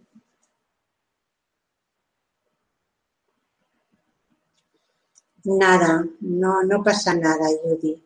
Nada, 5.44 6.06
no, 6.20 6.62
no 6.62 6.82
pasa 6.82 7.14
nada, 7.14 7.46
Judy. 7.62 8.00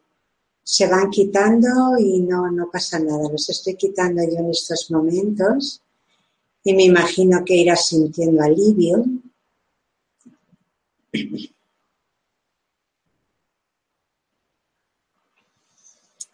Se 0.62 0.89
van 0.89 1.11
quitando 1.11 1.99
y 1.99 2.20
no, 2.20 2.51
no 2.51 2.70
pasa 2.70 2.99
nada. 2.99 3.28
Los 3.30 3.49
estoy 3.51 3.76
quitando 3.76 4.22
yo 4.22 4.39
en 4.39 4.51
estos 4.51 4.91
momentos 4.91 5.82
y 6.64 6.74
me 6.74 6.84
imagino 6.84 7.45
que 7.45 7.57
irás 7.57 7.89
sintiendo 7.89 8.43
alivio. 8.43 9.05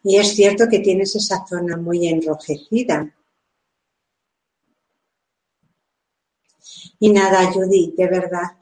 Y 0.05 0.17
es 0.17 0.35
cierto 0.35 0.69
que 0.71 0.81
tienes 0.81 1.15
esa 1.15 1.47
zona 1.47 1.77
muy 1.77 2.09
enrojecida. 2.09 3.15
Y 6.99 7.11
nada, 7.11 7.53
Judy, 7.53 7.93
de 7.97 8.07
verdad, 8.09 8.57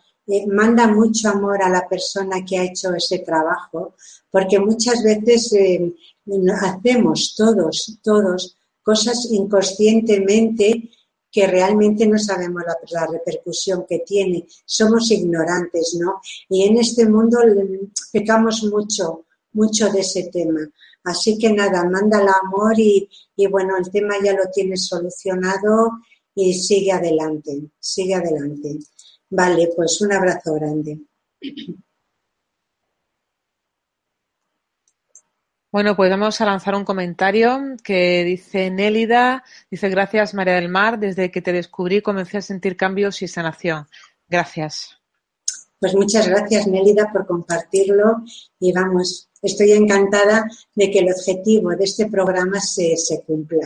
manda 0.48 0.86
mucho 0.86 1.28
amor 1.28 1.62
a 1.62 1.68
la 1.68 1.88
persona 1.88 2.44
que 2.44 2.58
ha 2.58 2.64
hecho 2.64 2.94
ese 2.94 3.20
trabajo, 3.20 3.94
porque 4.30 4.58
muchas 4.58 5.02
veces 5.02 5.52
eh, 5.52 5.94
hacemos 6.60 7.34
todos, 7.36 7.98
todos, 8.02 8.56
cosas 8.82 9.28
inconscientemente 9.30 10.90
que 11.32 11.46
realmente 11.46 12.06
no 12.06 12.18
sabemos 12.18 12.62
la, 12.66 12.76
la, 12.90 13.06
repercusión 13.06 13.86
que 13.88 14.00
tiene. 14.00 14.46
Somos 14.64 15.10
ignorantes, 15.10 15.96
¿no? 16.00 16.20
Y 16.48 16.64
en 16.64 16.78
este 16.78 17.06
mundo 17.06 17.38
pecamos 18.12 18.64
mucho, 18.64 19.26
mucho 19.52 19.90
de 19.90 20.00
ese 20.00 20.24
tema. 20.32 20.68
Así 21.04 21.38
que 21.38 21.52
nada, 21.52 21.84
manda 21.84 22.20
el 22.20 22.28
amor 22.28 22.78
y, 22.78 23.08
bueno, 23.50 23.76
el 23.78 23.90
tema 23.90 24.14
ya 24.22 24.34
lo 24.34 24.50
tienes 24.52 24.86
solucionado 24.86 25.92
y 26.34 26.54
sigue 26.54 26.92
adelante, 26.92 27.70
sigue 27.78 28.14
adelante. 28.14 28.78
Vale, 29.30 29.70
pues 29.76 30.00
un 30.00 30.12
abrazo 30.12 30.54
grande. 30.54 30.98
Bueno, 35.72 35.94
pues 35.94 36.10
vamos 36.10 36.40
a 36.40 36.46
lanzar 36.46 36.74
un 36.74 36.84
comentario 36.84 37.60
que 37.84 38.24
dice 38.24 38.72
Nélida, 38.72 39.44
dice 39.70 39.88
gracias 39.88 40.34
María 40.34 40.54
del 40.54 40.68
Mar, 40.68 40.98
desde 40.98 41.30
que 41.30 41.42
te 41.42 41.52
descubrí 41.52 42.02
comencé 42.02 42.38
a 42.38 42.42
sentir 42.42 42.76
cambios 42.76 43.22
y 43.22 43.28
sanación. 43.28 43.86
Gracias. 44.28 44.98
Pues 45.78 45.94
muchas 45.94 46.26
gracias 46.26 46.66
Nélida 46.66 47.12
por 47.12 47.24
compartirlo 47.24 48.24
y 48.58 48.72
vamos, 48.72 49.30
estoy 49.40 49.70
encantada 49.70 50.44
de 50.74 50.90
que 50.90 50.98
el 50.98 51.12
objetivo 51.12 51.70
de 51.76 51.84
este 51.84 52.06
programa 52.06 52.60
se, 52.60 52.96
cumpla. 53.24 53.64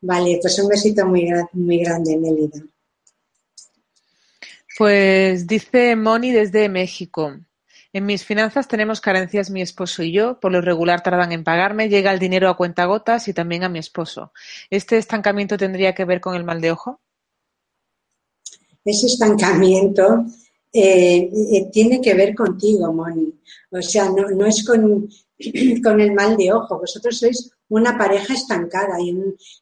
Vale, 0.00 0.38
pues 0.40 0.58
un 0.58 0.68
besito 0.68 1.04
muy, 1.04 1.28
muy 1.52 1.78
grande, 1.80 2.16
Nélida. 2.16 2.62
Pues 4.78 5.48
dice 5.48 5.96
Moni 5.96 6.30
desde 6.30 6.68
México. 6.68 7.34
En 7.92 8.06
mis 8.06 8.24
finanzas 8.24 8.68
tenemos 8.68 9.00
carencias 9.00 9.50
mi 9.50 9.60
esposo 9.60 10.04
y 10.04 10.12
yo, 10.12 10.38
por 10.38 10.52
lo 10.52 10.60
regular 10.60 11.02
tardan 11.02 11.32
en 11.32 11.42
pagarme, 11.42 11.88
llega 11.88 12.12
el 12.12 12.20
dinero 12.20 12.48
a 12.48 12.56
cuentagotas 12.56 13.26
y 13.26 13.32
también 13.32 13.64
a 13.64 13.68
mi 13.68 13.80
esposo. 13.80 14.32
¿Este 14.70 14.96
estancamiento 14.96 15.56
tendría 15.56 15.96
que 15.96 16.04
ver 16.04 16.20
con 16.20 16.36
el 16.36 16.44
mal 16.44 16.60
de 16.60 16.70
ojo? 16.70 17.00
Ese 18.84 19.06
estancamiento 19.06 20.24
eh, 20.72 21.28
eh, 21.28 21.70
tiene 21.72 22.00
que 22.00 22.14
ver 22.14 22.36
contigo, 22.36 22.92
Moni. 22.92 23.34
O 23.72 23.82
sea, 23.82 24.04
no, 24.04 24.30
no 24.30 24.46
es 24.46 24.64
con, 24.64 25.08
con, 25.82 26.00
el 26.00 26.12
mal 26.12 26.36
de 26.36 26.52
ojo. 26.52 26.78
Vosotros 26.78 27.18
sois 27.18 27.50
una 27.68 27.98
pareja 27.98 28.32
estancada 28.32 29.00
y, 29.00 29.12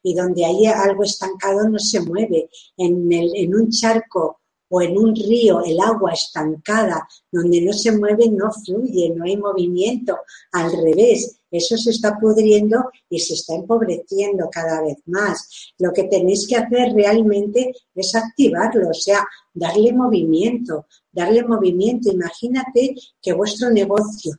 y 0.03 0.14
donde 0.14 0.45
hay 0.45 0.67
algo 0.67 1.05
estancado 1.05 1.67
no 1.71 1.79
se 1.79 2.01
mueve. 2.01 2.51
En, 2.77 3.11
el, 3.11 3.31
en 3.35 3.55
un 3.55 3.71
charco 3.71 4.41
o 4.69 4.83
en 4.83 4.97
un 4.99 5.14
río 5.14 5.62
el 5.64 5.79
agua 5.81 6.12
estancada, 6.12 7.07
donde 7.31 7.61
no 7.61 7.73
se 7.73 7.93
mueve, 7.97 8.29
no 8.29 8.51
fluye, 8.53 9.12
no 9.14 9.25
hay 9.25 9.37
movimiento. 9.37 10.19
Al 10.53 10.73
revés, 10.73 11.39
eso 11.51 11.77
se 11.77 11.91
está 11.91 12.19
pudriendo 12.19 12.91
y 13.09 13.21
se 13.21 13.35
está 13.35 13.55
empobreciendo 13.55 14.49
cada 14.51 14.83
vez 14.83 14.99
más. 15.07 15.73
Lo 15.79 15.93
que 15.93 16.05
tenéis 16.05 16.47
que 16.47 16.57
hacer 16.57 16.93
realmente 16.95 17.73
es 17.95 18.14
activarlo, 18.14 18.91
o 18.91 18.95
sea, 18.95 19.27
darle 19.55 19.93
movimiento, 19.93 20.87
darle 21.12 21.45
movimiento. 21.45 22.11
Imagínate 22.11 22.95
que 23.23 23.33
vuestro 23.33 23.71
negocio, 23.71 24.33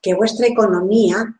que 0.00 0.14
vuestra 0.14 0.46
economía 0.46 1.34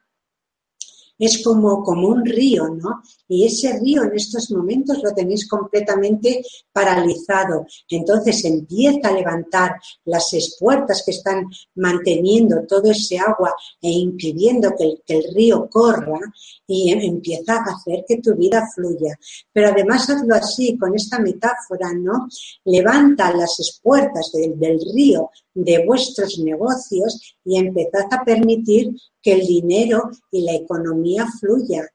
es 1.19 1.43
como, 1.43 1.83
como 1.83 2.09
un 2.09 2.25
río, 2.25 2.69
¿no? 2.69 3.03
Y 3.29 3.47
ese 3.47 3.79
río 3.79 4.03
en 4.03 4.15
estos 4.15 4.51
momentos 4.51 5.03
lo 5.03 5.13
tenéis 5.13 5.49
completamente 5.49 6.45
paralizado. 6.73 7.67
Entonces 7.89 8.45
empieza 8.45 9.09
a 9.09 9.13
levantar 9.13 9.73
las 10.05 10.33
espuertas 10.35 11.03
que 11.05 11.13
están 11.13 11.47
manteniendo 11.77 12.65
todo 12.67 12.91
ese 12.91 13.19
agua 13.19 13.55
e 13.81 13.91
impidiendo 13.91 14.75
que 14.77 15.15
el, 15.15 15.25
río 15.35 15.69
corra 15.71 16.21
y 16.67 16.93
empieza 16.93 17.57
a 17.57 17.75
hacer 17.75 18.05
que 18.07 18.21
tu 18.21 18.35
vida 18.35 18.69
fluya. 18.75 19.19
Pero 19.53 19.69
además 19.69 20.09
hazlo 20.11 20.35
así, 20.35 20.77
con 20.77 20.95
esta 20.95 21.19
metáfora, 21.19 21.93
¿no? 21.95 22.29
Levanta 22.65 23.35
las 23.35 23.59
espuertas 23.61 24.31
del, 24.33 24.59
del 24.59 24.81
río 24.95 25.31
de 25.55 25.85
vuestros 25.87 26.39
negocios 26.39 27.37
y 27.45 27.59
empezad 27.59 28.07
a 28.11 28.25
permitir 28.25 28.95
que 29.25 29.33
el 29.33 29.47
dinero 29.47 30.11
y 30.31 30.43
la 30.43 30.55
economía 30.55 31.27
fluya. 31.41 31.91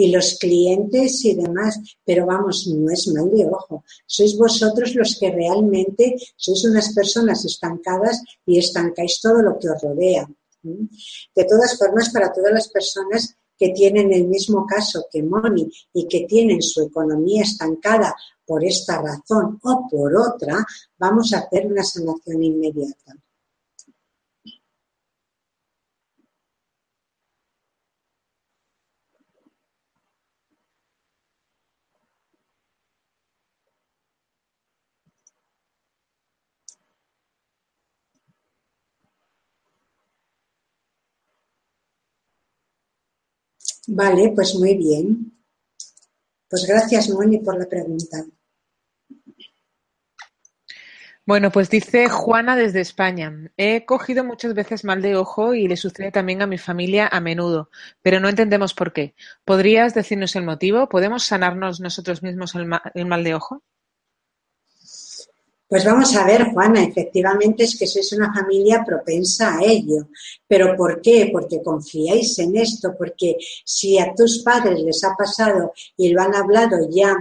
y 0.00 0.12
los 0.12 0.38
clientes 0.38 1.24
y 1.24 1.34
demás, 1.34 1.76
pero 2.04 2.24
vamos, 2.24 2.68
no 2.68 2.88
es 2.88 3.08
mal 3.08 3.28
de 3.32 3.44
ojo. 3.46 3.82
Sois 4.06 4.38
vosotros 4.38 4.94
los 4.94 5.18
que 5.18 5.32
realmente 5.32 6.14
sois 6.36 6.62
unas 6.70 6.94
personas 6.94 7.44
estancadas 7.44 8.22
y 8.46 8.60
estancáis 8.60 9.18
todo 9.20 9.42
lo 9.42 9.58
que 9.58 9.68
os 9.68 9.82
rodea. 9.82 10.24
De 10.62 11.44
todas 11.50 11.76
formas, 11.76 12.10
para 12.10 12.32
todas 12.32 12.52
las 12.52 12.68
personas 12.68 13.34
que 13.58 13.70
tienen 13.70 14.12
el 14.12 14.28
mismo 14.28 14.64
caso 14.66 15.06
que 15.10 15.20
Moni 15.20 15.68
y 15.92 16.06
que 16.06 16.26
tienen 16.26 16.62
su 16.62 16.80
economía 16.82 17.42
estancada 17.42 18.14
por 18.46 18.64
esta 18.64 19.02
razón 19.02 19.58
o 19.64 19.88
por 19.90 20.16
otra, 20.16 20.64
vamos 20.96 21.32
a 21.32 21.40
hacer 21.40 21.66
una 21.66 21.82
sanación 21.82 22.40
inmediata. 22.40 23.16
Vale, 43.98 44.30
pues 44.32 44.54
muy 44.54 44.76
bien. 44.76 45.32
Pues 46.48 46.64
gracias, 46.68 47.10
Moni, 47.10 47.38
por 47.38 47.58
la 47.58 47.66
pregunta. 47.66 48.24
Bueno, 51.26 51.50
pues 51.50 51.68
dice 51.68 52.08
Juana 52.08 52.54
desde 52.54 52.80
España. 52.80 53.50
He 53.56 53.84
cogido 53.86 54.22
muchas 54.22 54.54
veces 54.54 54.84
mal 54.84 55.02
de 55.02 55.16
ojo 55.16 55.52
y 55.52 55.66
le 55.66 55.76
sucede 55.76 56.12
también 56.12 56.42
a 56.42 56.46
mi 56.46 56.58
familia 56.58 57.08
a 57.10 57.20
menudo, 57.20 57.70
pero 58.00 58.20
no 58.20 58.28
entendemos 58.28 58.72
por 58.72 58.92
qué. 58.92 59.16
¿Podrías 59.44 59.94
decirnos 59.94 60.36
el 60.36 60.44
motivo? 60.44 60.88
¿Podemos 60.88 61.24
sanarnos 61.24 61.80
nosotros 61.80 62.22
mismos 62.22 62.54
el, 62.54 62.66
mal 63.06 63.24
de 63.24 63.34
ojo? 63.34 63.64
Pues 65.68 65.84
vamos 65.84 66.16
a 66.16 66.24
ver, 66.24 66.50
Juana, 66.50 66.82
efectivamente 66.82 67.64
es 67.64 67.78
que 67.78 67.86
sois 67.86 68.10
una 68.14 68.32
familia 68.32 68.82
propensa 68.86 69.58
a 69.58 69.62
ello. 69.62 70.08
¿Pero 70.46 70.74
por 70.74 71.02
qué? 71.02 71.28
Porque 71.30 71.62
confiáis 71.62 72.38
en 72.38 72.56
esto, 72.56 72.94
porque 72.96 73.36
si 73.66 73.98
a 73.98 74.14
tus 74.14 74.42
padres 74.42 74.80
les 74.80 75.04
ha 75.04 75.14
pasado 75.14 75.74
y 75.94 76.08
lo 76.08 76.22
han 76.22 76.34
hablado 76.34 76.88
ya 76.90 77.14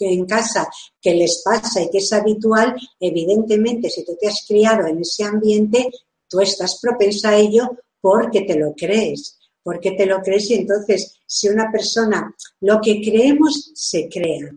en 0.00 0.26
casa 0.26 0.68
que 1.00 1.14
les 1.14 1.40
pasa 1.42 1.80
y 1.80 1.88
que 1.88 1.98
es 1.98 2.12
habitual, 2.12 2.76
evidentemente 3.00 3.88
si 3.88 4.04
tú 4.04 4.18
te 4.20 4.28
has 4.28 4.44
criado 4.46 4.86
en 4.86 5.00
ese 5.00 5.24
ambiente, 5.24 5.90
tú 6.28 6.40
estás 6.40 6.78
propensa 6.78 7.30
a 7.30 7.38
ello 7.38 7.70
porque 8.02 8.42
te 8.42 8.58
lo 8.58 8.74
crees, 8.74 9.38
porque 9.62 9.92
te 9.92 10.04
lo 10.04 10.20
crees 10.20 10.50
y 10.50 10.56
entonces 10.56 11.20
si 11.24 11.48
una 11.48 11.72
persona, 11.72 12.34
lo 12.60 12.82
que 12.82 13.00
creemos 13.00 13.72
se 13.74 14.10
crea. 14.10 14.50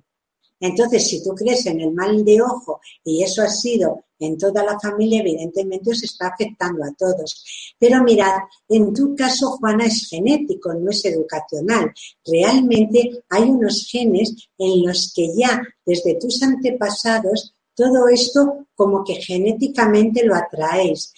Entonces, 0.66 1.08
si 1.08 1.24
tú 1.24 1.36
crees 1.36 1.66
en 1.68 1.80
el 1.80 1.92
mal 1.92 2.26
de 2.26 2.42
ojo 2.42 2.82
y 3.04 3.22
eso 3.22 3.44
ha 3.44 3.50
sido 3.50 4.06
en 4.18 4.36
toda 4.36 4.64
la 4.64 4.80
familia, 4.80 5.20
evidentemente 5.20 5.92
os 5.92 6.02
está 6.04 6.30
afectando 6.30 6.84
a 6.84 6.94
todos. 6.98 7.76
Pero 7.78 8.04
mirad, 8.04 8.40
en 8.68 8.92
tu 8.92 9.16
caso, 9.16 9.52
Juana, 9.58 9.86
es 9.86 10.08
genético, 10.10 10.74
no 10.74 10.90
es 10.90 11.06
educacional. 11.06 11.94
Realmente 12.26 13.24
hay 13.30 13.44
unos 13.44 13.88
genes 13.88 14.34
en 14.58 14.88
los 14.88 15.14
que 15.14 15.36
ya 15.36 15.62
desde 15.86 16.16
tus 16.16 16.42
antepasados 16.42 17.54
todo 17.76 18.08
esto 18.08 18.68
como 18.74 19.04
que 19.04 19.16
genéticamente 19.16 20.26
lo 20.26 20.34
atraéis. 20.34 21.14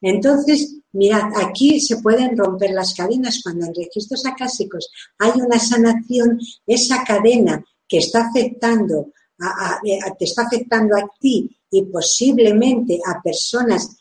Entonces, 0.00 0.76
mirad, 0.92 1.32
aquí 1.44 1.80
se 1.80 1.98
pueden 1.98 2.36
romper 2.36 2.70
las 2.70 2.94
cadenas 2.94 3.40
cuando 3.42 3.66
en 3.66 3.74
registros 3.74 4.24
acásicos 4.24 4.88
hay 5.18 5.32
una 5.40 5.58
sanación, 5.58 6.38
esa 6.66 7.02
cadena 7.04 7.62
que 7.88 7.98
está 7.98 8.28
afectando 8.28 9.12
a, 9.40 9.80
te 10.18 10.24
está 10.24 10.42
afectando 10.42 10.96
a 10.96 11.08
ti 11.20 11.50
y 11.70 11.82
posiblemente 11.82 12.98
a 13.04 13.20
personas 13.20 13.96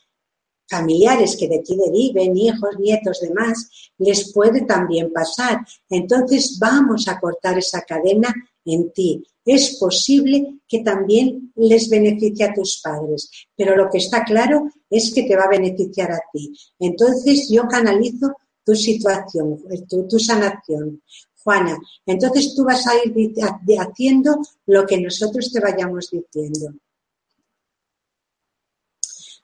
familiares 0.68 1.36
que 1.38 1.48
de 1.48 1.60
ti 1.60 1.76
deriven, 1.76 2.36
hijos, 2.38 2.80
nietos, 2.80 3.20
demás, 3.22 3.70
les 3.98 4.34
puede 4.34 4.62
también 4.62 5.12
pasar. 5.14 5.60
Entonces 5.90 6.58
vamos 6.60 7.08
a 7.08 7.20
cortar 7.20 7.58
esa 7.58 7.82
cadena 7.82 8.34
en 8.66 8.92
ti. 8.92 9.24
Es 9.44 9.78
posible 9.78 10.62
que 10.68 10.80
también 10.80 11.52
les 11.56 11.88
beneficie 11.88 12.46
a 12.46 12.54
tus 12.54 12.82
padres, 12.82 13.30
pero 13.56 13.76
lo 13.76 13.90
que 13.90 14.00
está 14.00 14.24
claro 14.24 14.68
es 14.90 15.14
que 15.14 15.24
te 15.24 15.36
va 15.36 15.44
a 15.44 15.50
beneficiar 15.50 16.12
a 16.12 16.20
ti. 16.34 16.52
Entonces 16.80 17.48
yo 17.50 17.68
canalizo 17.68 18.34
tu 18.66 18.76
situación, 18.76 19.62
tu, 19.88 20.08
tu 20.08 20.18
sanación. 20.18 21.00
Juana, 21.46 21.78
entonces 22.08 22.56
tú 22.56 22.64
vas 22.64 22.88
a 22.88 22.94
ir 23.06 23.36
haciendo 23.80 24.42
lo 24.66 24.84
que 24.88 25.00
nosotros 25.00 25.52
te 25.54 25.60
vayamos 25.60 26.10
diciendo. 26.10 26.74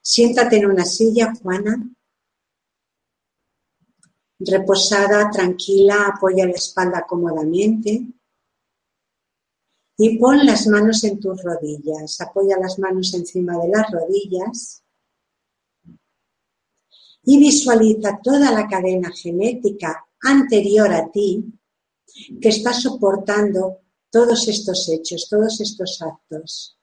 Siéntate 0.02 0.56
en 0.56 0.66
una 0.66 0.84
silla, 0.84 1.32
Juana. 1.40 1.88
Reposada, 4.40 5.30
tranquila, 5.30 6.08
apoya 6.08 6.44
la 6.44 6.54
espalda 6.54 7.06
cómodamente. 7.06 8.04
Y 9.96 10.18
pon 10.18 10.44
las 10.44 10.66
manos 10.66 11.04
en 11.04 11.20
tus 11.20 11.40
rodillas. 11.40 12.20
Apoya 12.20 12.58
las 12.58 12.80
manos 12.80 13.14
encima 13.14 13.56
de 13.58 13.68
las 13.68 13.88
rodillas. 13.92 14.82
Y 17.22 17.38
visualiza 17.38 18.18
toda 18.20 18.50
la 18.50 18.66
cadena 18.66 19.12
genética 19.12 20.04
anterior 20.20 20.92
a 20.92 21.08
ti 21.08 21.60
que 22.40 22.48
está 22.48 22.72
soportando 22.72 23.78
todos 24.10 24.46
estos 24.48 24.88
hechos, 24.88 25.26
todos 25.28 25.60
estos 25.60 26.00
actos. 26.02 26.78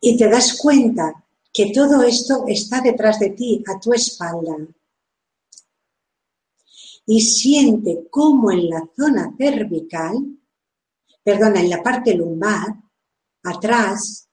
Y 0.00 0.16
te 0.16 0.28
das 0.28 0.56
cuenta 0.58 1.24
que 1.52 1.72
todo 1.72 2.02
esto 2.02 2.44
está 2.46 2.80
detrás 2.80 3.18
de 3.18 3.30
ti, 3.30 3.62
a 3.66 3.78
tu 3.78 3.92
espalda. 3.92 4.56
Y 7.06 7.20
siente 7.20 8.06
cómo 8.10 8.50
en 8.50 8.70
la 8.70 8.88
zona 8.96 9.34
cervical, 9.36 10.38
perdona, 11.22 11.60
en 11.60 11.70
la 11.70 11.82
parte 11.82 12.14
lumbar, 12.14 12.76
atrás, 13.42 14.28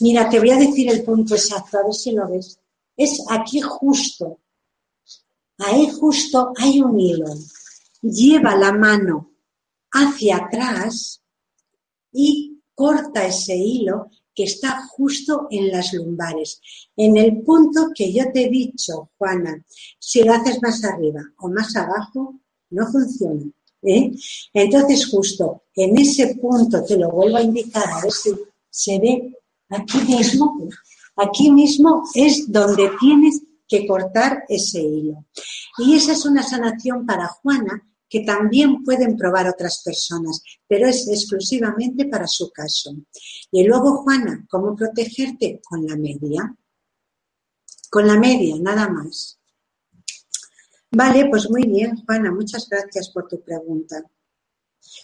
mira, 0.00 0.28
te 0.28 0.38
voy 0.38 0.50
a 0.50 0.56
decir 0.56 0.90
el 0.90 1.04
punto 1.04 1.34
exacto, 1.34 1.78
a 1.78 1.84
ver 1.84 1.94
si 1.94 2.12
lo 2.12 2.28
ves. 2.28 2.60
Es 2.96 3.24
aquí 3.28 3.60
justo, 3.60 4.40
Ahí 5.58 5.90
justo 5.90 6.52
hay 6.56 6.80
un 6.80 6.98
hilo. 6.98 7.26
Lleva 8.02 8.56
la 8.56 8.72
mano 8.72 9.30
hacia 9.90 10.36
atrás 10.36 11.22
y 12.12 12.60
corta 12.74 13.26
ese 13.26 13.56
hilo 13.56 14.10
que 14.34 14.44
está 14.44 14.86
justo 14.86 15.48
en 15.50 15.70
las 15.70 15.94
lumbares, 15.94 16.60
en 16.94 17.16
el 17.16 17.42
punto 17.42 17.88
que 17.94 18.12
yo 18.12 18.30
te 18.32 18.44
he 18.44 18.50
dicho, 18.50 19.10
Juana. 19.16 19.64
Si 19.98 20.22
lo 20.22 20.34
haces 20.34 20.60
más 20.62 20.84
arriba 20.84 21.22
o 21.38 21.48
más 21.48 21.74
abajo, 21.74 22.38
no 22.70 22.86
funciona. 22.86 23.50
¿eh? 23.82 24.12
Entonces, 24.52 25.06
justo 25.06 25.62
en 25.74 25.98
ese 25.98 26.34
punto, 26.36 26.84
te 26.84 26.98
lo 26.98 27.10
vuelvo 27.10 27.38
a 27.38 27.42
indicar, 27.42 27.88
a 27.88 28.02
ver 28.02 28.12
si 28.12 28.30
se 28.68 28.98
ve 28.98 29.32
aquí 29.70 29.98
mismo, 30.02 30.68
aquí 31.16 31.50
mismo 31.50 32.02
es 32.14 32.50
donde 32.52 32.90
tienes 33.00 33.40
que 33.68 33.86
cortar 33.86 34.44
ese 34.48 34.80
hilo. 34.80 35.26
Y 35.78 35.96
esa 35.96 36.12
es 36.12 36.24
una 36.24 36.42
sanación 36.42 37.04
para 37.04 37.26
Juana 37.26 37.82
que 38.08 38.20
también 38.20 38.84
pueden 38.84 39.16
probar 39.16 39.48
otras 39.48 39.82
personas, 39.84 40.40
pero 40.68 40.86
es 40.86 41.08
exclusivamente 41.08 42.06
para 42.06 42.26
su 42.26 42.50
caso. 42.50 42.94
Y 43.50 43.66
luego, 43.66 44.02
Juana, 44.02 44.46
¿cómo 44.48 44.76
protegerte? 44.76 45.60
Con 45.62 45.86
la 45.86 45.96
media. 45.96 46.54
Con 47.90 48.06
la 48.06 48.18
media, 48.18 48.56
nada 48.60 48.88
más. 48.88 49.38
Vale, 50.92 51.28
pues 51.28 51.50
muy 51.50 51.64
bien, 51.64 51.96
Juana, 52.04 52.30
muchas 52.30 52.68
gracias 52.68 53.10
por 53.10 53.26
tu 53.26 53.42
pregunta. 53.42 54.02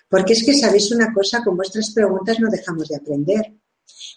Porque 0.09 0.35
es 0.35 0.45
que 0.45 0.55
sabéis 0.55 0.93
una 0.93 1.13
cosa, 1.13 1.43
con 1.43 1.57
vuestras 1.57 1.93
preguntas 1.93 2.39
no 2.39 2.49
dejamos 2.49 2.89
de 2.89 2.97
aprender 2.97 3.62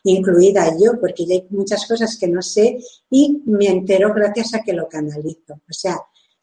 incluida 0.04 0.72
yo, 0.80 1.00
porque 1.00 1.24
hay 1.30 1.46
muchas 1.50 1.88
cosas 1.88 2.18
que 2.20 2.28
no 2.28 2.42
sé 2.42 2.78
y 3.10 3.42
me 3.46 3.68
entero 3.68 4.14
gracias 4.14 4.54
a 4.54 4.62
que 4.62 4.74
lo 4.74 4.88
canalizo. 4.88 5.54
O 5.54 5.74
sea, 5.74 5.98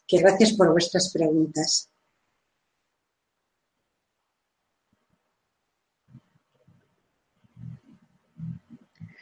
que 0.07 0.18
gracias 0.18 0.53
por 0.53 0.70
vuestras 0.72 1.11
preguntas. 1.12 1.93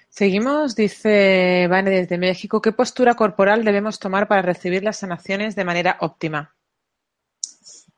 Seguimos, 0.09 0.77
dice 0.77 1.67
Vane 1.71 1.91
desde 1.91 2.19
México, 2.19 2.61
¿qué 2.61 2.73
postura 2.73 3.15
corporal 3.15 3.65
debemos 3.65 3.99
tomar 3.99 4.29
para 4.29 4.43
recibir 4.43 4.83
las 4.83 4.99
sanaciones 4.99 5.57
de 5.57 5.65
manera 5.65 5.97
óptima? 6.01 6.57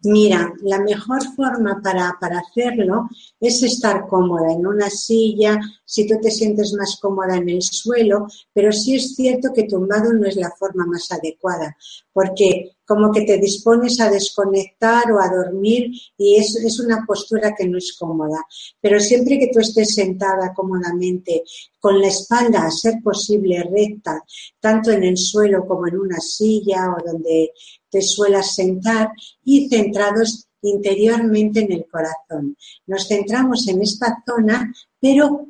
Mira, 0.04 0.52
la 0.62 0.80
mejor 0.80 1.22
forma 1.36 1.80
para, 1.80 2.16
para, 2.20 2.40
hacerlo 2.40 3.08
es 3.38 3.62
estar 3.62 4.08
cómoda 4.08 4.52
en 4.52 4.66
una 4.66 4.90
silla, 4.90 5.60
si 5.84 6.08
tú 6.08 6.16
te 6.20 6.30
sientes 6.30 6.74
más 6.76 6.98
cómoda 7.00 7.36
en 7.36 7.48
el 7.48 7.62
suelo, 7.62 8.26
pero 8.52 8.72
sí 8.72 8.96
es 8.96 9.14
cierto 9.14 9.52
que 9.54 9.62
tumbado 9.62 10.12
no 10.12 10.26
es 10.26 10.34
la 10.34 10.50
forma 10.58 10.86
más 10.86 11.12
adecuada, 11.12 11.76
porque 12.12 12.72
como 12.84 13.12
que 13.12 13.22
te 13.22 13.38
dispones 13.38 14.00
a 14.00 14.10
desconectar 14.10 15.12
o 15.12 15.20
a 15.20 15.28
dormir 15.28 15.92
y 16.18 16.36
es, 16.36 16.56
es 16.56 16.80
una 16.80 17.04
postura 17.06 17.54
que 17.56 17.68
no 17.68 17.78
es 17.78 17.96
cómoda. 17.96 18.44
Pero 18.80 18.98
siempre 18.98 19.38
que 19.38 19.50
tú 19.52 19.60
estés 19.60 19.94
sentada 19.94 20.52
cómodamente, 20.52 21.44
con 21.78 22.00
la 22.00 22.08
espalda 22.08 22.66
a 22.66 22.70
ser 22.70 22.94
posible 23.02 23.62
recta, 23.62 24.22
tanto 24.60 24.90
en 24.90 25.04
el 25.04 25.16
suelo 25.16 25.64
como 25.66 25.86
en 25.86 25.98
una 25.98 26.18
silla 26.18 26.90
o 26.90 27.08
donde 27.08 27.52
te 27.92 28.00
suelas 28.00 28.54
sentar 28.54 29.10
y 29.44 29.68
centrados 29.68 30.48
interiormente 30.62 31.60
en 31.60 31.72
el 31.72 31.86
corazón. 31.86 32.56
Nos 32.86 33.06
centramos 33.06 33.68
en 33.68 33.82
esta 33.82 34.22
zona, 34.26 34.72
pero 34.98 35.48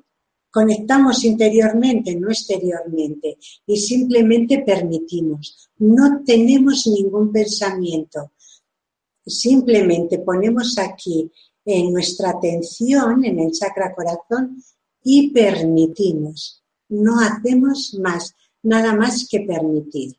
conectamos 0.50 1.24
interiormente, 1.24 2.16
no 2.16 2.28
exteriormente, 2.30 3.38
y 3.64 3.76
simplemente 3.76 4.58
permitimos. 4.58 5.70
No 5.78 6.22
tenemos 6.26 6.86
ningún 6.88 7.30
pensamiento. 7.32 8.32
Simplemente 9.24 10.18
ponemos 10.18 10.76
aquí 10.78 11.30
en 11.64 11.92
nuestra 11.92 12.30
atención, 12.30 13.24
en 13.24 13.38
el 13.38 13.52
chakra 13.52 13.94
corazón, 13.94 14.60
y 15.04 15.30
permitimos. 15.30 16.62
No 16.88 17.20
hacemos 17.20 17.94
más, 18.00 18.34
nada 18.62 18.94
más 18.94 19.28
que 19.28 19.40
permitir. 19.40 20.16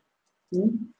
¿Mm? 0.50 0.93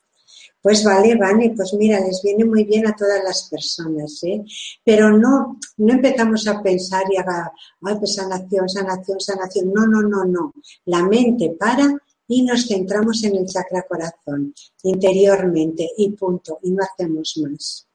Pues 0.64 0.82
vale, 0.82 1.14
vale, 1.16 1.52
pues 1.54 1.74
mira, 1.74 2.00
les 2.00 2.22
viene 2.22 2.42
muy 2.42 2.64
bien 2.64 2.86
a 2.86 2.96
todas 2.96 3.22
las 3.22 3.50
personas, 3.50 4.18
¿eh? 4.24 4.42
Pero 4.82 5.10
no, 5.10 5.58
no 5.76 5.92
empezamos 5.92 6.48
a 6.48 6.62
pensar 6.62 7.02
y 7.10 7.18
a, 7.18 7.52
ay, 7.82 7.96
pues 7.98 8.14
sanación, 8.14 8.66
sanación, 8.66 9.20
sanación. 9.20 9.70
No, 9.74 9.86
no, 9.86 10.00
no, 10.00 10.24
no. 10.24 10.54
La 10.86 11.02
mente 11.02 11.54
para 11.60 11.94
y 12.26 12.44
nos 12.44 12.66
centramos 12.66 13.22
en 13.24 13.36
el 13.36 13.46
chakra 13.46 13.82
corazón, 13.82 14.54
interiormente, 14.84 15.86
y 15.98 16.12
punto, 16.12 16.58
y 16.62 16.70
no 16.70 16.82
hacemos 16.82 17.34
más. 17.42 17.86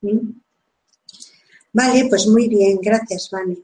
¿Mm? 0.00 0.30
Vale, 1.74 2.06
pues 2.08 2.26
muy 2.26 2.48
bien, 2.48 2.80
gracias, 2.82 3.30
Vane. 3.30 3.58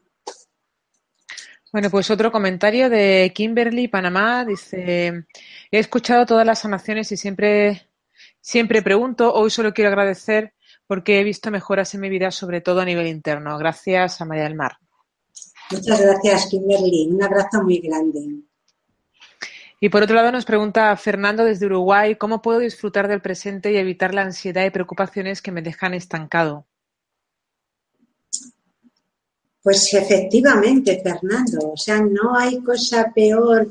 Bueno, 1.73 1.91
pues 1.91 2.09
otro 2.13 2.31
comentario 2.31 2.89
de 2.89 3.33
Kimberly, 3.35 3.89
Panamá, 3.89 4.45
dice, 4.45 5.25
he 5.73 5.79
escuchado 5.81 6.27
todas 6.27 6.47
las 6.47 6.61
sanaciones 6.61 7.11
y 7.11 7.17
siempre 7.17 7.90
Siempre 8.41 8.83
pregunto, 8.83 9.33
hoy 9.35 9.51
solo 9.51 9.73
quiero 9.75 9.91
agradecer 9.91 10.55
porque 10.87 11.21
he 11.21 11.25
visto 11.25 11.51
mejoras 11.51 11.95
en 11.95 12.01
mi 12.01 12.09
vida, 12.09 12.31
sobre 12.31 12.61
todo 12.61 12.81
a 12.81 12.85
nivel 12.85 13.07
interno. 13.07 13.57
Gracias 13.59 14.21
a 14.21 14.25
María 14.25 14.45
del 14.45 14.55
Mar. 14.55 14.77
Muchas 15.71 16.01
gracias, 16.01 16.47
Kimberly. 16.51 17.09
Un 17.11 17.23
abrazo 17.23 17.63
muy 17.63 17.79
grande. 17.79 18.21
Y 19.79 19.89
por 19.89 20.03
otro 20.03 20.17
lado 20.17 20.31
nos 20.33 20.45
pregunta 20.45 20.95
Fernando 20.97 21.45
desde 21.45 21.67
Uruguay, 21.67 22.17
¿cómo 22.17 22.43
puedo 22.43 22.59
disfrutar 22.59 23.09
del 23.09 23.23
presente 23.23 23.73
y 23.73 23.77
evitar 23.77 24.13
la 24.13 24.23
ansiedad 24.23 24.65
y 24.67 24.71
preocupaciones 24.71 25.41
que 25.41 25.53
me 25.53 25.63
dejan 25.63 25.95
estancado? 25.95 26.67
Pues 29.63 29.93
efectivamente, 29.93 31.03
Fernando, 31.03 31.73
o 31.73 31.77
sea, 31.77 32.01
no 32.01 32.35
hay 32.35 32.63
cosa 32.63 33.13
peor 33.15 33.69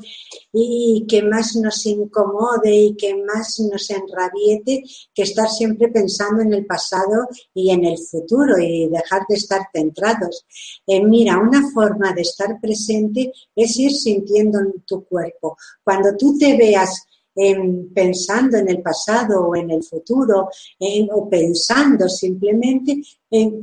y 0.52 1.04
que 1.08 1.20
más 1.22 1.56
nos 1.56 1.84
incomode 1.84 2.72
y 2.72 2.94
que 2.94 3.16
más 3.16 3.58
nos 3.58 3.90
enrabiete 3.90 4.84
que 5.12 5.22
estar 5.22 5.48
siempre 5.48 5.88
pensando 5.88 6.42
en 6.42 6.54
el 6.54 6.64
pasado 6.64 7.26
y 7.52 7.70
en 7.70 7.84
el 7.84 7.98
futuro 7.98 8.56
y 8.58 8.88
dejar 8.88 9.22
de 9.28 9.34
estar 9.34 9.62
centrados. 9.74 10.46
Eh, 10.86 11.04
mira, 11.04 11.38
una 11.38 11.68
forma 11.72 12.12
de 12.12 12.22
estar 12.22 12.60
presente 12.60 13.32
es 13.56 13.76
ir 13.76 13.90
sintiendo 13.90 14.60
en 14.60 14.82
tu 14.86 15.04
cuerpo. 15.04 15.56
Cuando 15.82 16.16
tú 16.16 16.38
te 16.38 16.56
veas 16.56 17.04
pensando 17.94 18.58
en 18.58 18.68
el 18.68 18.82
pasado 18.82 19.46
o 19.46 19.56
en 19.56 19.70
el 19.70 19.82
futuro 19.82 20.48
o 21.12 21.30
pensando 21.30 22.08
simplemente, 22.08 23.00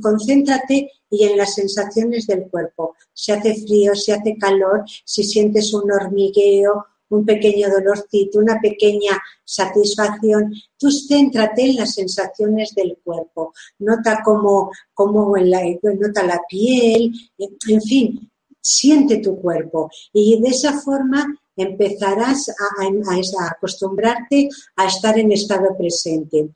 concéntrate 0.00 0.90
y 1.10 1.24
en 1.24 1.36
las 1.36 1.54
sensaciones 1.54 2.26
del 2.26 2.48
cuerpo. 2.48 2.94
Si 3.12 3.32
hace 3.32 3.54
frío, 3.54 3.94
si 3.94 4.12
hace 4.12 4.36
calor, 4.36 4.84
si 5.04 5.24
sientes 5.24 5.72
un 5.72 5.90
hormigueo, 5.90 6.86
un 7.10 7.24
pequeño 7.24 7.70
dolorcito, 7.70 8.38
una 8.38 8.60
pequeña 8.60 9.18
satisfacción, 9.44 10.52
tú 10.76 10.88
céntrate 10.90 11.62
en 11.62 11.76
las 11.76 11.94
sensaciones 11.94 12.74
del 12.74 12.98
cuerpo. 13.02 13.54
Nota 13.78 14.20
cómo, 14.24 14.70
cómo 14.92 15.34
nota 15.36 16.22
la 16.24 16.40
piel, 16.48 17.12
en 17.38 17.82
fin, 17.82 18.30
siente 18.60 19.18
tu 19.18 19.40
cuerpo. 19.40 19.90
Y 20.12 20.40
de 20.40 20.48
esa 20.48 20.78
forma 20.80 21.26
empezarás 21.56 22.48
a, 22.50 23.46
acostumbrarte 23.50 24.48
a 24.76 24.86
estar 24.86 25.18
en 25.18 25.32
estado 25.32 25.76
presente. 25.76 26.50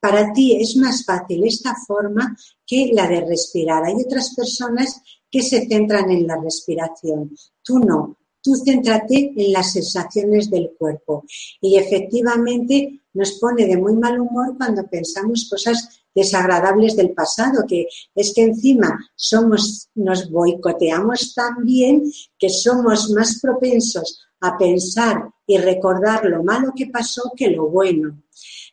Para 0.00 0.32
ti 0.32 0.56
es 0.60 0.76
más 0.76 1.04
fácil 1.04 1.44
esta 1.44 1.74
forma 1.86 2.36
que 2.68 2.90
la 2.92 3.08
de 3.08 3.22
respirar. 3.22 3.82
Hay 3.84 3.94
otras 3.94 4.34
personas 4.36 5.00
que 5.30 5.42
se 5.42 5.66
centran 5.66 6.10
en 6.10 6.26
la 6.26 6.36
respiración. 6.36 7.34
Tú 7.62 7.78
no. 7.78 8.18
Tú 8.40 8.54
céntrate 8.54 9.32
en 9.36 9.52
las 9.52 9.72
sensaciones 9.72 10.48
del 10.50 10.70
cuerpo. 10.78 11.24
Y 11.60 11.76
efectivamente 11.76 13.00
nos 13.14 13.32
pone 13.32 13.66
de 13.66 13.76
muy 13.76 13.94
mal 13.94 14.20
humor 14.20 14.56
cuando 14.56 14.86
pensamos 14.86 15.48
cosas 15.50 16.02
desagradables 16.14 16.96
del 16.96 17.12
pasado, 17.12 17.64
que 17.66 17.86
es 18.14 18.32
que 18.34 18.42
encima 18.42 18.98
somos, 19.16 19.88
nos 19.94 20.30
boicoteamos 20.30 21.34
tan 21.34 21.64
bien 21.64 22.04
que 22.38 22.48
somos 22.48 23.10
más 23.10 23.40
propensos 23.40 24.27
a 24.40 24.56
pensar 24.56 25.30
y 25.46 25.58
recordar 25.58 26.24
lo 26.26 26.42
malo 26.42 26.72
que 26.76 26.86
pasó 26.86 27.32
que 27.34 27.48
lo 27.48 27.68
bueno. 27.68 28.22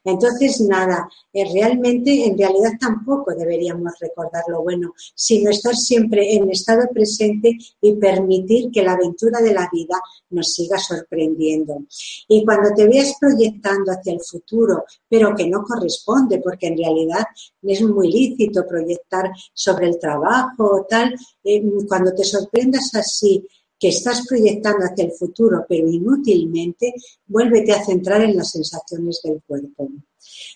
Entonces, 0.04 0.62
nada, 0.62 1.10
eh, 1.34 1.52
realmente, 1.52 2.26
en 2.26 2.38
realidad 2.38 2.74
tampoco 2.80 3.34
deberíamos 3.34 3.92
recordar 4.00 4.44
lo 4.48 4.62
bueno, 4.62 4.94
sino 5.16 5.50
estar 5.50 5.76
siempre 5.76 6.36
en 6.36 6.52
estado 6.52 6.88
presente 6.94 7.58
y 7.82 7.94
permitir 7.94 8.70
que 8.72 8.84
la 8.84 8.94
aventura 8.94 9.42
de 9.42 9.54
la 9.54 9.68
vida 9.74 10.00
nos 10.30 10.54
siga 10.54 10.78
sorprendiendo. 10.78 11.86
Y 12.28 12.46
cuando 12.46 12.70
te 12.76 12.88
veas 12.88 13.16
proyectando 13.20 13.92
hacia 13.92 14.14
el 14.14 14.22
futuro, 14.22 14.84
pero 15.10 15.36
que 15.36 15.48
no 15.48 15.64
corresponde, 15.64 16.40
porque 16.40 16.68
en 16.68 16.78
realidad 16.78 17.26
es 17.64 17.82
muy 17.82 18.12
lícito 18.12 18.68
proyectar 18.68 19.32
sobre 19.54 19.88
el 19.88 19.98
trabajo 19.98 20.82
o 20.82 20.86
tal, 20.88 21.16
eh, 21.44 21.64
cuando 21.88 22.14
te 22.14 22.24
sorprendas 22.24 22.94
así 22.94 23.44
que 23.80 23.90
estás 23.90 24.26
proyectando 24.28 24.86
hacia 24.86 25.06
el 25.06 25.12
futuro, 25.12 25.66
pero 25.68 25.88
inútilmente, 25.88 26.94
vuélvete 27.28 27.74
a 27.74 27.84
centrar 27.84 28.22
en 28.22 28.38
las 28.38 28.52
sensaciones 28.52 29.22
del 29.24 29.42
cuerpo. 29.46 29.90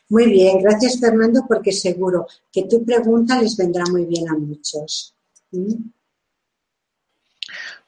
Muy 0.09 0.29
bien, 0.29 0.59
gracias 0.59 0.99
Fernando, 0.99 1.43
porque 1.47 1.71
seguro 1.71 2.25
que 2.51 2.63
tu 2.63 2.83
pregunta 2.83 3.41
les 3.41 3.55
vendrá 3.57 3.83
muy 3.91 4.05
bien 4.05 4.29
a 4.29 4.35
muchos. 4.35 5.15
¿Mm? 5.51 5.89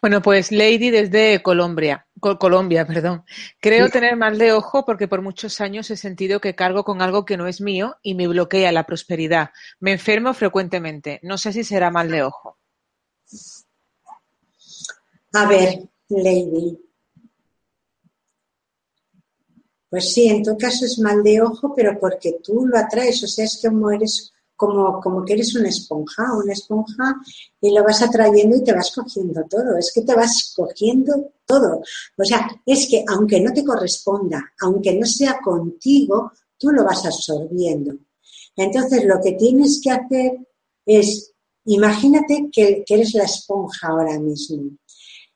Bueno, 0.01 0.21
pues 0.21 0.51
Lady 0.51 0.89
desde 0.89 1.43
Colombia, 1.43 2.07
Colombia, 2.39 2.87
perdón. 2.87 3.23
Creo 3.59 3.89
tener 3.89 4.15
mal 4.15 4.37
de 4.37 4.51
ojo 4.51 4.83
porque 4.83 5.07
por 5.07 5.21
muchos 5.21 5.61
años 5.61 5.91
he 5.91 5.97
sentido 5.97 6.41
que 6.41 6.55
cargo 6.55 6.83
con 6.83 7.01
algo 7.01 7.25
que 7.25 7.37
no 7.37 7.47
es 7.47 7.61
mío 7.61 7.97
y 8.01 8.15
me 8.15 8.27
bloquea 8.27 8.71
la 8.71 8.85
prosperidad. 8.85 9.51
Me 9.79 9.91
enfermo 9.91 10.33
frecuentemente. 10.33 11.19
No 11.21 11.37
sé 11.37 11.53
si 11.53 11.63
será 11.63 11.91
mal 11.91 12.09
de 12.09 12.23
ojo. 12.23 12.57
A 15.33 15.47
ver, 15.47 15.89
Lady. 16.09 16.77
Pues 19.89 20.13
sí, 20.13 20.27
en 20.27 20.43
tu 20.43 20.57
caso 20.57 20.85
es 20.85 20.99
mal 20.99 21.23
de 21.23 21.41
ojo, 21.41 21.73
pero 21.75 21.97
porque 21.99 22.39
tú 22.43 22.65
lo 22.65 22.77
atraes, 22.77 23.23
o 23.23 23.27
sea, 23.27 23.45
es 23.45 23.61
como 23.61 23.91
eres 23.91 24.31
como, 24.55 24.99
como 25.01 25.25
que 25.25 25.33
eres 25.33 25.55
una 25.55 25.69
esponja, 25.69 26.33
una 26.35 26.53
esponja 26.53 27.15
y 27.59 27.73
lo 27.73 27.83
vas 27.83 28.01
atrayendo 28.01 28.57
y 28.57 28.63
te 28.63 28.73
vas 28.73 28.91
cogiendo 28.93 29.43
todo, 29.49 29.77
es 29.77 29.91
que 29.93 30.03
te 30.03 30.13
vas 30.13 30.53
cogiendo 30.55 31.31
todo. 31.45 31.81
O 32.17 32.23
sea, 32.23 32.47
es 32.65 32.87
que 32.89 33.03
aunque 33.07 33.41
no 33.41 33.51
te 33.53 33.65
corresponda, 33.65 34.53
aunque 34.61 34.93
no 34.93 35.05
sea 35.05 35.39
contigo, 35.43 36.31
tú 36.57 36.69
lo 36.71 36.83
vas 36.83 37.05
absorbiendo. 37.05 37.95
Entonces, 38.55 39.03
lo 39.05 39.19
que 39.21 39.31
tienes 39.33 39.81
que 39.83 39.91
hacer 39.91 40.37
es, 40.85 41.33
imagínate 41.65 42.49
que, 42.51 42.83
que 42.85 42.93
eres 42.93 43.13
la 43.13 43.23
esponja 43.23 43.87
ahora 43.87 44.19
mismo 44.19 44.77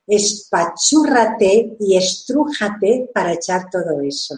espachúrrate 0.07 1.77
y 1.79 1.97
estrújate 1.97 3.09
para 3.13 3.33
echar 3.33 3.69
todo 3.69 4.01
eso. 4.01 4.35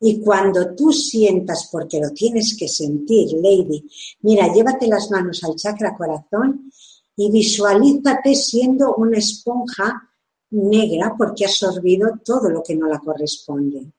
Y 0.00 0.20
cuando 0.20 0.74
tú 0.74 0.90
sientas, 0.92 1.68
porque 1.70 2.00
lo 2.00 2.10
tienes 2.10 2.56
que 2.58 2.66
sentir, 2.66 3.32
Lady, 3.40 3.88
mira, 4.22 4.52
llévate 4.52 4.88
las 4.88 5.10
manos 5.10 5.44
al 5.44 5.54
chakra 5.54 5.96
corazón 5.96 6.72
y 7.16 7.30
visualízate 7.30 8.34
siendo 8.34 8.96
una 8.96 9.18
esponja 9.18 10.10
negra 10.50 11.14
porque 11.16 11.44
ha 11.44 11.48
absorbido 11.48 12.18
todo 12.24 12.50
lo 12.50 12.62
que 12.62 12.74
no 12.74 12.88
la 12.88 12.98
corresponde. 12.98 13.92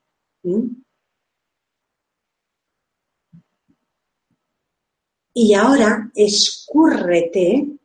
Y 5.32 5.54
ahora 5.54 6.12
escúrrete, 6.14 7.78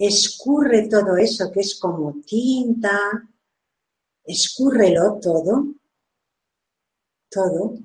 escurre 0.00 0.88
todo 0.88 1.18
eso 1.18 1.52
que 1.52 1.60
es 1.60 1.78
como 1.78 2.22
tinta, 2.22 3.28
escúrrelo 4.24 5.20
todo, 5.20 5.74
todo. 7.30 7.78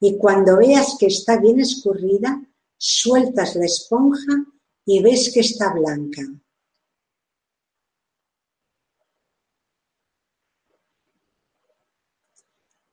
Y 0.00 0.18
cuando 0.18 0.56
veas 0.56 0.96
que 0.98 1.06
está 1.06 1.40
bien 1.40 1.60
escurrida, 1.60 2.42
sueltas 2.76 3.54
la 3.54 3.66
esponja 3.66 4.46
y 4.84 5.00
ves 5.00 5.30
que 5.32 5.40
está 5.40 5.72
blanca. 5.72 6.22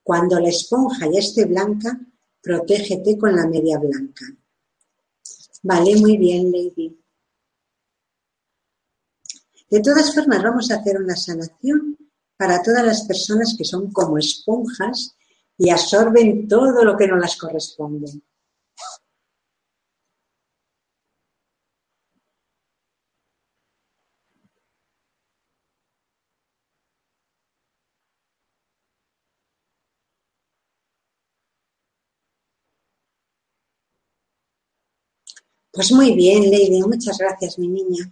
Cuando 0.04 0.40
la 0.40 0.50
esponja 0.50 1.10
ya 1.12 1.18
esté 1.18 1.46
blanca, 1.46 2.00
protégete 2.42 3.18
con 3.18 3.36
la 3.36 3.48
media 3.48 3.80
blanca. 3.80 4.26
Vale, 5.64 5.96
muy 5.96 6.18
bien, 6.18 6.52
Lady. 6.52 7.05
De 9.76 9.82
todas 9.82 10.16
formas, 10.16 10.42
vamos 10.42 10.72
a 10.72 10.76
hacer 10.76 10.96
una 10.96 11.18
sanación 11.18 11.98
para 12.38 12.64
todas 12.64 12.86
las 12.86 13.04
personas 13.04 13.56
que 13.58 13.66
son 13.66 13.92
como 13.92 14.18
esponjas 14.18 15.18
y 15.58 15.70
absorben 15.70 16.48
todo 16.48 16.86
lo 16.86 16.96
que 16.96 17.10
no 17.10 17.18
las 17.18 17.36
corresponde. 17.36 18.10
Pues 35.74 35.92
muy 35.92 36.14
bien, 36.16 36.50
Lady, 36.50 36.82
muchas 36.82 37.18
gracias, 37.18 37.60
mi 37.60 37.68
niña. 37.68 38.10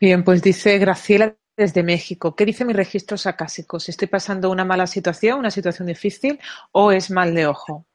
Bien, 0.00 0.24
pues 0.24 0.42
dice 0.42 0.78
Graciela 0.78 1.36
desde 1.56 1.82
México. 1.82 2.34
¿Qué 2.34 2.44
dice 2.44 2.64
mi 2.64 2.72
registro 2.72 3.16
acásicos? 3.24 3.88
¿Estoy 3.88 4.08
pasando 4.08 4.50
una 4.50 4.64
mala 4.64 4.86
situación, 4.86 5.38
una 5.38 5.50
situación 5.50 5.88
difícil 5.88 6.38
o 6.72 6.92
es 6.92 7.10
mal 7.10 7.34
de 7.34 7.46
ojo? 7.46 7.86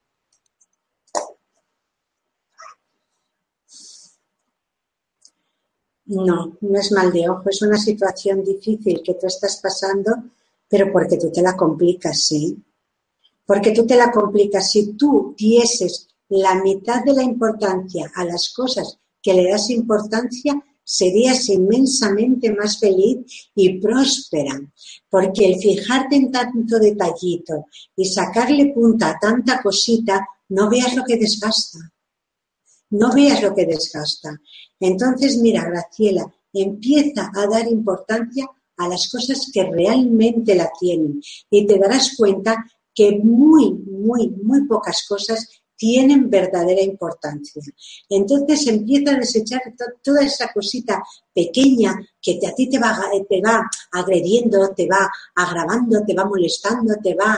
No, 6.06 6.58
no 6.60 6.80
es 6.80 6.92
mal 6.92 7.12
de 7.14 7.30
ojo, 7.30 7.50
es 7.50 7.62
una 7.62 7.78
situación 7.78 8.44
difícil 8.44 9.02
que 9.04 9.14
tú 9.14 9.28
estás 9.28 9.62
pasando, 9.62 10.12
pero 10.68 10.92
porque 10.92 11.18
tú 11.18 11.32
te 11.32 11.42
la 11.42 11.56
complicas, 11.56 12.26
sí 12.26 12.62
porque 13.52 13.72
tú 13.72 13.86
te 13.86 13.98
la 13.98 14.12
complicas. 14.12 14.72
Si 14.72 14.94
tú 14.94 15.36
dieses 15.38 16.08
la 16.30 16.56
mitad 16.64 17.04
de 17.04 17.12
la 17.12 17.22
importancia 17.22 18.10
a 18.16 18.24
las 18.24 18.54
cosas 18.54 18.98
que 19.22 19.34
le 19.34 19.50
das 19.50 19.70
importancia, 19.70 20.54
serías 20.92 21.48
inmensamente 21.48 22.52
más 22.54 22.78
feliz 22.78 23.50
y 23.56 23.80
próspera, 23.80 24.60
porque 25.10 25.46
el 25.46 25.56
fijarte 25.56 26.18
en 26.18 26.30
tanto 26.30 26.80
detallito 26.80 27.68
y 27.96 28.04
sacarle 28.06 28.74
punta 28.74 29.12
a 29.12 29.18
tanta 29.18 29.62
cosita, 29.62 30.28
no 30.50 30.70
veas 30.70 30.94
lo 30.94 31.06
que 31.06 31.16
desgasta. 31.16 31.80
No 32.90 33.14
veas 33.14 33.42
lo 33.42 33.56
que 33.56 33.66
desgasta. 33.66 34.38
Entonces, 34.82 35.38
mira, 35.38 35.64
Graciela, 35.64 36.26
empieza 36.52 37.32
a 37.34 37.48
dar 37.48 37.66
importancia 37.70 38.50
a 38.76 38.90
las 38.90 39.10
cosas 39.10 39.50
que 39.54 39.64
realmente 39.64 40.56
la 40.56 40.70
tienen 40.78 41.22
y 41.50 41.66
te 41.66 41.80
darás 41.80 42.18
cuenta 42.18 42.66
que 42.94 43.18
muy, 43.24 43.72
muy, 43.72 44.28
muy 44.44 44.68
pocas 44.68 45.06
cosas 45.08 45.61
tienen 45.82 46.30
verdadera 46.30 46.84
importancia. 46.84 47.60
Entonces 48.08 48.68
empieza 48.68 49.14
a 49.14 49.18
desechar 49.18 49.62
toda 50.04 50.22
esa 50.22 50.54
cosita 50.54 51.02
pequeña 51.34 52.00
que 52.22 52.40
a 52.48 52.54
ti 52.54 52.70
te 52.70 52.78
va, 52.78 53.02
te 53.28 53.42
va 53.42 53.68
agrediendo, 53.94 54.70
te 54.76 54.88
va 54.88 55.10
agravando, 55.36 56.04
te 56.06 56.14
va 56.14 56.26
molestando, 56.26 56.94
te 57.02 57.16
va 57.16 57.36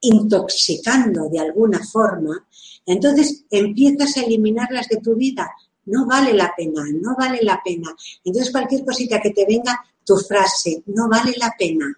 intoxicando 0.00 1.28
de 1.28 1.38
alguna 1.38 1.80
forma. 1.84 2.48
Entonces 2.86 3.44
empiezas 3.50 4.16
a 4.16 4.22
eliminarlas 4.22 4.88
de 4.88 4.96
tu 4.96 5.14
vida. 5.14 5.50
No 5.84 6.06
vale 6.06 6.32
la 6.32 6.54
pena, 6.56 6.82
no 6.94 7.14
vale 7.14 7.40
la 7.42 7.60
pena. 7.62 7.94
Entonces 8.24 8.50
cualquier 8.50 8.86
cosita 8.86 9.20
que 9.20 9.32
te 9.32 9.44
venga, 9.44 9.78
tu 10.02 10.16
frase, 10.16 10.82
no 10.86 11.10
vale 11.10 11.34
la 11.36 11.54
pena 11.58 11.94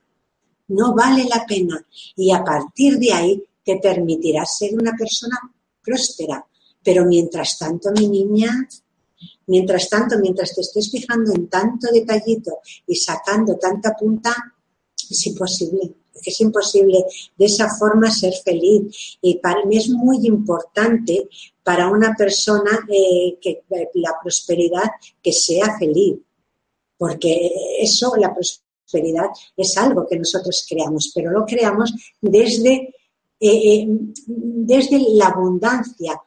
no 0.69 0.95
vale 0.95 1.25
la 1.25 1.45
pena 1.45 1.85
y 2.17 2.31
a 2.31 2.43
partir 2.43 2.99
de 2.99 3.13
ahí 3.13 3.43
te 3.65 3.77
permitirá 3.77 4.45
ser 4.45 4.75
una 4.75 4.93
persona 4.97 5.39
próspera. 5.83 6.45
Pero 6.83 7.05
mientras 7.05 7.59
tanto, 7.59 7.91
mi 7.93 8.09
niña, 8.09 8.69
mientras 9.47 9.89
tanto, 9.89 10.19
mientras 10.19 10.55
te 10.55 10.63
estés 10.63 10.91
fijando 10.91 11.33
en 11.33 11.49
tanto 11.49 11.89
detallito 11.93 12.59
y 12.87 12.97
sacando 12.97 13.57
tanta 13.57 13.95
punta, 13.95 14.35
es 15.11 15.27
imposible, 15.27 15.95
es 16.15 16.41
imposible 16.41 17.05
de 17.37 17.45
esa 17.45 17.69
forma 17.77 18.11
ser 18.11 18.35
feliz. 18.45 19.19
Y 19.21 19.39
para 19.39 19.65
mí 19.65 19.77
es 19.77 19.89
muy 19.89 20.27
importante 20.27 21.29
para 21.63 21.89
una 21.89 22.15
persona 22.15 22.87
eh, 22.89 23.39
que 23.41 23.63
la 23.95 24.15
prosperidad 24.21 24.91
que 25.23 25.33
sea 25.33 25.77
feliz, 25.79 26.19
porque 26.97 27.51
eso, 27.81 28.15
la 28.17 28.35
prosperidad 28.35 29.27
es 29.57 29.77
algo 29.77 30.07
que 30.07 30.19
nosotros 30.19 30.65
creamos, 30.69 31.13
pero 31.15 31.31
lo 31.31 31.45
creamos 31.45 31.93
desde, 32.21 32.95
eh, 33.45 33.83
eh, 33.83 33.89
desde 34.27 35.01
la 35.15 35.27
abundancia, 35.27 36.21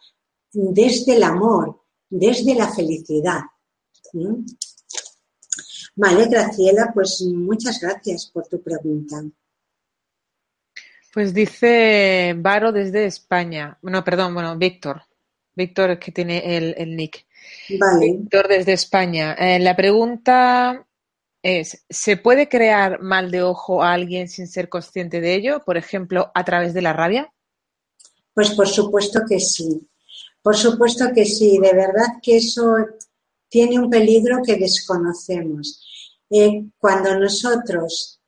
desde 0.51 1.16
el 1.16 1.24
amor, 1.24 1.82
desde 2.09 2.53
la 2.53 2.68
felicidad. 2.74 3.39
¿Mm? 4.11 4.43
Vale, 5.95 6.28
Graciela, 6.28 6.91
pues 6.93 7.22
muchas 7.22 7.80
gracias 7.80 8.30
por 8.34 8.47
tu 8.47 8.61
pregunta. 8.61 9.24
Pues 11.13 11.34
dice 11.34 12.36
Varo 12.38 12.74
desde 12.74 13.05
España. 13.05 13.78
No, 13.82 14.03
perdón, 14.03 14.34
bueno, 14.34 14.57
Víctor. 14.57 15.03
Víctor 15.55 15.91
es 15.91 15.99
que 15.99 16.11
tiene 16.11 16.57
el, 16.57 16.97
nick. 16.97 17.26
Vale. 17.80 18.11
Víctor 18.11 18.49
desde 18.49 18.74
España. 18.74 19.36
Eh, 19.36 19.59
la 19.59 19.74
pregunta 19.74 20.86
es, 21.46 21.86
¿se 21.91 22.18
puede 22.18 22.50
crear 22.50 23.02
mal 23.02 23.30
de 23.30 23.43
ojo 23.43 23.84
a 23.84 23.93
alguien 23.93 24.28
sin 24.28 24.48
ser 24.48 24.68
consciente 24.68 25.22
de 25.22 25.36
ello? 25.36 25.62
Por 25.64 25.78
ejemplo, 25.78 26.32
a 26.34 26.43
través 26.43 26.74
de 26.74 26.82
la 26.82 26.91
rabia. 26.91 27.32
Pues 28.34 28.50
por 28.56 28.68
supuesto 28.68 29.22
que 29.30 29.39
sí. 29.39 29.88
Por 30.41 30.58
supuesto 30.58 31.06
que 31.14 31.24
sí. 31.24 31.60
De 31.60 31.72
verdad 31.72 32.18
que 32.20 32.38
eso 32.38 32.76
tiene 33.48 33.78
un 33.78 33.91
peligro 33.91 34.41
que 34.43 34.56
desconocemos. 34.56 35.86
Eh, 36.32 36.64
cuando 36.80 37.20
nosotros 37.20 38.20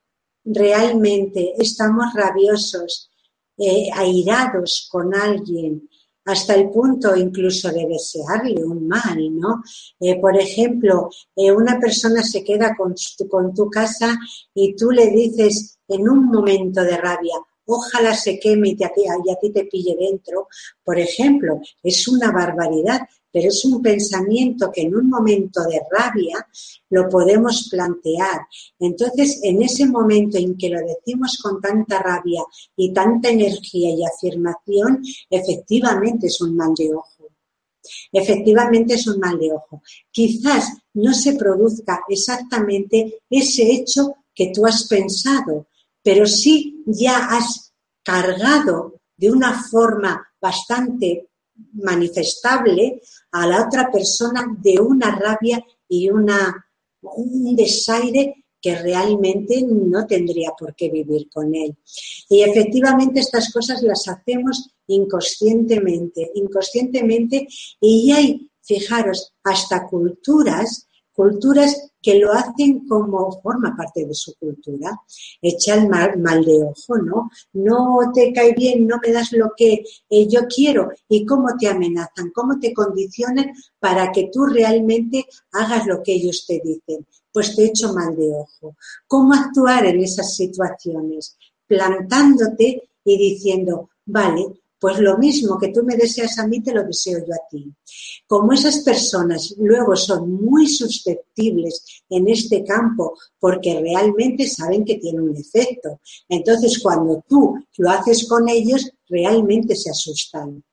realmente 0.45 1.55
estamos 1.57 2.13
rabiosos, 2.13 3.09
eh, 3.57 3.89
airados 3.95 4.87
con 4.91 5.15
alguien, 5.15 5.89
hasta 6.27 6.55
el 6.55 6.69
punto 6.69 7.15
incluso 7.15 7.71
de 7.71 7.87
desearle 7.87 8.63
un 8.63 8.87
mal, 8.87 9.17
¿no? 9.39 9.63
Eh, 9.99 10.19
por 10.19 10.37
ejemplo, 10.37 11.09
eh, 11.35 11.51
una 11.51 11.79
persona 11.79 12.21
se 12.21 12.43
queda 12.43 12.75
con, 12.75 12.93
con 13.29 13.53
tu 13.53 13.69
casa 13.69 14.17
y 14.53 14.75
tú 14.75 14.91
le 14.91 15.07
dices 15.09 15.79
en 15.87 16.09
un 16.09 16.25
momento 16.25 16.83
de 16.83 16.97
rabia, 16.97 17.35
ojalá 17.67 18.15
se 18.15 18.39
queme 18.39 18.69
y, 18.69 18.83
a 18.83 19.35
ti 19.39 19.51
te 19.51 19.65
pille 19.65 19.95
dentro, 19.95 20.47
por 20.83 20.97
ejemplo, 20.97 21.61
es 21.83 22.07
una 22.07 22.31
barbaridad, 22.31 23.01
pero 23.31 23.49
es 23.49 23.63
un 23.65 23.81
pensamiento 23.81 24.71
que 24.71 24.81
en 24.81 24.95
un 24.95 25.09
momento 25.09 25.61
de 25.63 25.81
rabia 25.91 26.47
lo 26.89 27.07
podemos 27.07 27.67
plantear. 27.69 28.41
Entonces, 28.79 29.39
en 29.43 29.61
ese 29.61 29.85
momento 29.85 30.37
en 30.37 30.57
que 30.57 30.69
lo 30.69 30.79
decimos 30.79 31.37
con 31.41 31.61
tanta 31.61 32.01
rabia 32.01 32.43
y 32.75 32.91
tanta 32.93 33.29
energía 33.29 33.91
y 33.91 34.03
afirmación, 34.03 35.03
efectivamente 35.29 36.27
es 36.27 36.41
un 36.41 36.55
mal 36.55 36.73
de 36.73 36.93
ojo. 36.95 37.27
Efectivamente 38.11 38.95
es 38.95 39.07
un 39.07 39.19
mal 39.19 39.37
de 39.37 39.51
ojo. 39.51 39.81
Quizás 40.11 40.69
no 40.93 41.13
se 41.13 41.33
produzca 41.33 42.01
exactamente 42.09 43.21
ese 43.29 43.71
hecho 43.71 44.15
que 44.33 44.51
tú 44.53 44.65
has 44.65 44.87
pensado, 44.87 45.67
pero 46.07 46.25
sí 46.25 46.85
ya 46.85 47.17
has 47.17 47.73
cargado 48.01 49.01
de 49.17 49.29
una 49.29 49.61
forma 49.61 50.25
bastante 50.39 51.27
manifestable 51.73 53.01
a 53.33 53.45
la 53.45 53.67
otra 53.67 53.91
persona 53.91 54.47
de 54.57 54.79
una 54.79 55.13
rabia 55.13 55.61
y 55.89 56.09
una, 56.09 56.65
un 57.01 57.53
desaire 57.57 58.45
que 58.61 58.75
realmente 58.75 59.61
no 59.67 60.07
tendría 60.07 60.51
por 60.57 60.73
qué 60.75 60.89
vivir 60.89 61.27
con 61.29 61.53
él. 61.53 61.75
Y 62.29 62.41
efectivamente 62.41 63.19
estas 63.19 63.51
cosas 63.51 63.81
las 63.81 64.07
hacemos 64.07 64.69
inconscientemente, 64.87 66.31
inconscientemente, 66.35 67.49
y 67.81 68.11
hay, 68.13 68.49
fijaros, 68.61 69.33
hasta 69.43 69.85
culturas 69.89 70.87
culturas 71.17 71.89
que 72.07 72.19
lo 72.19 72.31
hacen 72.31 72.87
como 72.87 73.29
forma 73.41 73.75
parte 73.75 74.05
de 74.05 74.13
su 74.13 74.33
cultura. 74.35 74.97
Echa 75.41 75.75
el 75.75 75.89
mal, 75.89 76.17
mal 76.17 76.41
de 76.41 76.63
ojo, 76.63 76.97
¿no? 76.99 77.29
No 77.51 77.99
te 78.13 78.31
cae 78.31 78.53
bien, 78.53 78.87
no 78.87 78.97
me 79.05 79.11
das 79.11 79.33
lo 79.33 79.51
que 79.57 79.83
eh, 80.09 80.25
yo 80.29 80.47
quiero 80.47 80.91
y 81.09 81.25
cómo 81.25 81.49
te 81.59 81.67
amenazan, 81.67 82.31
cómo 82.33 82.61
te 82.61 82.73
condicionan 82.73 83.51
para 83.77 84.09
que 84.13 84.29
tú 84.31 84.45
realmente 84.45 85.25
hagas 85.51 85.85
lo 85.85 86.01
que 86.01 86.13
ellos 86.13 86.45
te 86.47 86.61
dicen. 86.63 87.05
Pues 87.33 87.53
te 87.57 87.65
echo 87.65 87.91
mal 87.91 88.15
de 88.15 88.29
ojo. 88.29 88.77
¿Cómo 89.05 89.33
actuar 89.33 89.85
en 89.87 89.99
esas 89.99 90.33
situaciones? 90.33 91.35
Plantándote 91.67 92.89
y 93.03 93.17
diciendo, 93.17 93.89
vale, 94.05 94.45
pues 94.79 94.99
lo 94.99 95.17
mismo 95.17 95.57
que 95.57 95.69
tú 95.69 95.83
me 95.83 95.95
deseas 95.95 96.37
a 96.37 96.47
mí, 96.47 96.61
te 96.61 96.73
lo 96.73 96.83
deseo 96.83 97.19
yo 97.19 97.33
a 97.33 97.47
ti. 97.49 97.73
Como 98.27 98.53
esas 98.53 98.79
personas 98.79 99.55
luego 99.57 99.95
son 99.95 100.31
muy 100.31 100.67
susceptibles 100.67 102.03
en 102.09 102.27
este 102.27 102.63
campo 102.63 103.17
porque 103.39 103.79
realmente 103.79 104.47
saben 104.47 104.85
que 104.85 104.95
tiene 104.95 105.21
un 105.21 105.35
efecto, 105.35 105.99
entonces 106.29 106.79
cuando 106.81 107.23
tú 107.27 107.55
lo 107.77 107.89
haces 107.89 108.27
con 108.27 108.47
ellos, 108.49 108.91
realmente 109.07 109.75
se 109.75 109.89
asustan. 109.89 110.63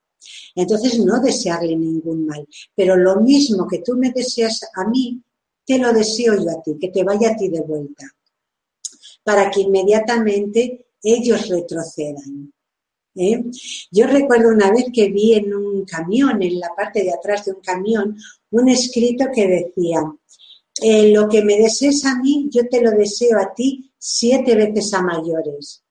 Entonces 0.54 0.98
no 0.98 1.20
desearle 1.20 1.76
ningún 1.76 2.26
mal, 2.26 2.46
pero 2.74 2.96
lo 2.96 3.20
mismo 3.20 3.66
que 3.66 3.80
tú 3.80 3.96
me 3.96 4.10
deseas 4.10 4.60
a 4.74 4.88
mí, 4.88 5.22
te 5.66 5.78
lo 5.78 5.92
deseo 5.92 6.34
yo 6.34 6.50
a 6.50 6.62
ti, 6.62 6.76
que 6.78 6.88
te 6.88 7.02
vaya 7.04 7.30
a 7.30 7.36
ti 7.36 7.48
de 7.48 7.60
vuelta, 7.60 8.06
para 9.22 9.50
que 9.50 9.62
inmediatamente 9.62 10.86
ellos 11.02 11.48
retrocedan. 11.48 12.53
¿Eh? 13.14 13.42
Yo 13.90 14.06
recuerdo 14.06 14.50
una 14.50 14.70
vez 14.70 14.86
que 14.92 15.08
vi 15.08 15.34
en 15.34 15.54
un 15.54 15.84
camión, 15.84 16.42
en 16.42 16.58
la 16.58 16.70
parte 16.76 17.02
de 17.02 17.12
atrás 17.12 17.44
de 17.44 17.52
un 17.52 17.60
camión, 17.60 18.16
un 18.50 18.68
escrito 18.68 19.26
que 19.34 19.46
decía, 19.46 20.02
eh, 20.82 21.12
lo 21.12 21.28
que 21.28 21.42
me 21.42 21.56
desees 21.56 22.04
a 22.04 22.16
mí, 22.16 22.48
yo 22.50 22.68
te 22.68 22.80
lo 22.80 22.90
deseo 22.90 23.38
a 23.38 23.54
ti 23.54 23.92
siete 23.98 24.54
veces 24.54 24.92
a 24.94 25.02
mayores. 25.02 25.84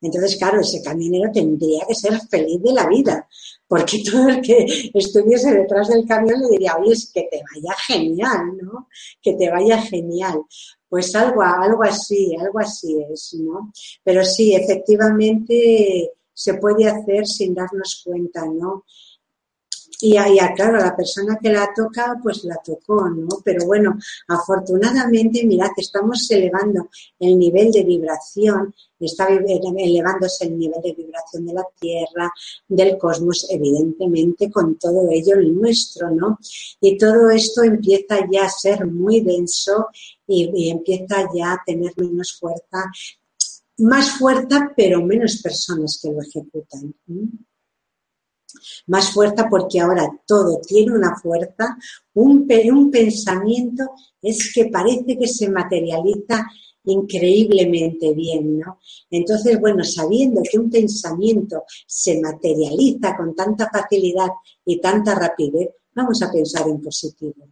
Entonces, 0.00 0.36
claro, 0.36 0.60
ese 0.60 0.80
camionero 0.82 1.30
tendría 1.32 1.84
que 1.86 1.94
ser 1.94 2.20
feliz 2.30 2.62
de 2.62 2.72
la 2.72 2.86
vida, 2.86 3.28
porque 3.66 4.02
todo 4.10 4.28
el 4.28 4.40
que 4.40 4.90
estuviese 4.94 5.52
detrás 5.52 5.88
del 5.88 6.06
camión 6.06 6.40
le 6.40 6.50
diría, 6.50 6.76
oye, 6.76 6.92
es 6.92 7.10
que 7.12 7.28
te 7.30 7.42
vaya 7.52 7.74
genial, 7.86 8.56
¿no? 8.62 8.88
Que 9.20 9.34
te 9.34 9.50
vaya 9.50 9.80
genial. 9.82 10.42
Pues 10.88 11.14
algo, 11.16 11.42
algo 11.42 11.82
así, 11.82 12.34
algo 12.40 12.60
así 12.60 12.96
es, 13.12 13.34
¿no? 13.34 13.72
Pero 14.04 14.24
sí, 14.24 14.54
efectivamente, 14.54 16.12
se 16.38 16.54
puede 16.54 16.88
hacer 16.88 17.26
sin 17.26 17.52
darnos 17.52 18.00
cuenta, 18.04 18.46
¿no? 18.46 18.84
Y, 20.00 20.16
ahí, 20.16 20.38
claro, 20.54 20.78
la 20.78 20.94
persona 20.94 21.36
que 21.42 21.50
la 21.50 21.70
toca, 21.74 22.16
pues 22.22 22.44
la 22.44 22.54
tocó, 22.64 23.10
¿no? 23.10 23.40
Pero 23.44 23.66
bueno, 23.66 23.98
afortunadamente, 24.28 25.44
mirad, 25.44 25.70
estamos 25.76 26.30
elevando 26.30 26.88
el 27.18 27.36
nivel 27.36 27.72
de 27.72 27.82
vibración, 27.82 28.72
está 29.00 29.26
elevándose 29.26 30.44
el 30.44 30.56
nivel 30.56 30.80
de 30.80 30.92
vibración 30.92 31.46
de 31.46 31.54
la 31.54 31.66
Tierra, 31.80 32.32
del 32.68 32.96
cosmos, 32.96 33.48
evidentemente, 33.50 34.48
con 34.48 34.78
todo 34.78 35.08
ello 35.10 35.34
el 35.34 35.52
nuestro, 35.56 36.12
¿no? 36.12 36.38
Y 36.80 36.96
todo 36.96 37.30
esto 37.30 37.64
empieza 37.64 38.18
ya 38.30 38.44
a 38.44 38.50
ser 38.50 38.86
muy 38.86 39.22
denso 39.22 39.88
y 40.28 40.70
empieza 40.70 41.28
ya 41.34 41.54
a 41.54 41.62
tener 41.66 41.92
menos 41.96 42.38
fuerza 42.38 42.84
más 43.78 44.10
fuerza, 44.10 44.72
pero 44.76 45.04
menos 45.04 45.40
personas 45.42 45.98
que 46.02 46.10
lo 46.10 46.20
ejecutan. 46.20 46.94
Más 48.86 49.12
fuerza 49.12 49.46
porque 49.48 49.80
ahora 49.80 50.08
todo 50.26 50.60
tiene 50.66 50.92
una 50.92 51.16
fuerza, 51.16 51.76
un, 52.14 52.48
un 52.72 52.90
pensamiento 52.90 53.90
es 54.20 54.52
que 54.52 54.66
parece 54.66 55.16
que 55.18 55.28
se 55.28 55.48
materializa 55.48 56.46
increíblemente 56.84 58.14
bien, 58.14 58.58
¿no? 58.58 58.80
Entonces, 59.10 59.60
bueno, 59.60 59.84
sabiendo 59.84 60.40
que 60.42 60.58
un 60.58 60.70
pensamiento 60.70 61.64
se 61.86 62.20
materializa 62.20 63.16
con 63.16 63.34
tanta 63.34 63.68
facilidad 63.70 64.28
y 64.64 64.80
tanta 64.80 65.14
rapidez, 65.14 65.68
vamos 65.94 66.22
a 66.22 66.32
pensar 66.32 66.66
en 66.68 66.80
positivo 66.80 67.48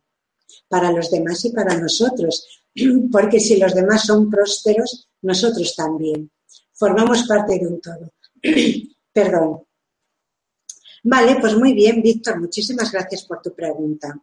para 0.68 0.90
los 0.90 1.10
demás 1.10 1.44
y 1.44 1.50
para 1.50 1.78
nosotros, 1.78 2.46
porque 3.12 3.40
si 3.40 3.56
los 3.56 3.74
demás 3.74 4.06
son 4.06 4.30
prósperos, 4.30 5.08
nosotros 5.26 5.74
también. 5.76 6.30
Formamos 6.72 7.26
parte 7.26 7.58
de 7.58 7.66
un 7.66 7.80
todo. 7.80 8.12
Perdón. 9.12 9.64
Vale, 11.02 11.36
pues 11.40 11.56
muy 11.56 11.72
bien, 11.72 12.02
Víctor. 12.02 12.40
Muchísimas 12.40 12.90
gracias 12.90 13.24
por 13.24 13.40
tu 13.40 13.54
pregunta. 13.54 14.14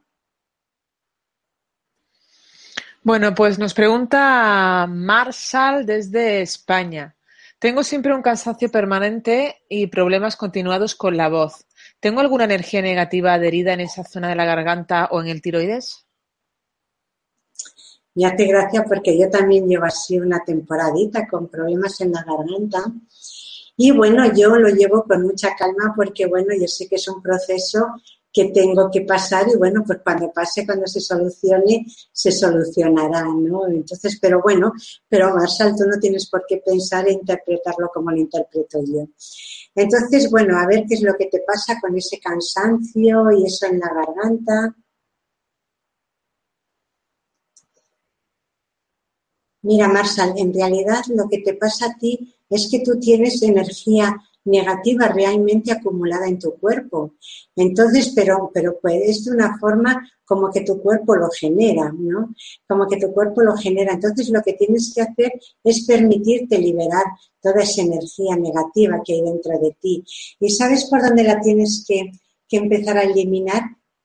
Bueno, 3.02 3.36
pues 3.36 3.60
nos 3.60 3.74
pregunta 3.74 4.88
Marshall 4.90 5.86
desde 5.86 6.42
España. 6.42 7.16
Tengo 7.60 7.84
siempre 7.84 8.14
un 8.14 8.22
cansancio 8.22 8.70
permanente 8.70 9.64
y 9.70 9.88
problemas 9.88 10.36
continuados 10.36 10.96
con 10.96 11.18
la 11.18 11.30
voz. 11.30 11.66
¿Tengo 12.00 12.20
alguna 12.20 12.44
energía 12.44 12.82
negativa 12.82 13.34
adherida 13.34 13.74
en 13.74 13.82
esa 13.82 14.04
zona 14.04 14.30
de 14.30 14.36
la 14.36 14.46
garganta 14.46 15.08
o 15.12 15.22
en 15.22 15.28
el 15.28 15.42
tiroides? 15.42 16.03
Me 18.16 18.26
hace 18.26 18.46
gracia 18.46 18.84
porque 18.88 19.18
yo 19.18 19.30
también 19.30 19.68
llevo 19.68 19.86
así 19.86 20.20
una 20.20 20.44
temporadita 20.44 21.28
con 21.28 21.48
problemas 21.48 22.00
en 22.02 22.12
la 22.12 22.24
garganta. 22.24 22.84
Y 23.76 23.92
bueno, 23.92 24.32
yo 24.36 24.56
lo 24.56 24.70
llevo 24.70 25.04
con 25.04 25.24
mucha 25.24 25.56
calma 25.56 25.94
porque 25.96 26.28
bueno, 26.28 26.54
yo 26.54 26.68
sé 26.68 26.88
que 26.88 26.96
es 26.96 27.08
un 27.08 27.22
proceso 27.22 27.88
que 28.34 28.46
tengo 28.46 28.90
que 28.92 29.02
pasar 29.02 29.48
y 29.48 29.58
bueno, 29.58 29.84
pues 29.86 30.00
cuando 30.04 30.32
pase, 30.32 30.66
cuando 30.66 30.88
se 30.88 31.00
solucione, 31.00 31.86
se 32.12 32.32
solucionará, 32.32 33.24
¿no? 33.26 33.68
Entonces, 33.68 34.18
pero 34.20 34.42
bueno, 34.42 34.74
pero 35.08 35.36
Marshall, 35.36 35.76
tú 35.78 35.86
no 35.86 36.00
tienes 36.00 36.28
por 36.30 36.44
qué 36.48 36.58
pensar 36.58 37.08
e 37.08 37.14
interpretarlo 37.14 37.92
como 37.94 38.10
lo 38.10 38.18
interpreto 38.18 38.80
yo. 38.86 39.08
Entonces, 39.76 40.30
bueno, 40.32 40.58
a 40.58 40.66
ver 40.66 40.86
qué 40.88 40.96
es 40.96 41.04
lo 41.04 41.14
que 41.14 41.28
te 41.28 41.42
pasa 41.46 41.80
con 41.80 41.96
ese 41.96 42.20
cansancio 42.20 43.32
y 43.32 43.46
eso 43.46 43.68
en 43.68 43.80
la 43.80 43.94
garganta. 43.94 44.76
Mira, 49.64 49.88
Marshall, 49.88 50.34
en 50.38 50.54
realidad 50.54 51.04
lo 51.08 51.28
que 51.30 51.40
te 51.40 51.54
pasa 51.54 51.88
a 51.88 51.98
ti 51.98 52.36
es 52.50 52.68
que 52.70 52.82
tú 52.82 53.00
tienes 53.00 53.42
energía 53.42 54.16
negativa 54.46 55.08
realmente 55.08 55.72
acumulada 55.72 56.28
en 56.28 56.38
tu 56.38 56.56
cuerpo. 56.56 57.14
Entonces, 57.56 58.12
pero, 58.16 58.52
pero 58.54 58.78
puedes 58.82 59.24
de 59.24 59.32
una 59.32 59.58
forma 59.58 60.10
como 60.26 60.52
que 60.52 60.62
tu 60.62 60.82
cuerpo 60.82 61.16
lo 61.16 61.30
genera, 61.30 61.94
¿no? 61.98 62.34
Como 62.68 62.88
que 62.88 62.98
tu 62.98 63.14
cuerpo 63.14 63.42
lo 63.42 63.56
genera. 63.56 63.94
Entonces, 63.94 64.30
lo 64.30 64.42
que 64.42 64.54
tienes 64.54 64.92
que 64.94 65.02
hacer 65.02 65.34
es 65.64 65.86
permitirte 65.86 66.58
liberar 66.58 67.06
toda 67.42 67.62
esa 67.62 67.82
energía 67.82 68.36
negativa 68.36 69.02
que 69.06 69.14
hay 69.14 69.22
dentro 69.22 69.58
de 69.60 69.76
ti. 69.80 70.04
¿Y 70.40 70.50
sabes 70.50 70.86
por 70.86 71.02
dónde 71.02 71.24
la 71.24 71.40
tienes 71.40 71.86
que, 71.88 72.12
que 72.48 72.58
empezar 72.58 72.98
a 72.98 73.04
eliminar? 73.04 73.64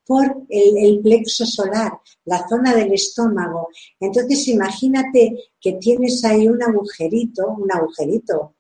Por 0.08 0.24
el, 0.48 1.00
plexo 1.02 1.44
solar, 1.44 1.92
la 2.24 2.48
zona 2.48 2.74
del 2.74 2.94
estómago. 2.94 3.68
Entonces 4.00 4.48
imagínate 4.48 5.50
que 5.60 5.74
tienes 5.74 6.24
ahí 6.24 6.48
un 6.48 6.62
agujerito, 6.62 7.46
un 7.48 7.70
agujerito, 7.70 8.54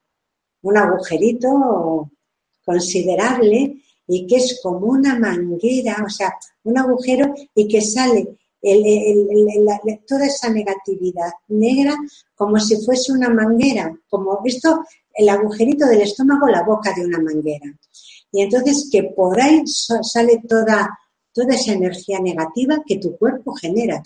un 0.60 0.76
agujerito 0.76 2.10
considerable 2.62 3.82
y 4.06 4.26
que 4.26 4.36
es 4.36 4.60
como 4.62 4.88
una 4.88 5.18
manguera, 5.18 6.04
o 6.04 6.10
sea, 6.10 6.34
un 6.64 6.76
agujero 6.76 7.32
y 7.54 7.66
que 7.66 7.80
sale 7.80 8.36
toda 10.06 10.26
esa 10.26 10.50
negatividad 10.50 11.30
negra 11.48 11.96
como 12.34 12.60
si 12.60 12.76
fuese 12.84 13.10
una 13.12 13.30
manguera, 13.30 13.98
como 14.10 14.42
esto, 14.44 14.84
el 15.14 15.30
agujerito 15.30 15.86
del 15.86 16.02
estómago, 16.02 16.46
la 16.48 16.62
boca 16.62 16.92
de 16.94 17.06
una 17.06 17.22
manguera. 17.22 17.74
Y 18.32 18.42
entonces 18.42 18.90
que 18.92 19.04
por 19.04 19.40
ahí 19.40 19.62
sale 19.66 20.42
toda 20.46 20.90
toda 21.32 21.54
esa 21.54 21.72
energía 21.72 22.20
negativa 22.20 22.82
que 22.86 22.98
tu 22.98 23.16
cuerpo 23.16 23.54
genera. 23.54 24.02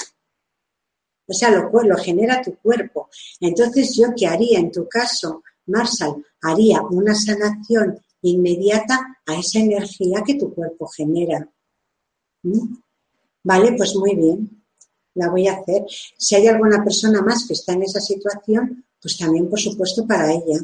O 1.26 1.32
sea, 1.32 1.50
lo, 1.50 1.70
lo 1.70 1.96
genera 1.96 2.42
tu 2.42 2.56
cuerpo. 2.56 3.08
Entonces, 3.40 3.96
¿yo 3.96 4.08
qué 4.16 4.26
haría 4.26 4.58
en 4.58 4.70
tu 4.70 4.88
caso, 4.88 5.42
Marshall? 5.66 6.24
Haría 6.42 6.82
una 6.82 7.14
sanación 7.14 7.98
inmediata 8.22 9.18
a 9.26 9.38
esa 9.38 9.60
energía 9.60 10.22
que 10.26 10.34
tu 10.34 10.54
cuerpo 10.54 10.86
genera. 10.88 11.48
¿Mm? 12.42 12.76
Vale, 13.44 13.74
pues 13.76 13.94
muy 13.96 14.14
bien. 14.14 14.64
La 15.14 15.28
voy 15.28 15.46
a 15.46 15.54
hacer. 15.54 15.84
Si 16.16 16.34
hay 16.34 16.48
alguna 16.48 16.82
persona 16.82 17.20
más 17.22 17.46
que 17.46 17.54
está 17.54 17.72
en 17.72 17.82
esa 17.82 18.00
situación, 18.00 18.84
pues 19.00 19.16
también, 19.18 19.48
por 19.48 19.60
supuesto, 19.60 20.06
para 20.06 20.32
ella. 20.32 20.60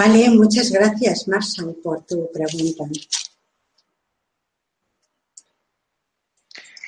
Vale, 0.00 0.30
muchas 0.30 0.72
gracias, 0.72 1.28
Marshall, 1.28 1.76
por 1.84 2.06
tu 2.06 2.32
pregunta. 2.32 2.84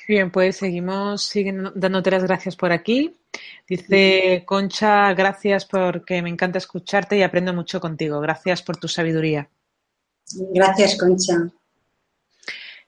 Bien, 0.07 0.31
pues 0.31 0.57
seguimos 0.57 1.21
siguen 1.21 1.69
dándote 1.75 2.09
las 2.09 2.23
gracias 2.23 2.55
por 2.55 2.71
aquí. 2.71 3.15
Dice 3.69 4.41
Concha, 4.47 5.13
gracias 5.13 5.65
porque 5.65 6.23
me 6.23 6.29
encanta 6.31 6.57
escucharte 6.57 7.15
y 7.15 7.21
aprendo 7.21 7.53
mucho 7.53 7.79
contigo. 7.79 8.19
Gracias 8.19 8.63
por 8.63 8.77
tu 8.77 8.87
sabiduría. 8.87 9.47
Gracias, 10.51 10.97
Concha. 10.97 11.51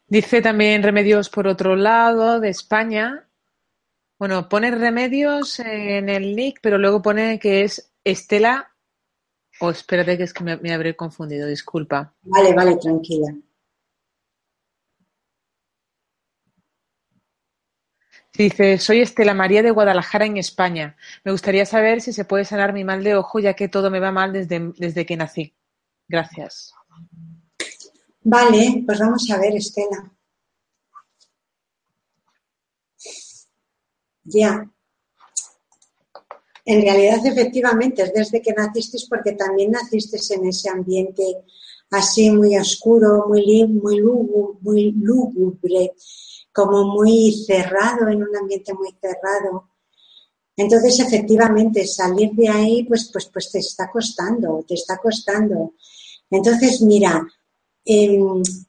Dice 0.08 0.42
también 0.42 0.82
Remedios 0.82 1.30
por 1.30 1.46
otro 1.46 1.76
lado, 1.76 2.40
de 2.40 2.50
España. 2.50 3.28
Bueno, 4.18 4.50
pone 4.50 4.72
Remedios 4.72 5.60
en 5.60 6.10
el 6.10 6.36
nick, 6.36 6.62
pero 6.64 6.80
luego 6.80 7.04
pone 7.04 7.38
que 7.38 7.64
es 7.64 7.92
Estela. 8.04 8.72
O 9.60 9.70
espérate, 9.70 10.18
que 10.18 10.24
es 10.24 10.34
que 10.34 10.44
me, 10.44 10.58
me 10.58 10.74
habré 10.74 10.96
confundido, 10.96 11.48
disculpa. 11.48 12.14
Vale, 12.24 12.54
vale, 12.54 12.78
tranquila. 12.78 13.34
Dice, 18.38 18.78
soy 18.80 19.00
Estela 19.00 19.34
María 19.34 19.64
de 19.64 19.72
Guadalajara, 19.72 20.26
en 20.26 20.36
España. 20.38 20.98
Me 21.24 21.32
gustaría 21.32 21.66
saber 21.66 22.02
si 22.02 22.12
se 22.12 22.26
puede 22.26 22.44
sanar 22.44 22.74
mi 22.74 22.84
mal 22.84 23.02
de 23.02 23.16
ojo, 23.16 23.40
ya 23.40 23.54
que 23.54 23.70
todo 23.70 23.90
me 23.90 24.02
va 24.02 24.12
mal 24.12 24.34
desde, 24.34 24.74
desde 24.78 25.06
que 25.06 25.16
nací. 25.16 25.56
Gracias. 26.08 26.74
Vale, 28.22 28.84
pues 28.86 29.00
vamos 29.00 29.30
a 29.32 29.40
ver, 29.40 29.56
Estela. 29.56 30.12
Ya. 34.26 34.70
En 36.66 36.82
realidad, 36.82 37.26
efectivamente, 37.26 38.02
es 38.02 38.14
desde 38.14 38.42
que 38.42 38.52
naciste 38.52 38.98
porque 39.08 39.34
también 39.34 39.72
naciste 39.72 40.18
en 40.34 40.48
ese 40.48 40.70
ambiente 40.70 41.24
así 41.92 42.32
muy 42.32 42.58
oscuro, 42.58 43.26
muy, 43.28 43.66
muy, 43.68 44.02
muy 44.62 44.92
lúgubre, 44.92 45.94
como 46.52 46.86
muy 46.96 47.34
cerrado, 47.46 48.08
en 48.10 48.24
un 48.24 48.36
ambiente 48.36 48.74
muy 48.74 48.90
cerrado. 49.00 49.70
Entonces, 50.58 51.00
efectivamente, 51.02 51.86
salir 51.86 52.32
de 52.32 52.50
ahí, 52.50 52.84
pues, 52.86 53.10
pues, 53.12 53.30
pues 53.32 53.52
te 53.52 53.60
está 53.60 53.92
costando, 53.92 54.64
te 54.68 54.76
está 54.76 54.98
costando. 54.98 55.74
Entonces, 56.32 56.82
mira, 56.82 57.22
eh, 57.86 58.20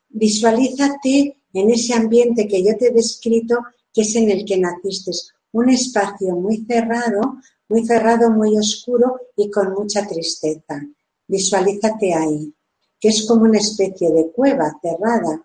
visualízate 0.09 1.43
en 1.53 1.71
ese 1.71 1.95
ambiente 1.95 2.47
que 2.47 2.63
yo 2.63 2.77
te 2.77 2.89
he 2.89 2.91
descrito, 2.91 3.59
que 3.93 4.03
es 4.03 4.15
en 4.17 4.31
el 4.31 4.45
que 4.45 4.59
naciste. 4.59 5.13
Un 5.53 5.71
espacio 5.71 6.35
muy 6.35 6.67
cerrado, 6.67 7.39
muy 7.69 7.85
cerrado, 7.85 8.31
muy 8.31 8.57
oscuro 8.57 9.21
y 9.37 9.51
con 9.51 9.73
mucha 9.73 10.07
tristeza. 10.07 10.83
Visualízate 11.27 12.15
ahí, 12.15 12.55
que 12.99 13.09
es 13.09 13.27
como 13.27 13.43
una 13.43 13.59
especie 13.59 14.13
de 14.13 14.31
cueva 14.31 14.79
cerrada. 14.81 15.45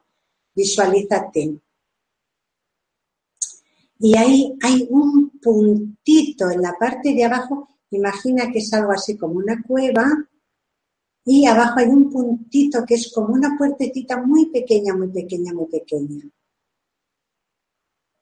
Visualízate. 0.53 1.59
Y 3.99 4.17
ahí 4.17 4.57
hay 4.61 4.88
un 4.89 5.32
puntito 5.39 6.49
en 6.49 6.61
la 6.61 6.74
parte 6.80 7.13
de 7.13 7.24
abajo, 7.24 7.69
imagina 7.91 8.51
que 8.51 8.59
es 8.59 8.74
algo 8.74 8.91
así 8.91 9.15
como 9.17 9.36
una 9.36 9.61
cueva, 9.61 10.05
y 11.24 11.45
abajo 11.45 11.80
hay 11.80 11.88
un 11.88 12.09
puntito 12.09 12.84
que 12.86 12.95
es 12.95 13.11
como 13.13 13.34
una 13.34 13.55
puertecita 13.57 14.17
muy 14.22 14.47
pequeña, 14.47 14.95
muy 14.95 15.09
pequeña, 15.09 15.53
muy 15.53 15.67
pequeña. 15.67 16.24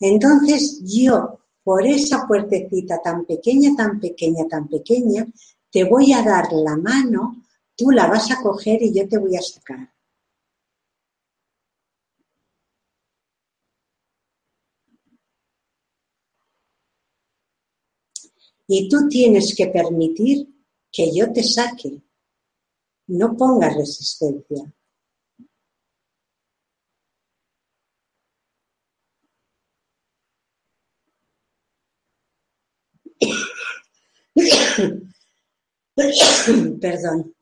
Entonces 0.01 0.81
yo, 0.83 1.39
por 1.63 1.85
esa 1.85 2.25
puertecita 2.27 3.01
tan 3.01 3.25
pequeña, 3.25 3.75
tan 3.75 3.99
pequeña, 3.99 4.47
tan 4.47 4.67
pequeña, 4.67 5.27
te 5.71 5.83
voy 5.83 6.13
a 6.13 6.23
dar 6.23 6.51
la 6.51 6.75
mano, 6.77 7.45
tú 7.75 7.91
la 7.91 8.07
vas 8.07 8.31
a 8.31 8.41
coger 8.41 8.81
y 8.81 8.93
yo 8.93 9.07
te 9.07 9.17
voy 9.17 9.35
a 9.35 9.41
sacar. 9.41 9.93
Y 18.67 18.87
tú 18.87 19.07
tienes 19.09 19.55
que 19.55 19.67
permitir 19.67 20.47
que 20.91 21.11
yo 21.15 21.31
te 21.33 21.43
saque. 21.43 22.03
No 23.07 23.35
pongas 23.35 23.75
resistencia. 23.75 24.71
Perdón. 36.81 37.33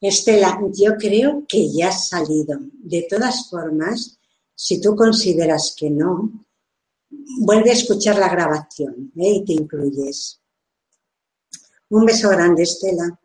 Estela, 0.00 0.60
yo 0.72 0.96
creo 0.96 1.44
que 1.48 1.72
ya 1.72 1.88
has 1.88 2.08
salido. 2.08 2.58
De 2.72 3.06
todas 3.08 3.48
formas, 3.50 4.18
si 4.54 4.80
tú 4.80 4.94
consideras 4.94 5.74
que 5.76 5.90
no, 5.90 6.46
vuelve 7.40 7.70
a 7.70 7.74
escuchar 7.74 8.18
la 8.18 8.28
grabación 8.28 9.12
¿eh? 9.16 9.36
y 9.36 9.44
te 9.44 9.52
incluyes. 9.54 10.40
Un 11.88 12.04
beso 12.04 12.28
grande, 12.30 12.62
Estela. 12.64 13.18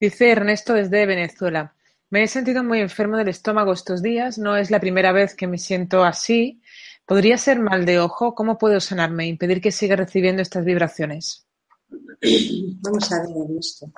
Dice 0.00 0.30
Ernesto 0.30 0.74
desde 0.74 1.06
Venezuela. 1.06 1.74
Me 2.10 2.22
he 2.22 2.28
sentido 2.28 2.62
muy 2.62 2.80
enfermo 2.80 3.16
del 3.16 3.28
estómago 3.28 3.72
estos 3.72 4.02
días. 4.02 4.38
No 4.38 4.56
es 4.56 4.70
la 4.70 4.80
primera 4.80 5.12
vez 5.12 5.34
que 5.34 5.46
me 5.46 5.58
siento 5.58 6.04
así. 6.04 6.62
¿Podría 7.06 7.36
ser 7.36 7.58
mal 7.60 7.84
de 7.84 7.98
ojo? 7.98 8.34
¿Cómo 8.34 8.56
puedo 8.56 8.80
sanarme 8.80 9.24
e 9.24 9.28
impedir 9.28 9.60
que 9.60 9.72
siga 9.72 9.96
recibiendo 9.96 10.40
estas 10.40 10.64
vibraciones? 10.64 11.46
Vamos 12.80 13.12
a 13.12 13.20
ver 13.22 13.58
esto. 13.58 13.92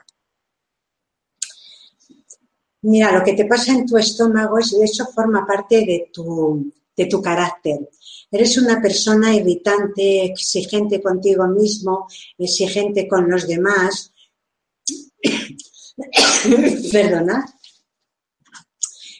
Mira, 2.82 3.12
lo 3.12 3.24
que 3.24 3.34
te 3.34 3.46
pasa 3.46 3.72
en 3.72 3.86
tu 3.86 3.96
estómago 3.96 4.58
es, 4.58 4.72
eso 4.72 5.06
forma 5.06 5.46
parte 5.46 5.76
de 5.78 6.10
tu, 6.12 6.72
de 6.96 7.06
tu 7.06 7.20
carácter. 7.20 7.88
Eres 8.30 8.56
una 8.58 8.80
persona 8.80 9.34
irritante, 9.34 10.24
exigente 10.24 11.02
contigo 11.02 11.46
mismo, 11.46 12.06
exigente 12.38 13.06
con 13.06 13.30
los 13.30 13.46
demás. 13.46 14.12
Perdona. 16.92 17.44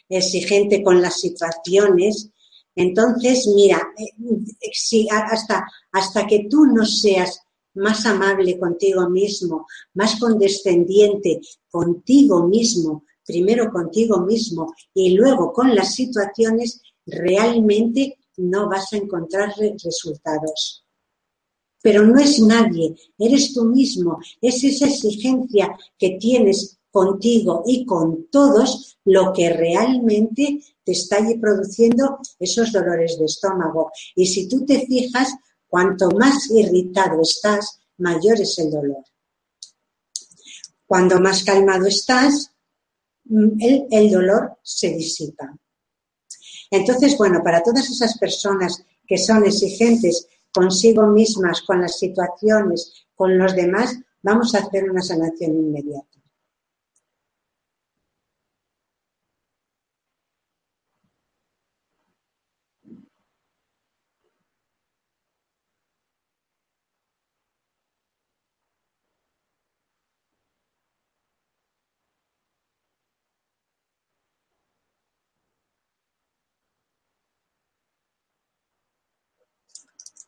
Exigente 0.08 0.82
con 0.82 1.02
las 1.02 1.20
situaciones. 1.20 2.30
Entonces, 2.74 3.46
mira, 3.54 3.82
eh, 3.98 5.06
hasta, 5.10 5.66
hasta 5.92 6.26
que 6.26 6.46
tú 6.50 6.66
no 6.66 6.84
seas 6.84 7.40
más 7.74 8.06
amable 8.06 8.58
contigo 8.58 9.08
mismo, 9.08 9.66
más 9.94 10.18
condescendiente 10.18 11.40
contigo 11.70 12.46
mismo, 12.46 13.04
primero 13.24 13.70
contigo 13.70 14.20
mismo 14.20 14.74
y 14.94 15.10
luego 15.10 15.52
con 15.52 15.74
las 15.74 15.94
situaciones, 15.94 16.80
realmente 17.06 18.18
no 18.36 18.68
vas 18.68 18.92
a 18.92 18.96
encontrar 18.96 19.54
resultados. 19.56 20.84
Pero 21.82 22.04
no 22.04 22.18
es 22.18 22.40
nadie, 22.40 22.96
eres 23.18 23.52
tú 23.52 23.64
mismo, 23.64 24.18
es 24.40 24.64
esa 24.64 24.86
exigencia 24.86 25.76
que 25.98 26.18
tienes 26.20 26.78
contigo 26.90 27.62
y 27.66 27.84
con 27.84 28.26
todos 28.30 28.98
lo 29.04 29.32
que 29.32 29.50
realmente 29.50 30.60
te 30.82 30.92
está 30.92 31.18
produciendo 31.40 32.18
esos 32.38 32.72
dolores 32.72 33.18
de 33.18 33.26
estómago. 33.26 33.90
Y 34.14 34.26
si 34.26 34.48
tú 34.48 34.64
te 34.64 34.86
fijas, 34.86 35.34
Cuanto 35.68 36.08
más 36.10 36.50
irritado 36.50 37.20
estás, 37.20 37.80
mayor 37.98 38.40
es 38.40 38.58
el 38.58 38.70
dolor. 38.70 39.04
Cuando 40.86 41.20
más 41.20 41.42
calmado 41.44 41.86
estás, 41.86 42.52
mm, 43.24 43.86
el, 43.90 44.10
dolor 44.10 44.58
se 44.62 44.90
disipa. 44.90 45.56
Entonces, 46.70 47.16
bueno, 47.16 47.42
para 47.42 47.62
todas 47.62 47.88
esas 47.88 48.18
personas 48.18 48.84
que 49.06 49.18
son 49.18 49.44
exigentes 49.44 50.28
consigo 50.52 51.06
mismas, 51.06 51.62
con 51.62 51.80
las 51.80 51.98
situaciones, 51.98 53.06
con 53.14 53.38
los 53.38 53.54
demás, 53.54 53.98
vamos 54.22 54.54
a 54.54 54.58
hacer 54.58 54.90
una 54.90 55.02
sanación 55.02 55.52
inmediata. 55.52 56.15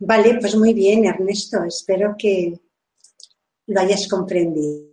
Vale, 0.01 0.39
pues 0.41 0.55
muy 0.55 0.75
bien, 0.75 1.05
Ernesto. 1.07 1.65
Espero 1.65 2.15
que 2.17 2.61
lo 3.67 3.81
hayas 3.81 4.07
comprendido. 4.09 4.89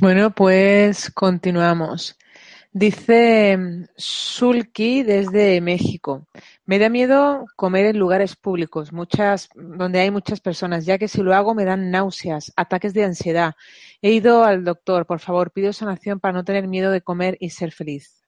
Bueno, 0.00 0.34
pues 0.34 1.10
continuamos. 1.12 2.16
Dice 2.76 3.56
Sulki 3.96 5.04
desde 5.04 5.60
México. 5.60 6.26
Me 6.66 6.80
da 6.80 6.88
miedo 6.88 7.44
comer 7.54 7.86
en 7.86 8.00
lugares 8.00 8.34
públicos, 8.34 8.92
muchas, 8.92 9.48
donde 9.54 10.00
hay 10.00 10.10
muchas 10.10 10.40
personas, 10.40 10.84
ya 10.84 10.98
que 10.98 11.06
si 11.06 11.22
lo 11.22 11.34
hago 11.36 11.54
me 11.54 11.64
dan 11.64 11.92
náuseas, 11.92 12.52
ataques 12.56 12.92
de 12.92 13.04
ansiedad. 13.04 13.54
He 14.02 14.10
ido 14.10 14.42
al 14.42 14.64
doctor, 14.64 15.06
por 15.06 15.20
favor, 15.20 15.52
pido 15.52 15.72
sanación 15.72 16.18
para 16.18 16.34
no 16.34 16.44
tener 16.44 16.66
miedo 16.66 16.90
de 16.90 17.00
comer 17.00 17.36
y 17.38 17.50
ser 17.50 17.70
feliz. 17.70 18.24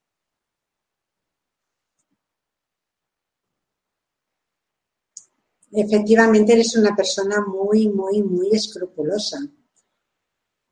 Efectivamente 5.73 6.53
eres 6.53 6.77
una 6.77 6.95
persona 6.95 7.45
muy, 7.45 7.89
muy, 7.89 8.23
muy 8.23 8.51
escrupulosa. 8.53 9.39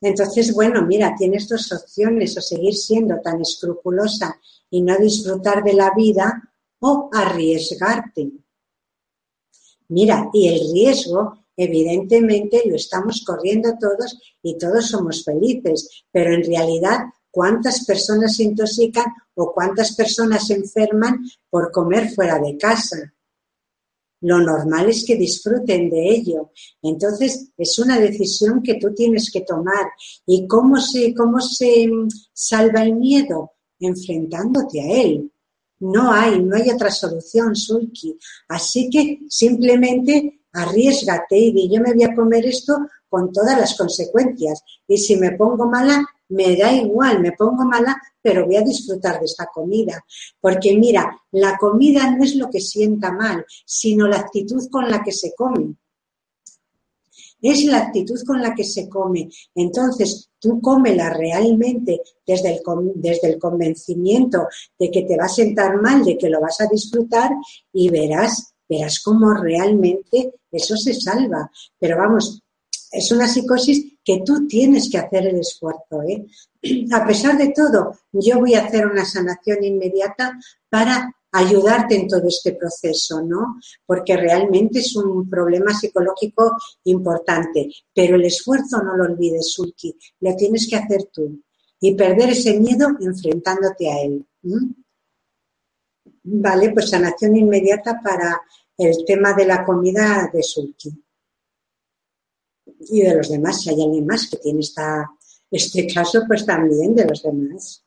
Entonces, 0.00 0.52
bueno, 0.52 0.82
mira, 0.82 1.14
tienes 1.16 1.48
dos 1.48 1.72
opciones, 1.72 2.36
o 2.36 2.40
seguir 2.40 2.74
siendo 2.74 3.20
tan 3.20 3.40
escrupulosa 3.40 4.38
y 4.68 4.82
no 4.82 4.96
disfrutar 4.98 5.62
de 5.64 5.72
la 5.72 5.92
vida, 5.94 6.42
o 6.80 7.08
arriesgarte. 7.12 8.30
Mira, 9.88 10.28
y 10.32 10.48
el 10.48 10.72
riesgo, 10.72 11.46
evidentemente, 11.56 12.62
lo 12.66 12.76
estamos 12.76 13.24
corriendo 13.24 13.74
todos 13.80 14.18
y 14.42 14.58
todos 14.58 14.88
somos 14.88 15.24
felices, 15.24 16.04
pero 16.10 16.34
en 16.34 16.44
realidad, 16.44 17.04
¿cuántas 17.30 17.86
personas 17.86 18.36
se 18.36 18.42
intoxican 18.42 19.06
o 19.34 19.52
cuántas 19.52 19.94
personas 19.94 20.46
se 20.46 20.54
enferman 20.54 21.24
por 21.48 21.70
comer 21.70 22.10
fuera 22.10 22.38
de 22.38 22.58
casa? 22.58 23.13
Lo 24.24 24.40
normal 24.40 24.88
es 24.88 25.05
que 25.05 25.16
disfruten 25.16 25.90
de 25.90 26.09
ello. 26.09 26.51
Entonces, 26.82 27.51
es 27.59 27.78
una 27.78 27.98
decisión 28.01 28.62
que 28.62 28.76
tú 28.76 28.94
tienes 28.94 29.30
que 29.30 29.42
tomar. 29.42 29.86
¿Y 30.26 30.46
cómo 30.46 30.80
se, 30.80 31.14
cómo 31.14 31.40
se 31.42 31.86
mm, 31.86 32.09
salva 32.32 32.82
el 32.82 32.94
miedo? 32.94 33.52
Enfrentándote 33.78 34.80
a 34.80 35.02
él. 35.02 35.30
No 35.80 36.10
hay, 36.10 36.42
no 36.42 36.56
hay 36.56 36.70
otra 36.70 36.90
solución, 36.90 37.55
Sulki. 37.55 38.16
Así 38.48 38.88
que 38.88 39.20
simplemente 39.28 40.40
arriesgate 40.55 41.36
y 41.36 41.52
di, 41.52 41.68
yo 41.68 41.82
me 41.82 41.92
voy 41.92 42.05
a 42.05 42.14
comer 42.14 42.46
esto 42.46 42.78
con 43.10 43.30
todas 43.30 43.59
las 43.59 43.76
consecuencias. 43.76 44.62
Y 44.88 44.96
si 44.96 45.16
me 45.16 45.32
pongo 45.32 45.66
mala, 45.66 46.02
me 46.35 46.56
da 46.56 46.73
igual, 46.73 47.20
me 47.20 47.32
pongo 47.32 47.65
mala, 47.65 47.97
pero 48.20 48.47
voy 48.47 48.56
a 48.56 48.62
disfrutar 48.62 49.19
de 49.20 49.27
esta 49.27 49.47
comida. 49.47 50.05
Porque 50.40 50.77
mira, 50.77 51.16
la 51.32 51.56
comida 51.56 52.11
no 52.11 52.24
es 52.24 52.35
lo 52.36 52.51
que 52.51 52.61
sienta 52.61 53.12
mal, 53.12 53.44
sino 53.65 54.09
la 54.09 54.19
actitud 54.19 54.69
con 54.70 54.90
la 54.90 55.02
que 55.02 55.12
se 55.12 55.35
come. 55.35 55.77
Es 57.40 57.65
la 57.65 57.78
actitud 57.78 58.19
con 58.27 58.40
la 58.40 58.55
que 58.55 58.65
se 58.65 58.89
come. 58.89 59.28
Entonces, 59.55 60.31
tú 60.39 60.61
cómela 60.61 61.11
realmente 61.11 62.01
desde 62.27 62.55
el, 62.55 62.62
desde 62.94 63.28
el 63.28 63.39
convencimiento 63.39 64.47
de 64.78 64.90
que 64.90 65.02
te 65.02 65.16
va 65.16 65.27
a 65.27 65.28
sentar 65.28 65.81
mal, 65.81 66.05
de 66.05 66.16
que 66.16 66.31
lo 66.31 66.40
vas 66.40 66.61
a 66.62 66.66
disfrutar 66.66 67.31
y 67.73 67.90
verás, 67.90 68.55
verás 68.66 69.01
cómo 69.01 69.35
realmente 69.35 70.32
eso 70.51 70.74
se 70.77 70.94
salva. 70.94 71.51
Pero 71.78 71.98
vamos, 71.98 72.43
es 72.94 73.10
una 73.10 73.26
psicosis 73.26 73.98
que 74.04 74.22
tú 74.24 74.46
tienes 74.46 74.88
que 74.90 74.98
hacer 74.98 75.26
el 75.26 75.40
esfuerzo. 75.40 76.02
¿eh? 76.06 76.24
A 76.92 77.06
pesar 77.06 77.36
de 77.36 77.48
todo, 77.48 77.98
yo 78.12 78.38
voy 78.38 78.54
a 78.54 78.64
hacer 78.64 78.86
una 78.86 79.04
sanación 79.04 79.64
inmediata 79.64 80.38
para 80.68 81.12
ayudarte 81.32 81.96
en 81.96 82.06
todo 82.06 82.28
este 82.28 82.52
proceso, 82.52 83.20
¿no? 83.20 83.56
Porque 83.84 84.16
realmente 84.16 84.78
es 84.78 84.94
un 84.94 85.28
problema 85.28 85.74
psicológico 85.74 86.52
importante. 86.84 87.70
Pero 87.92 88.14
el 88.14 88.24
esfuerzo 88.24 88.82
no 88.82 88.96
lo 88.96 89.04
olvides, 89.04 89.52
Sulki, 89.52 89.96
lo 90.20 90.36
tienes 90.36 90.68
que 90.68 90.76
hacer 90.76 91.08
tú. 91.12 91.42
Y 91.80 91.94
perder 91.96 92.30
ese 92.30 92.58
miedo 92.60 92.88
enfrentándote 93.00 93.90
a 93.90 94.00
él. 94.02 94.24
Vale, 96.22 96.70
pues 96.70 96.90
sanación 96.90 97.36
inmediata 97.36 98.00
para 98.02 98.40
el 98.78 99.04
tema 99.04 99.32
de 99.34 99.46
la 99.46 99.64
comida 99.64 100.30
de 100.32 100.42
Sulki 100.42 101.03
y 102.90 103.02
de 103.02 103.15
los 103.15 103.28
demás, 103.28 103.61
si 103.62 103.70
hay 103.70 103.82
alguien 103.82 104.06
más 104.06 104.28
que 104.28 104.36
tiene 104.39 104.61
esta, 104.61 105.11
este 105.51 105.86
caso, 105.86 106.23
pues 106.27 106.44
también 106.47 106.94
de 106.94 107.05
los 107.06 107.23
demás. 107.23 107.85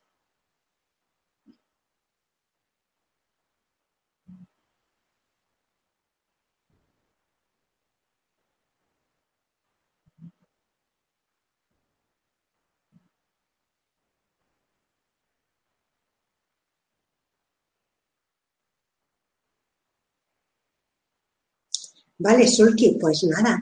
Vale, 22.19 22.47
Sulki, 22.47 22.97
pues 22.99 23.23
nada, 23.23 23.53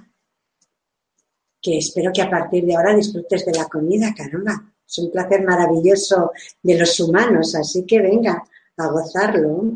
que 1.66 1.80
espero 1.80 2.12
que 2.14 2.22
a 2.22 2.30
partir 2.30 2.64
de 2.64 2.76
ahora 2.76 2.96
disfrutes 2.96 3.44
de 3.44 3.54
la 3.54 3.66
comida, 3.66 4.14
caramba. 4.16 4.72
Es 4.88 5.00
un 5.00 5.12
placer 5.12 5.44
maravilloso 5.44 6.32
de 6.62 6.78
los 6.78 7.00
humanos, 7.00 7.56
así 7.56 7.86
que 7.88 8.00
venga 8.00 8.44
a 8.78 8.88
gozarlo. 8.88 9.74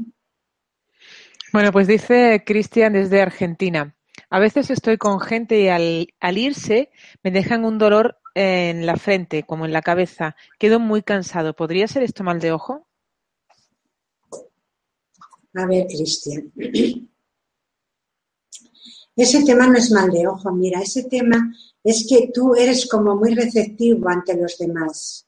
Bueno, 1.51 1.71
pues 1.71 1.87
dice 1.87 2.43
Cristian 2.45 2.93
desde 2.93 3.21
Argentina. 3.21 3.95
A 4.29 4.39
veces 4.39 4.69
estoy 4.69 4.97
con 4.97 5.19
gente 5.19 5.59
y 5.61 5.67
al, 5.69 6.37
irse 6.37 6.91
me 7.23 7.31
dejan 7.31 7.65
un 7.65 7.79
dolor 7.79 8.19
en 8.35 8.85
la 8.85 8.95
frente, 8.97 9.41
como 9.41 9.65
en 9.65 9.73
la 9.73 9.81
cabeza. 9.81 10.35
Quedo 10.59 10.79
muy 10.79 11.01
cansado. 11.01 11.55
¿Podría 11.55 11.87
ser 11.87 12.03
esto 12.03 12.23
mal 12.23 12.39
de 12.39 12.51
ojo? 12.51 12.87
A 15.55 15.65
ver, 15.65 15.87
Cristian. 15.87 16.51
Ese 19.19 19.43
tema 19.43 19.67
no 19.67 19.77
es 19.77 19.91
mal 19.91 20.09
de 20.09 20.25
ojo, 20.25 20.49
mira, 20.53 20.79
ese 20.79 21.03
tema 21.03 21.53
es 21.89 22.05
que 22.07 22.29
tú 22.33 22.55
eres 22.55 22.87
como 22.87 23.15
muy 23.15 23.33
receptivo 23.33 24.09
ante 24.09 24.35
los 24.35 24.57
demás. 24.57 25.25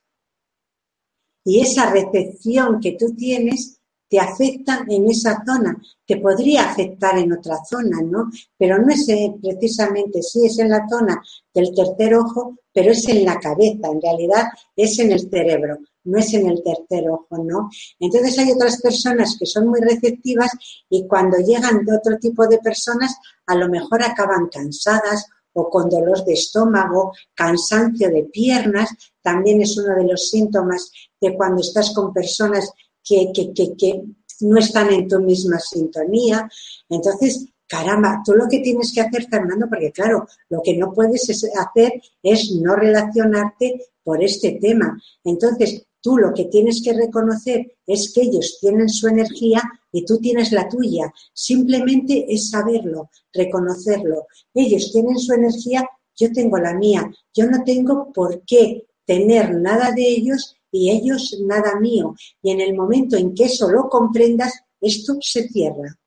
Y 1.43 1.61
esa 1.61 1.91
recepción 1.91 2.79
que 2.79 2.93
tú 2.93 3.15
tienes 3.15 3.79
te 4.07 4.19
afecta 4.19 4.85
en 4.89 5.09
esa 5.09 5.41
zona, 5.45 5.81
te 6.05 6.17
podría 6.17 6.69
afectar 6.69 7.17
en 7.17 7.31
otra 7.31 7.57
zona, 7.63 8.01
¿no? 8.01 8.29
Pero 8.57 8.77
no 8.77 8.93
es 8.93 9.07
eh, 9.07 9.33
precisamente, 9.41 10.21
sí 10.21 10.45
es 10.45 10.59
en 10.59 10.69
la 10.69 10.85
zona 10.89 11.23
del 11.53 11.73
tercer 11.73 12.15
ojo, 12.15 12.57
pero 12.73 12.91
es 12.91 13.07
en 13.07 13.23
la 13.23 13.39
cabeza, 13.39 13.87
en 13.87 14.01
realidad 14.01 14.47
es 14.75 14.99
en 14.99 15.13
el 15.13 15.21
cerebro 15.29 15.79
no 16.03 16.17
es 16.17 16.33
en 16.33 16.47
el 16.47 16.63
tercer 16.63 17.09
ojo, 17.09 17.43
¿no? 17.43 17.69
Entonces 17.99 18.37
hay 18.39 18.51
otras 18.51 18.81
personas 18.81 19.35
que 19.37 19.45
son 19.45 19.67
muy 19.67 19.79
receptivas 19.81 20.51
y 20.89 21.07
cuando 21.07 21.37
llegan 21.37 21.85
de 21.85 21.95
otro 21.95 22.17
tipo 22.17 22.47
de 22.47 22.59
personas, 22.59 23.15
a 23.45 23.55
lo 23.55 23.69
mejor 23.69 24.03
acaban 24.03 24.47
cansadas 24.47 25.27
o 25.53 25.69
con 25.69 25.89
dolor 25.89 26.23
de 26.23 26.33
estómago, 26.33 27.13
cansancio 27.33 28.09
de 28.09 28.23
piernas, 28.23 28.89
también 29.21 29.61
es 29.61 29.77
uno 29.77 29.95
de 29.95 30.05
los 30.05 30.29
síntomas 30.29 30.91
de 31.19 31.35
cuando 31.35 31.61
estás 31.61 31.93
con 31.93 32.13
personas 32.13 32.71
que, 33.03 33.31
que, 33.33 33.53
que, 33.53 33.75
que 33.75 34.01
no 34.41 34.59
están 34.59 34.91
en 34.91 35.07
tu 35.07 35.19
misma 35.19 35.59
sintonía. 35.59 36.49
Entonces, 36.89 37.45
caramba, 37.67 38.21
tú 38.25 38.33
lo 38.33 38.47
que 38.49 38.59
tienes 38.59 38.91
que 38.93 39.01
hacer, 39.01 39.27
Fernando, 39.29 39.67
porque 39.69 39.91
claro, 39.91 40.27
lo 40.49 40.61
que 40.61 40.77
no 40.77 40.93
puedes 40.93 41.29
hacer 41.57 42.01
es 42.21 42.51
no 42.51 42.75
relacionarte 42.75 43.91
por 44.03 44.23
este 44.23 44.57
tema. 44.61 45.01
Entonces, 45.23 45.85
Tú 46.01 46.17
lo 46.17 46.33
que 46.33 46.45
tienes 46.45 46.81
que 46.83 46.93
reconocer 46.93 47.77
es 47.85 48.11
que 48.13 48.21
ellos 48.23 48.57
tienen 48.59 48.89
su 48.89 49.07
energía 49.07 49.61
y 49.91 50.03
tú 50.03 50.17
tienes 50.17 50.51
la 50.51 50.67
tuya. 50.67 51.13
Simplemente 51.31 52.25
es 52.27 52.49
saberlo, 52.49 53.11
reconocerlo. 53.31 54.25
Ellos 54.53 54.91
tienen 54.91 55.19
su 55.19 55.33
energía, 55.33 55.87
yo 56.15 56.31
tengo 56.31 56.57
la 56.57 56.73
mía. 56.73 57.11
Yo 57.33 57.45
no 57.45 57.63
tengo 57.63 58.11
por 58.11 58.43
qué 58.45 58.87
tener 59.05 59.55
nada 59.55 59.91
de 59.91 60.07
ellos 60.07 60.55
y 60.71 60.89
ellos 60.89 61.37
nada 61.45 61.79
mío. 61.79 62.15
Y 62.41 62.51
en 62.51 62.61
el 62.61 62.73
momento 62.73 63.15
en 63.15 63.35
que 63.35 63.45
eso 63.45 63.69
lo 63.69 63.89
comprendas, 63.89 64.53
esto 64.79 65.17
se 65.21 65.47
cierra. 65.49 65.97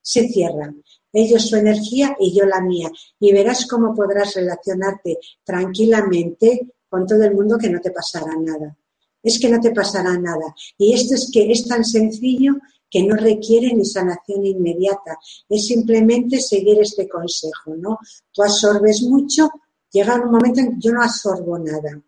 Se 0.00 0.26
cierra. 0.28 0.74
Ellos 1.12 1.48
su 1.48 1.56
energía 1.56 2.16
y 2.18 2.32
yo 2.32 2.46
la 2.46 2.60
mía. 2.60 2.90
Y 3.18 3.32
verás 3.32 3.66
cómo 3.66 3.94
podrás 3.94 4.34
relacionarte 4.34 5.18
tranquilamente 5.44 6.68
con 6.90 7.06
todo 7.06 7.22
el 7.22 7.34
mundo 7.34 7.56
que 7.56 7.70
no 7.70 7.80
te 7.80 7.92
pasará 7.92 8.36
nada. 8.36 8.76
Es 9.22 9.38
que 9.38 9.48
no 9.48 9.60
te 9.60 9.70
pasará 9.70 10.18
nada. 10.18 10.54
Y 10.76 10.92
esto 10.92 11.14
es 11.14 11.30
que 11.32 11.50
es 11.50 11.66
tan 11.66 11.84
sencillo 11.84 12.56
que 12.90 13.04
no 13.04 13.14
requiere 13.16 13.72
ni 13.72 13.84
sanación 13.84 14.44
inmediata. 14.44 15.18
Es 15.48 15.66
simplemente 15.66 16.40
seguir 16.40 16.80
este 16.80 17.08
consejo, 17.08 17.76
¿no? 17.76 17.98
Tú 18.32 18.42
absorbes 18.42 19.02
mucho, 19.02 19.48
llega 19.92 20.20
un 20.20 20.32
momento 20.32 20.60
en 20.60 20.72
que 20.72 20.88
yo 20.88 20.92
no 20.92 21.02
absorbo 21.02 21.58
nada. 21.58 22.02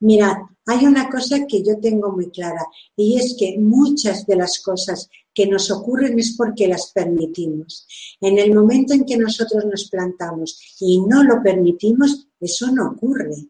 Mirad, 0.00 0.36
hay 0.66 0.86
una 0.86 1.10
cosa 1.10 1.44
que 1.46 1.62
yo 1.62 1.78
tengo 1.80 2.12
muy 2.12 2.30
clara 2.30 2.64
y 2.94 3.18
es 3.18 3.34
que 3.38 3.58
muchas 3.58 4.26
de 4.26 4.36
las 4.36 4.60
cosas 4.60 5.08
que 5.34 5.46
nos 5.46 5.70
ocurren 5.70 6.18
es 6.18 6.34
porque 6.36 6.68
las 6.68 6.92
permitimos. 6.92 7.86
En 8.20 8.38
el 8.38 8.54
momento 8.54 8.94
en 8.94 9.04
que 9.04 9.16
nosotros 9.16 9.64
nos 9.64 9.88
plantamos 9.90 10.76
y 10.80 11.00
no 11.00 11.24
lo 11.24 11.42
permitimos, 11.42 12.28
eso 12.40 12.70
no 12.70 12.92
ocurre. 12.92 13.48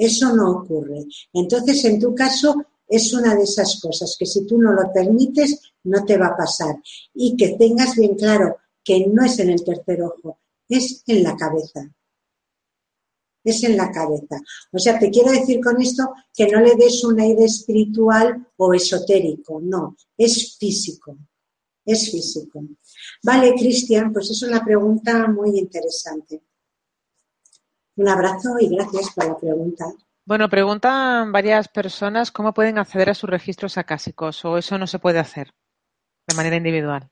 Eso 0.00 0.34
no 0.34 0.50
ocurre. 0.52 1.04
Entonces, 1.34 1.84
en 1.84 2.00
tu 2.00 2.14
caso, 2.14 2.54
es 2.88 3.12
una 3.12 3.34
de 3.34 3.42
esas 3.42 3.78
cosas 3.82 4.16
que 4.18 4.24
si 4.24 4.46
tú 4.46 4.56
no 4.56 4.72
lo 4.72 4.90
permites, 4.90 5.60
no 5.84 6.06
te 6.06 6.16
va 6.16 6.28
a 6.28 6.36
pasar. 6.38 6.76
Y 7.12 7.36
que 7.36 7.50
tengas 7.58 7.94
bien 7.96 8.14
claro 8.14 8.56
que 8.82 9.06
no 9.06 9.22
es 9.26 9.38
en 9.40 9.50
el 9.50 9.62
tercer 9.62 10.02
ojo, 10.02 10.38
es 10.70 11.02
en 11.06 11.22
la 11.22 11.36
cabeza. 11.36 11.94
Es 13.44 13.62
en 13.62 13.76
la 13.76 13.92
cabeza. 13.92 14.40
O 14.72 14.78
sea, 14.78 14.98
te 14.98 15.10
quiero 15.10 15.32
decir 15.32 15.60
con 15.62 15.78
esto 15.82 16.14
que 16.34 16.46
no 16.46 16.60
le 16.60 16.76
des 16.76 17.04
un 17.04 17.20
aire 17.20 17.44
espiritual 17.44 18.48
o 18.56 18.72
esotérico, 18.72 19.60
no, 19.60 19.96
es 20.16 20.56
físico, 20.58 21.18
es 21.84 22.10
físico. 22.10 22.64
Vale, 23.22 23.54
Cristian, 23.54 24.14
pues 24.14 24.30
es 24.30 24.42
una 24.42 24.64
pregunta 24.64 25.28
muy 25.28 25.58
interesante. 25.58 26.42
Un 27.96 28.08
abrazo 28.08 28.56
y 28.60 28.68
gracias 28.68 29.12
por 29.14 29.26
la 29.26 29.38
pregunta. 29.38 29.86
Bueno, 30.24 30.48
preguntan 30.48 31.32
varias 31.32 31.68
personas 31.68 32.30
cómo 32.30 32.54
pueden 32.54 32.78
acceder 32.78 33.10
a 33.10 33.14
sus 33.14 33.28
registros 33.28 33.78
acásicos 33.78 34.44
o 34.44 34.58
eso 34.58 34.78
no 34.78 34.86
se 34.86 34.98
puede 34.98 35.18
hacer 35.18 35.52
de 36.28 36.36
manera 36.36 36.56
individual. 36.56 37.10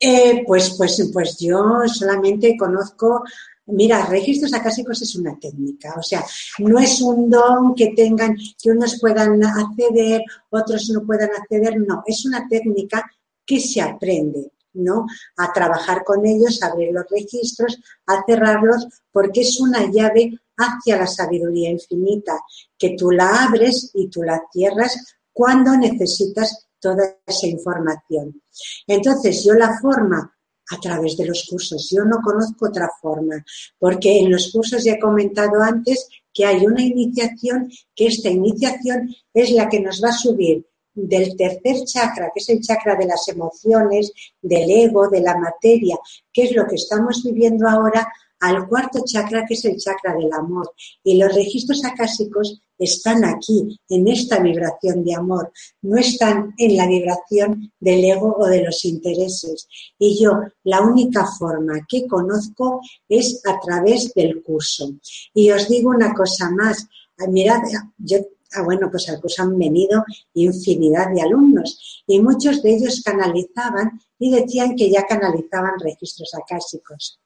Eh, 0.00 0.42
pues, 0.46 0.74
pues, 0.76 1.10
pues 1.12 1.38
yo 1.38 1.82
solamente 1.86 2.56
conozco, 2.56 3.22
mira, 3.66 4.06
registros 4.06 4.52
acásicos 4.54 5.00
es 5.02 5.14
una 5.16 5.38
técnica, 5.38 5.94
o 5.96 6.02
sea, 6.02 6.24
no 6.58 6.78
es 6.78 7.00
un 7.00 7.30
don 7.30 7.74
que 7.74 7.92
tengan, 7.94 8.36
que 8.60 8.70
unos 8.70 8.98
puedan 9.00 9.42
acceder, 9.44 10.22
otros 10.50 10.90
no 10.90 11.06
puedan 11.06 11.30
acceder, 11.30 11.78
no, 11.78 12.02
es 12.06 12.24
una 12.26 12.48
técnica 12.48 13.04
que 13.46 13.60
se 13.60 13.80
aprende. 13.80 14.50
¿No? 14.74 15.06
A 15.36 15.52
trabajar 15.52 16.04
con 16.04 16.26
ellos, 16.26 16.62
a 16.62 16.66
abrir 16.66 16.92
los 16.92 17.06
registros, 17.10 17.78
a 18.06 18.22
cerrarlos, 18.26 18.86
porque 19.10 19.40
es 19.40 19.60
una 19.60 19.90
llave 19.90 20.38
hacia 20.56 20.98
la 20.98 21.06
sabiduría 21.06 21.70
infinita, 21.70 22.38
que 22.78 22.94
tú 22.96 23.10
la 23.10 23.44
abres 23.44 23.90
y 23.94 24.08
tú 24.08 24.22
la 24.22 24.42
cierras 24.52 25.16
cuando 25.32 25.76
necesitas 25.76 26.68
toda 26.78 27.16
esa 27.26 27.46
información. 27.46 28.40
Entonces, 28.86 29.42
yo 29.44 29.54
la 29.54 29.78
forma 29.80 30.30
a 30.70 30.80
través 30.80 31.16
de 31.16 31.26
los 31.26 31.46
cursos, 31.48 31.88
yo 31.90 32.04
no 32.04 32.20
conozco 32.22 32.68
otra 32.68 32.90
forma, 33.00 33.44
porque 33.78 34.18
en 34.20 34.30
los 34.30 34.50
cursos 34.50 34.84
ya 34.84 34.92
he 34.92 35.00
comentado 35.00 35.60
antes 35.62 36.08
que 36.32 36.44
hay 36.44 36.66
una 36.66 36.82
iniciación, 36.82 37.70
que 37.94 38.06
esta 38.06 38.28
iniciación 38.28 39.14
es 39.32 39.50
la 39.52 39.68
que 39.68 39.80
nos 39.80 40.02
va 40.02 40.08
a 40.08 40.12
subir 40.12 40.66
del 40.94 41.36
tercer 41.36 41.84
chakra, 41.84 42.30
que 42.32 42.40
es 42.40 42.48
el 42.48 42.60
chakra 42.60 42.96
de 42.96 43.06
las 43.06 43.26
emociones, 43.28 44.12
del 44.40 44.70
ego, 44.70 45.08
de 45.08 45.20
la 45.20 45.36
materia, 45.36 45.98
que 46.32 46.44
es 46.44 46.52
lo 46.54 46.66
que 46.66 46.76
estamos 46.76 47.22
viviendo 47.24 47.68
ahora, 47.68 48.08
al 48.40 48.68
cuarto 48.68 49.02
chakra, 49.04 49.44
que 49.46 49.54
es 49.54 49.64
el 49.64 49.76
chakra 49.76 50.14
del 50.14 50.32
amor. 50.32 50.72
Y 51.02 51.16
los 51.16 51.34
registros 51.34 51.84
acásicos 51.84 52.60
están 52.78 53.24
aquí, 53.24 53.80
en 53.88 54.08
esta 54.08 54.40
vibración 54.40 55.04
de 55.04 55.14
amor, 55.14 55.52
no 55.82 55.96
están 55.96 56.52
en 56.58 56.76
la 56.76 56.86
vibración 56.86 57.72
del 57.80 58.04
ego 58.04 58.36
o 58.38 58.46
de 58.46 58.62
los 58.62 58.84
intereses. 58.84 59.66
Y 59.98 60.22
yo, 60.22 60.32
la 60.64 60.82
única 60.82 61.26
forma 61.26 61.86
que 61.88 62.06
conozco 62.06 62.80
es 63.08 63.40
a 63.46 63.58
través 63.60 64.12
del 64.14 64.42
curso. 64.42 64.92
Y 65.32 65.50
os 65.50 65.68
digo 65.68 65.90
una 65.90 66.12
cosa 66.12 66.50
más. 66.50 66.86
Mirad, 67.28 67.62
yo 67.96 68.18
Ah, 68.56 68.62
bueno, 68.62 68.88
pues 68.90 69.38
han 69.40 69.58
venido 69.58 70.04
infinidad 70.34 71.12
de 71.12 71.22
alumnos 71.22 72.04
y 72.06 72.20
muchos 72.20 72.62
de 72.62 72.76
ellos 72.76 73.02
canalizaban 73.04 74.00
y 74.18 74.30
decían 74.30 74.76
que 74.76 74.88
ya 74.88 75.04
canalizaban 75.06 75.78
registros 75.80 76.32
acásicos. 76.34 77.18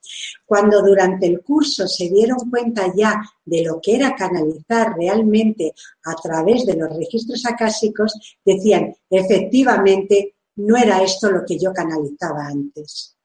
Cuando 0.46 0.80
durante 0.80 1.26
el 1.26 1.42
curso 1.42 1.86
se 1.86 2.08
dieron 2.08 2.48
cuenta 2.48 2.92
ya 2.96 3.20
de 3.44 3.62
lo 3.62 3.78
que 3.80 3.96
era 3.96 4.16
canalizar 4.16 4.96
realmente 4.96 5.74
a 6.04 6.14
través 6.14 6.64
de 6.64 6.76
los 6.76 6.96
registros 6.96 7.44
acásicos, 7.44 8.14
decían, 8.42 8.94
efectivamente, 9.10 10.36
no 10.56 10.76
era 10.76 11.02
esto 11.02 11.30
lo 11.30 11.44
que 11.44 11.58
yo 11.58 11.72
canalizaba 11.74 12.46
antes. 12.46 13.16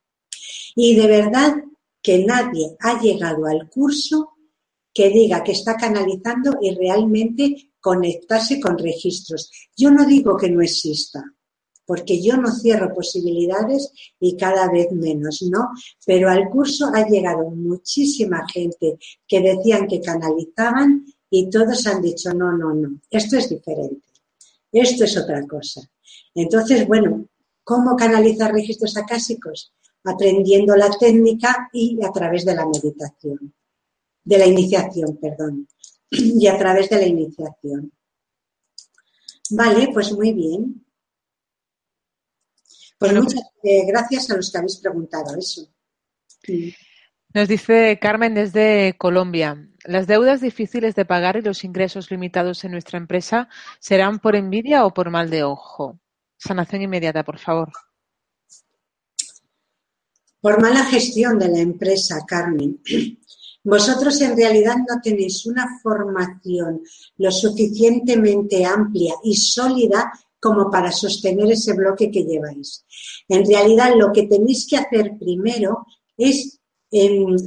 Y 0.76 0.96
de 0.96 1.08
verdad 1.08 1.56
que 2.02 2.26
nadie 2.26 2.76
ha 2.82 3.00
llegado 3.00 3.46
al 3.46 3.70
curso 3.70 4.34
que 4.94 5.10
diga 5.10 5.44
que 5.44 5.54
está 5.54 5.76
canalizando 5.76 6.58
y 6.62 6.76
realmente 6.76 7.73
conectarse 7.84 8.62
con 8.62 8.78
registros. 8.78 9.52
Yo 9.76 9.92
no 9.92 10.06
digo 10.06 10.38
que 10.38 10.50
no 10.50 10.62
exista, 10.62 11.22
porque 11.86 12.22
yo 12.22 12.38
no 12.38 12.50
cierro 12.50 12.94
posibilidades 12.94 13.92
y 14.22 14.38
cada 14.38 14.72
vez 14.72 14.90
menos, 14.94 15.42
¿no? 15.42 15.68
Pero 16.06 16.30
al 16.30 16.50
curso 16.50 16.90
ha 16.94 17.06
llegado 17.06 17.50
muchísima 17.50 18.48
gente 18.48 18.98
que 19.28 19.42
decían 19.42 19.86
que 19.88 20.00
canalizaban 20.00 21.06
y 21.30 21.50
todos 21.50 21.86
han 21.86 22.02
dicho, 22.02 22.34
no, 22.34 22.58
no, 22.58 22.74
no, 22.74 23.02
esto 23.10 23.36
es 23.36 23.50
diferente, 23.50 24.08
esto 24.72 25.04
es 25.04 25.18
otra 25.18 25.46
cosa. 25.46 25.82
Entonces, 26.34 26.88
bueno, 26.88 27.28
¿cómo 27.66 27.98
canalizar 27.98 28.54
registros 28.54 28.96
acásicos? 28.96 29.74
Aprendiendo 30.06 30.74
la 30.78 30.90
técnica 30.90 31.70
y 31.74 32.00
a 32.02 32.14
través 32.14 32.46
de 32.46 32.56
la 32.56 32.66
meditación, 32.66 33.54
de 34.24 34.38
la 34.38 34.46
iniciación, 34.46 35.18
perdón 35.18 35.68
y 36.40 36.48
a 36.48 36.58
través 36.58 36.90
de 36.90 36.98
la 36.98 37.06
iniciación. 37.06 37.92
Vale, 39.52 39.90
pues 39.94 40.12
muy 40.14 40.34
bien. 40.34 40.86
Pues 42.98 43.14
muchas 43.14 43.42
eh, 43.64 43.86
gracias 43.86 44.30
a 44.30 44.36
los 44.36 44.52
que 44.52 44.58
habéis 44.58 44.78
preguntado 44.78 45.36
eso. 45.38 45.68
Nos 47.34 47.48
dice 47.48 48.00
Carmen 48.02 48.34
desde 48.34 48.96
Colombia. 48.98 49.70
¿Las 49.86 50.08
deudas 50.08 50.40
difíciles 50.40 50.96
de 50.96 51.04
pagar 51.04 51.36
y 51.36 51.42
los 51.42 51.64
ingresos 51.64 52.10
limitados 52.12 52.64
en 52.64 52.72
nuestra 52.72 52.98
empresa 52.98 53.50
serán 53.80 54.20
por 54.20 54.36
envidia 54.36 54.86
o 54.86 54.94
por 54.94 55.10
mal 55.10 55.30
de 55.30 55.44
ojo? 55.44 56.00
Sanación 56.38 56.84
inmediata, 56.84 57.24
por 57.24 57.40
favor. 57.40 57.72
Por 60.40 60.62
mala 60.62 60.86
gestión 60.86 61.40
de 61.40 61.50
la 61.50 61.60
empresa, 61.60 62.24
Carmen. 62.26 62.80
Vosotros 63.64 64.20
en 64.22 64.36
realidad 64.36 64.76
no 64.78 65.00
tenéis 65.02 65.46
una 65.46 65.80
formación 65.82 66.82
lo 67.18 67.32
suficientemente 67.32 68.66
amplia 68.66 69.16
y 69.24 69.36
sólida 69.36 70.12
como 70.40 70.70
para 70.70 70.92
sostener 70.92 71.50
ese 71.52 71.74
bloque 71.74 72.12
que 72.12 72.26
lleváis. 72.26 72.86
En 73.30 73.46
realidad 73.46 73.94
lo 73.96 74.12
que 74.12 74.24
tenéis 74.24 74.68
que 74.68 74.76
hacer 74.76 75.18
primero 75.18 75.86
es 76.18 76.60
em, 76.92 77.38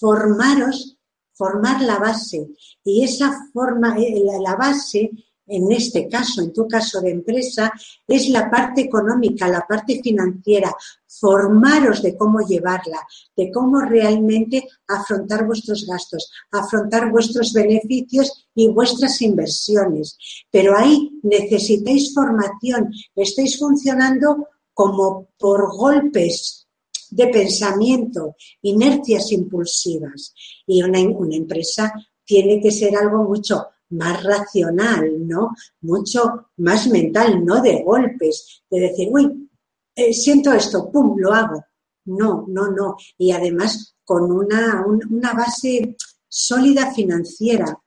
formaros, 0.00 0.96
formar 1.32 1.80
la 1.82 1.98
base. 1.98 2.48
Y 2.82 3.04
esa 3.04 3.32
forma, 3.52 3.96
eh, 3.98 4.24
la 4.42 4.56
base 4.56 5.10
en 5.46 5.70
este 5.70 6.08
caso, 6.08 6.42
en 6.42 6.52
tu 6.52 6.66
caso 6.66 7.00
de 7.00 7.10
empresa, 7.10 7.72
es 8.06 8.28
la 8.28 8.50
parte 8.50 8.82
económica, 8.82 9.48
la 9.48 9.66
parte 9.66 10.00
financiera, 10.02 10.74
formaros 11.06 12.02
de 12.02 12.16
cómo 12.16 12.40
llevarla, 12.40 13.06
de 13.36 13.50
cómo 13.50 13.80
realmente 13.80 14.66
afrontar 14.88 15.46
vuestros 15.46 15.86
gastos, 15.86 16.30
afrontar 16.50 17.10
vuestros 17.10 17.52
beneficios 17.52 18.48
y 18.54 18.68
vuestras 18.68 19.22
inversiones. 19.22 20.18
Pero 20.50 20.76
ahí 20.76 21.18
necesitáis 21.22 22.12
formación, 22.12 22.90
estáis 23.14 23.58
funcionando 23.58 24.48
como 24.74 25.28
por 25.38 25.74
golpes 25.76 26.66
de 27.10 27.28
pensamiento, 27.28 28.34
inercias 28.62 29.32
impulsivas. 29.32 30.34
Y 30.66 30.82
una, 30.82 31.00
una 31.00 31.36
empresa 31.36 31.92
tiene 32.24 32.60
que 32.60 32.72
ser 32.72 32.96
algo 32.96 33.24
mucho 33.24 33.68
más 33.90 34.22
racional, 34.22 35.26
¿no? 35.26 35.54
Mucho 35.82 36.50
más 36.58 36.88
mental, 36.88 37.44
no 37.44 37.62
de 37.62 37.82
golpes, 37.82 38.62
de 38.70 38.80
decir, 38.80 39.08
uy, 39.12 39.48
eh, 39.94 40.12
siento 40.12 40.52
esto, 40.52 40.90
pum, 40.90 41.16
lo 41.18 41.32
hago. 41.32 41.64
No, 42.06 42.44
no, 42.48 42.70
no. 42.70 42.96
Y 43.18 43.32
además 43.32 43.96
con 44.04 44.30
una, 44.30 44.84
una 44.86 45.32
base 45.32 45.96
sólida 46.28 46.92
financiera. 46.92 47.78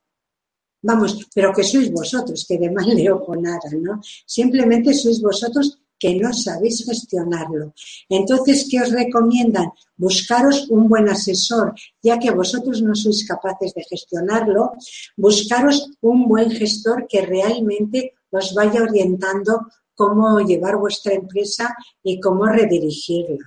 Vamos, 0.82 1.28
pero 1.34 1.52
que 1.52 1.62
sois 1.62 1.90
vosotros, 1.92 2.44
que 2.48 2.58
de 2.58 2.70
mal 2.70 2.88
leo 2.88 3.24
con 3.24 3.42
nada, 3.42 3.68
¿no? 3.78 4.00
Simplemente 4.26 4.94
sois 4.94 5.20
vosotros 5.20 5.79
que 6.00 6.16
no 6.16 6.32
sabéis 6.32 6.84
gestionarlo. 6.84 7.74
Entonces, 8.08 8.66
¿qué 8.68 8.80
os 8.80 8.90
recomiendan? 8.90 9.68
Buscaros 9.96 10.68
un 10.70 10.88
buen 10.88 11.08
asesor, 11.10 11.74
ya 12.02 12.18
que 12.18 12.30
vosotros 12.30 12.80
no 12.80 12.94
sois 12.94 13.20
capaces 13.28 13.74
de 13.74 13.84
gestionarlo, 13.84 14.72
buscaros 15.16 15.92
un 16.00 16.26
buen 16.26 16.50
gestor 16.50 17.06
que 17.06 17.20
realmente 17.20 18.14
os 18.30 18.54
vaya 18.54 18.82
orientando 18.82 19.68
cómo 19.94 20.40
llevar 20.40 20.78
vuestra 20.78 21.12
empresa 21.12 21.76
y 22.02 22.18
cómo 22.18 22.46
redirigirla. 22.46 23.44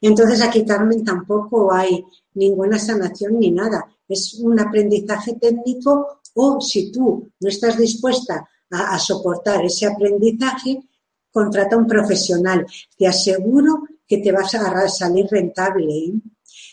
Entonces 0.00 0.42
aquí, 0.42 0.64
Carmen, 0.64 1.04
tampoco 1.04 1.72
hay 1.72 2.04
ninguna 2.34 2.78
sanación 2.78 3.38
ni 3.40 3.50
nada. 3.50 3.84
Es 4.08 4.34
un 4.34 4.60
aprendizaje 4.60 5.34
técnico 5.34 6.20
o 6.34 6.60
si 6.60 6.92
tú 6.92 7.30
no 7.40 7.48
estás 7.48 7.76
dispuesta 7.76 8.48
a, 8.72 8.98
soportar 8.98 9.64
ese 9.64 9.86
aprendizaje, 9.86 10.80
contrata 11.30 11.76
un 11.76 11.86
profesional. 11.86 12.66
Te 12.96 13.06
aseguro 13.06 13.84
que 14.06 14.18
te 14.18 14.32
vas 14.32 14.54
a 14.54 14.88
salir 14.88 15.26
rentable. 15.30 15.86
¿eh? 15.86 16.12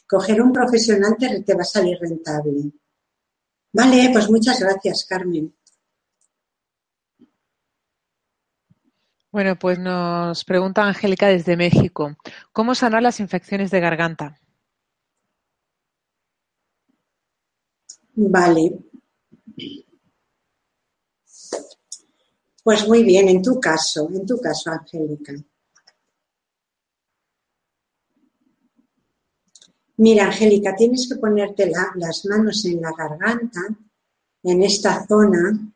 coger 0.09 0.41
un 0.41 0.51
profesional 0.51 1.15
te, 1.17 1.43
te 1.43 1.53
va 1.53 1.61
a 1.61 1.65
salir 1.65 1.97
rentable. 1.99 2.71
Vale, 3.71 4.09
pues 4.11 4.29
muchas 4.29 4.59
gracias, 4.59 5.05
Carmen. 5.05 5.53
Bueno, 9.31 9.55
pues 9.59 9.77
nos 9.77 10.43
pregunta 10.43 10.83
Angélica 10.83 11.27
desde 11.27 11.55
México. 11.55 12.17
¿Cómo 12.51 12.73
sanar 12.73 13.03
las 13.03 13.19
infecciones 13.19 13.69
de 13.69 13.79
garganta? 13.79 14.39
Vale. 18.15 18.79
Pues 22.63 22.87
muy 22.87 23.03
bien, 23.03 23.27
en 23.29 23.41
tu 23.41 23.59
caso, 23.59 24.09
en 24.09 24.25
tu 24.25 24.37
caso, 24.39 24.69
Angélica. 24.69 25.33
Mira, 29.97 30.25
Angélica, 30.25 30.75
tienes 30.75 31.07
que 31.09 31.17
ponerte 31.17 31.71
las 31.95 32.25
manos 32.25 32.63
en 32.65 32.81
la 32.81 32.91
garganta, 32.97 33.61
en 34.43 34.63
esta 34.63 35.05
zona, 35.05 35.73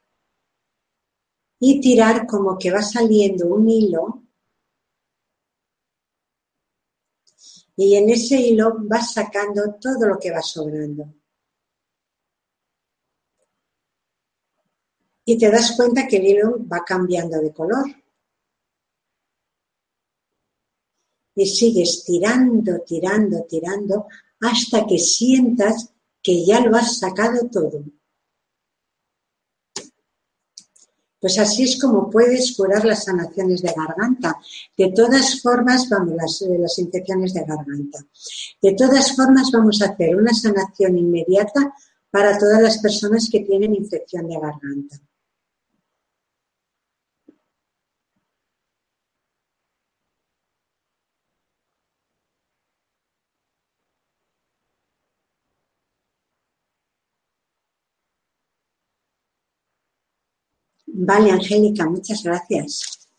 y 1.59 1.79
tirar 1.79 2.27
como 2.27 2.57
que 2.57 2.71
va 2.71 2.81
saliendo 2.81 3.47
un 3.47 3.69
hilo 3.69 4.23
y 7.75 7.95
en 7.95 8.09
ese 8.09 8.35
hilo 8.37 8.75
vas 8.79 9.13
sacando 9.13 9.75
todo 9.79 10.07
lo 10.07 10.19
que 10.19 10.31
va 10.31 10.41
sobrando. 10.41 11.05
Y 15.25 15.37
te 15.37 15.49
das 15.49 15.75
cuenta 15.75 16.07
que 16.07 16.17
el 16.17 16.25
hilo 16.25 16.67
va 16.67 16.83
cambiando 16.85 17.39
de 17.39 17.53
color. 17.53 17.85
Y 21.35 21.45
sigues 21.47 22.03
tirando, 22.05 22.81
tirando, 22.85 23.43
tirando 23.49 24.07
hasta 24.41 24.85
que 24.85 24.99
sientas 24.99 25.89
que 26.21 26.45
ya 26.45 26.59
lo 26.59 26.75
has 26.75 26.99
sacado 26.99 27.49
todo. 27.49 27.83
Pues 31.19 31.39
así 31.39 31.63
es 31.63 31.79
como 31.79 32.09
puedes 32.09 32.53
curar 32.53 32.83
las 32.83 33.05
sanaciones 33.05 33.61
de 33.61 33.73
garganta. 33.73 34.37
De 34.77 34.91
todas 34.91 35.41
formas, 35.41 35.87
vamos, 35.89 36.15
las, 36.15 36.41
eh, 36.41 36.57
las 36.59 36.77
infecciones 36.79 37.33
de 37.33 37.45
garganta. 37.45 38.05
De 38.61 38.73
todas 38.73 39.15
formas, 39.15 39.49
vamos 39.49 39.81
a 39.81 39.85
hacer 39.85 40.17
una 40.17 40.33
sanación 40.33 40.97
inmediata 40.97 41.73
para 42.11 42.37
todas 42.37 42.61
las 42.61 42.77
personas 42.79 43.29
que 43.31 43.39
tienen 43.39 43.73
infección 43.73 44.27
de 44.27 44.37
garganta. 44.37 44.99
Vale, 61.05 61.31
Angélica, 61.31 61.85
muchas 61.85 62.23
gracias. 62.23 63.09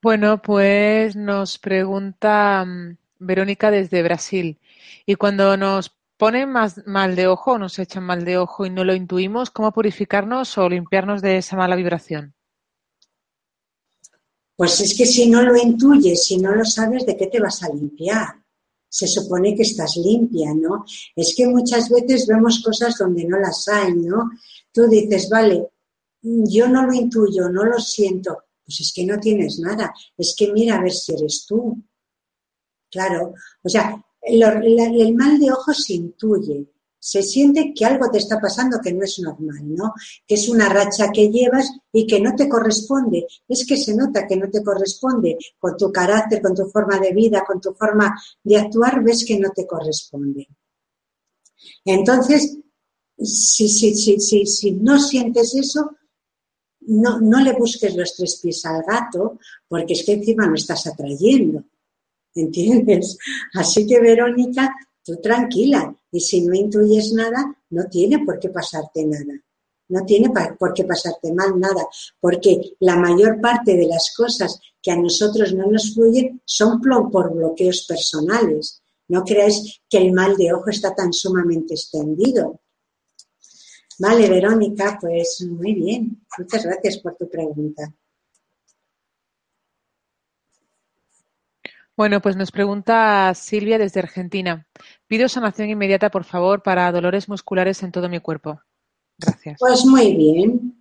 Bueno, 0.00 0.40
pues 0.40 1.14
nos 1.14 1.58
pregunta 1.58 2.64
mm, 2.64 2.96
Verónica 3.18 3.70
desde 3.70 4.02
Brasil. 4.02 4.58
Y 5.04 5.16
cuando 5.16 5.56
nos 5.58 5.94
ponen 6.16 6.50
más 6.50 6.86
mal 6.86 7.14
de 7.14 7.26
ojo, 7.26 7.58
nos 7.58 7.78
echan 7.78 8.04
mal 8.04 8.24
de 8.24 8.38
ojo 8.38 8.64
y 8.64 8.70
no 8.70 8.84
lo 8.84 8.94
intuimos, 8.94 9.50
¿cómo 9.50 9.70
purificarnos 9.72 10.56
o 10.56 10.68
limpiarnos 10.68 11.20
de 11.20 11.36
esa 11.36 11.56
mala 11.56 11.76
vibración? 11.76 12.34
Pues 14.56 14.80
es 14.80 14.96
que 14.96 15.04
si 15.04 15.28
no 15.28 15.42
lo 15.42 15.56
intuyes, 15.56 16.24
si 16.24 16.38
no 16.38 16.54
lo 16.54 16.64
sabes, 16.64 17.04
¿de 17.04 17.18
qué 17.18 17.26
te 17.26 17.38
vas 17.38 17.62
a 17.62 17.68
limpiar? 17.68 18.47
Se 18.88 19.06
supone 19.06 19.54
que 19.54 19.62
estás 19.62 19.96
limpia, 19.96 20.54
¿no? 20.54 20.84
Es 21.14 21.34
que 21.36 21.46
muchas 21.46 21.88
veces 21.90 22.26
vemos 22.26 22.62
cosas 22.64 22.96
donde 22.98 23.24
no 23.24 23.38
las 23.38 23.68
hay, 23.68 23.94
¿no? 23.94 24.30
Tú 24.72 24.88
dices, 24.88 25.28
vale, 25.28 25.68
yo 26.22 26.68
no 26.68 26.86
lo 26.86 26.92
intuyo, 26.92 27.48
no 27.48 27.64
lo 27.64 27.78
siento, 27.78 28.44
pues 28.64 28.80
es 28.80 28.92
que 28.92 29.04
no 29.04 29.18
tienes 29.18 29.58
nada, 29.58 29.94
es 30.16 30.34
que 30.36 30.52
mira 30.52 30.76
a 30.76 30.82
ver 30.82 30.92
si 30.92 31.12
eres 31.12 31.46
tú. 31.46 31.76
Claro, 32.90 33.34
o 33.62 33.68
sea, 33.68 34.02
el 34.22 35.14
mal 35.14 35.38
de 35.38 35.52
ojo 35.52 35.72
se 35.74 35.94
intuye, 35.94 36.66
se 36.98 37.22
siente 37.22 37.72
que 37.74 37.84
algo 37.84 38.10
te 38.10 38.18
está 38.18 38.40
pasando 38.40 38.80
que 38.82 38.92
no 38.92 39.04
es 39.04 39.18
normal, 39.20 39.74
¿no? 39.74 39.94
Que 40.26 40.34
es 40.34 40.48
una 40.48 40.68
racha 40.68 41.10
que 41.12 41.28
llevas 41.30 41.70
y 41.92 42.06
que 42.06 42.20
no 42.20 42.34
te 42.34 42.48
corresponde. 42.48 43.26
Es 43.46 43.66
que 43.66 43.76
se 43.76 43.94
nota 43.94 44.26
que 44.26 44.36
no 44.36 44.50
te 44.50 44.62
corresponde 44.62 45.38
con 45.58 45.76
tu 45.76 45.92
carácter, 45.92 46.42
con 46.42 46.54
tu 46.54 46.66
forma 46.66 46.98
de 46.98 47.12
vida, 47.12 47.44
con 47.46 47.60
tu 47.60 47.72
forma 47.74 48.14
de 48.42 48.56
actuar, 48.58 49.02
ves 49.02 49.24
que 49.24 49.38
no 49.38 49.50
te 49.50 49.66
corresponde. 49.66 50.48
Entonces, 51.84 52.58
si, 53.16 53.68
si, 53.68 53.94
si, 53.94 54.46
si 54.46 54.70
no 54.72 54.98
sientes 54.98 55.54
eso, 55.54 55.90
no, 56.80 57.20
no 57.20 57.40
le 57.40 57.52
busques 57.52 57.94
los 57.94 58.14
tres 58.16 58.40
pies 58.42 58.64
al 58.64 58.82
gato, 58.82 59.38
porque 59.66 59.92
es 59.92 60.04
que 60.04 60.12
encima 60.12 60.46
no 60.46 60.54
estás 60.54 60.86
atrayendo. 60.86 61.64
¿Entiendes? 62.34 63.18
Así 63.54 63.86
que, 63.86 64.00
Verónica, 64.00 64.74
tú 65.04 65.16
tranquila. 65.20 65.94
Y 66.10 66.20
si 66.20 66.40
no 66.42 66.54
intuyes 66.54 67.12
nada, 67.12 67.56
no 67.70 67.84
tiene 67.86 68.24
por 68.24 68.38
qué 68.38 68.48
pasarte 68.48 69.04
nada. 69.04 69.42
No 69.88 70.04
tiene 70.04 70.30
por 70.58 70.74
qué 70.74 70.84
pasarte 70.84 71.32
mal 71.32 71.58
nada, 71.58 71.86
porque 72.20 72.76
la 72.80 72.96
mayor 72.96 73.40
parte 73.40 73.74
de 73.74 73.86
las 73.86 74.12
cosas 74.14 74.60
que 74.82 74.90
a 74.90 74.96
nosotros 74.96 75.54
no 75.54 75.66
nos 75.66 75.94
fluyen 75.94 76.42
son 76.44 76.80
por 76.80 77.34
bloqueos 77.34 77.86
personales. 77.86 78.82
No 79.08 79.24
creáis 79.24 79.80
que 79.88 79.98
el 79.98 80.12
mal 80.12 80.36
de 80.36 80.52
ojo 80.52 80.68
está 80.68 80.94
tan 80.94 81.12
sumamente 81.12 81.74
extendido. 81.74 82.60
Vale, 83.98 84.28
Verónica, 84.28 84.98
pues 85.00 85.44
muy 85.48 85.74
bien. 85.74 86.22
Muchas 86.38 86.64
gracias 86.64 86.98
por 86.98 87.16
tu 87.16 87.28
pregunta. 87.28 87.92
Bueno, 91.98 92.22
pues 92.22 92.36
nos 92.36 92.52
pregunta 92.52 93.34
Silvia 93.34 93.76
desde 93.76 93.98
Argentina. 93.98 94.68
Pido 95.08 95.28
sanación 95.28 95.68
inmediata, 95.68 96.12
por 96.12 96.22
favor, 96.22 96.62
para 96.62 96.92
dolores 96.92 97.28
musculares 97.28 97.82
en 97.82 97.90
todo 97.90 98.08
mi 98.08 98.20
cuerpo. 98.20 98.60
Gracias. 99.18 99.56
Pues 99.58 99.84
muy 99.84 100.14
bien. 100.14 100.80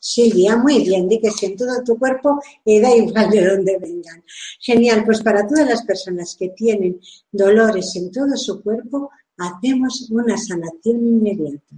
Silvia, 0.00 0.56
muy 0.56 0.82
bien, 0.84 1.06
di 1.06 1.20
que 1.20 1.28
en 1.44 1.54
todo 1.54 1.84
tu 1.84 1.98
cuerpo 1.98 2.40
y 2.64 2.80
da 2.80 2.96
igual 2.96 3.28
de 3.28 3.46
dónde 3.46 3.78
vengan. 3.78 4.24
Genial, 4.58 5.04
pues 5.04 5.22
para 5.22 5.46
todas 5.46 5.68
las 5.68 5.84
personas 5.84 6.34
que 6.34 6.48
tienen 6.56 6.98
dolores 7.30 7.94
en 7.96 8.10
todo 8.10 8.34
su 8.34 8.62
cuerpo, 8.62 9.10
hacemos 9.36 10.08
una 10.10 10.38
sanación 10.38 11.06
inmediata. 11.06 11.76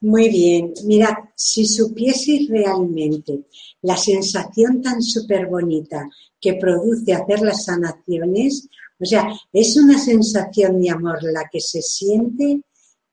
Muy 0.00 0.28
bien. 0.28 0.72
Mirad, 0.84 1.14
si 1.34 1.66
supieseis 1.66 2.48
realmente 2.48 3.46
la 3.82 3.96
sensación 3.96 4.82
tan 4.82 5.02
súper 5.02 5.46
bonita 5.46 6.08
que 6.40 6.54
produce 6.54 7.14
hacer 7.14 7.40
las 7.40 7.64
sanaciones, 7.64 8.68
o 8.98 9.04
sea, 9.04 9.28
es 9.52 9.76
una 9.76 9.98
sensación 9.98 10.80
de 10.80 10.90
amor 10.90 11.22
la 11.22 11.48
que 11.50 11.60
se 11.60 11.82
siente 11.82 12.62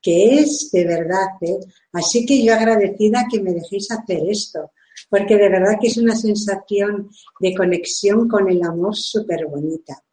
que 0.04 0.40
es 0.40 0.70
de 0.70 0.84
verdad. 0.84 1.28
¿eh? 1.40 1.58
Así 1.94 2.26
que 2.26 2.44
yo 2.44 2.54
agradecida 2.54 3.26
que 3.30 3.40
me 3.40 3.54
dejéis 3.54 3.90
hacer 3.90 4.20
esto, 4.28 4.72
porque 5.08 5.36
de 5.36 5.48
verdad 5.48 5.78
que 5.80 5.86
es 5.88 5.96
una 5.96 6.14
sensación 6.14 7.08
de 7.40 7.54
conexión 7.54 8.28
con 8.28 8.50
el 8.50 8.62
amor 8.62 8.94
súper 8.94 9.46
bonita. 9.46 10.03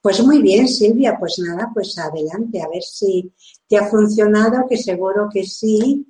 Pues 0.00 0.24
muy 0.24 0.40
bien, 0.40 0.68
Silvia, 0.68 1.16
pues 1.18 1.38
nada, 1.38 1.70
pues 1.74 1.98
adelante, 1.98 2.62
a 2.62 2.68
ver 2.68 2.82
si 2.82 3.32
te 3.68 3.76
ha 3.76 3.88
funcionado, 3.88 4.66
que 4.68 4.76
seguro 4.76 5.28
que 5.32 5.44
sí. 5.44 6.06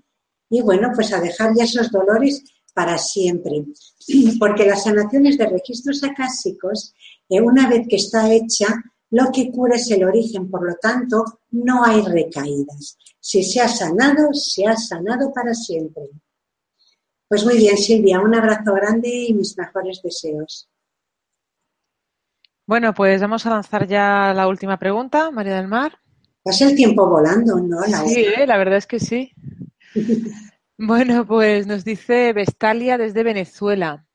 Y 0.50 0.60
bueno, 0.60 0.90
pues 0.94 1.12
a 1.12 1.20
dejar 1.20 1.54
ya 1.56 1.64
esos 1.64 1.90
dolores 1.90 2.42
para 2.74 2.98
siempre. 2.98 3.64
Porque 4.38 4.66
las 4.66 4.84
sanaciones 4.84 5.36
de 5.38 5.46
registros 5.46 6.02
acásicos, 6.04 6.94
eh, 7.28 7.40
una 7.40 7.68
vez 7.68 7.86
que 7.88 7.96
está 7.96 8.32
hecha, 8.32 8.66
lo 9.10 9.32
que 9.32 9.50
cura 9.50 9.76
es 9.76 9.90
el 9.90 10.04
origen, 10.04 10.50
por 10.50 10.66
lo 10.66 10.74
tanto, 10.76 11.40
no 11.50 11.82
hay 11.82 12.02
recaídas. 12.02 12.98
Si 13.18 13.42
se 13.42 13.60
ha 13.60 13.68
sanado, 13.68 14.32
se 14.32 14.66
ha 14.66 14.76
sanado 14.76 15.32
para 15.32 15.54
siempre. 15.54 16.04
Pues 17.26 17.44
muy 17.44 17.56
bien, 17.56 17.76
Silvia, 17.76 18.20
un 18.20 18.34
abrazo 18.34 18.74
grande 18.74 19.08
y 19.08 19.34
mis 19.34 19.56
mejores 19.56 20.00
deseos. 20.02 20.68
Bueno, 22.68 22.92
pues 22.92 23.18
vamos 23.22 23.46
a 23.46 23.48
lanzar 23.48 23.86
ya 23.86 24.34
la 24.34 24.46
última 24.46 24.78
pregunta, 24.78 25.30
María 25.30 25.56
del 25.56 25.68
Mar. 25.68 25.98
Pasa 26.42 26.66
el 26.68 26.76
tiempo 26.76 27.08
volando, 27.08 27.56
¿no? 27.56 27.82
sí, 28.06 28.26
¿eh? 28.26 28.46
la 28.46 28.58
verdad 28.58 28.76
es 28.76 28.86
que 28.86 29.00
sí. 29.00 29.32
bueno, 30.78 31.26
pues 31.26 31.66
nos 31.66 31.82
dice 31.82 32.34
Vestalia 32.34 32.98
desde 32.98 33.22
Venezuela. 33.22 34.06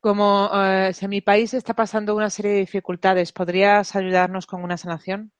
Como 0.00 0.48
eh, 0.54 0.94
si 0.94 1.06
mi 1.06 1.20
país 1.20 1.52
está 1.52 1.74
pasando 1.74 2.16
una 2.16 2.30
serie 2.30 2.52
de 2.52 2.60
dificultades, 2.60 3.32
¿podrías 3.32 3.94
ayudarnos 3.94 4.46
con 4.46 4.64
una 4.64 4.78
sanación? 4.78 5.30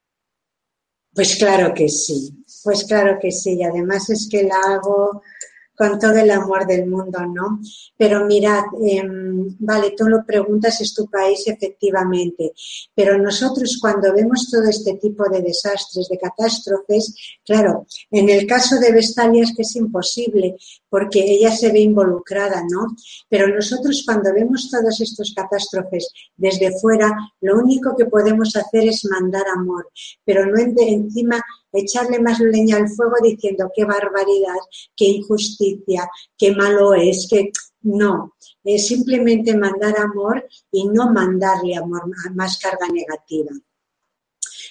Pues 1.15 1.35
claro 1.35 1.73
que 1.73 1.89
sí, 1.89 2.45
pues 2.63 2.83
claro 2.83 3.17
que 3.19 3.31
sí. 3.31 3.55
Y 3.55 3.63
además 3.63 4.07
es 4.11 4.29
que 4.29 4.43
la 4.43 4.59
hago 4.67 5.23
con 5.75 5.99
todo 5.99 6.17
el 6.17 6.31
amor 6.31 6.65
del 6.65 6.87
mundo, 6.87 7.19
¿no? 7.25 7.59
Pero 7.97 8.25
mirad, 8.25 8.63
em, 8.81 9.55
vale, 9.59 9.93
tú 9.97 10.05
lo 10.05 10.25
preguntas, 10.25 10.81
es 10.81 10.93
tu 10.93 11.07
país, 11.07 11.43
efectivamente, 11.47 12.53
pero 12.93 13.17
nosotros 13.17 13.77
cuando 13.81 14.13
vemos 14.13 14.49
todo 14.49 14.63
este 14.69 14.95
tipo 14.95 15.27
de 15.29 15.41
desastres, 15.41 16.07
de 16.09 16.17
catástrofes, 16.17 17.15
claro, 17.45 17.85
en 18.11 18.29
el 18.29 18.45
caso 18.47 18.79
de 18.79 18.91
Vestalia 18.91 19.43
es 19.43 19.53
que 19.55 19.63
es 19.63 19.75
imposible, 19.75 20.55
porque 20.89 21.19
ella 21.19 21.51
se 21.51 21.71
ve 21.71 21.79
involucrada, 21.79 22.63
¿no? 22.69 22.95
Pero 23.29 23.47
nosotros 23.47 24.03
cuando 24.05 24.33
vemos 24.33 24.69
todas 24.71 24.99
estas 25.01 25.33
catástrofes 25.35 26.07
desde 26.37 26.79
fuera, 26.79 27.11
lo 27.41 27.57
único 27.59 27.95
que 27.95 28.05
podemos 28.05 28.55
hacer 28.55 28.87
es 28.87 29.05
mandar 29.05 29.43
amor, 29.53 29.89
pero 30.23 30.45
no 30.45 30.57
encima 30.57 31.41
echarle 31.79 32.19
más 32.19 32.39
leña 32.39 32.77
al 32.77 32.89
fuego 32.89 33.15
diciendo 33.21 33.71
qué 33.75 33.85
barbaridad, 33.85 34.57
qué 34.95 35.05
injusticia, 35.05 36.09
qué 36.37 36.51
malo 36.51 36.93
es, 36.93 37.27
que 37.29 37.51
no, 37.81 38.35
es 38.63 38.87
simplemente 38.87 39.55
mandar 39.55 39.97
amor 39.99 40.47
y 40.71 40.87
no 40.87 41.11
mandarle 41.11 41.75
amor, 41.75 42.03
más 42.33 42.57
carga 42.57 42.87
negativa. 42.87 43.51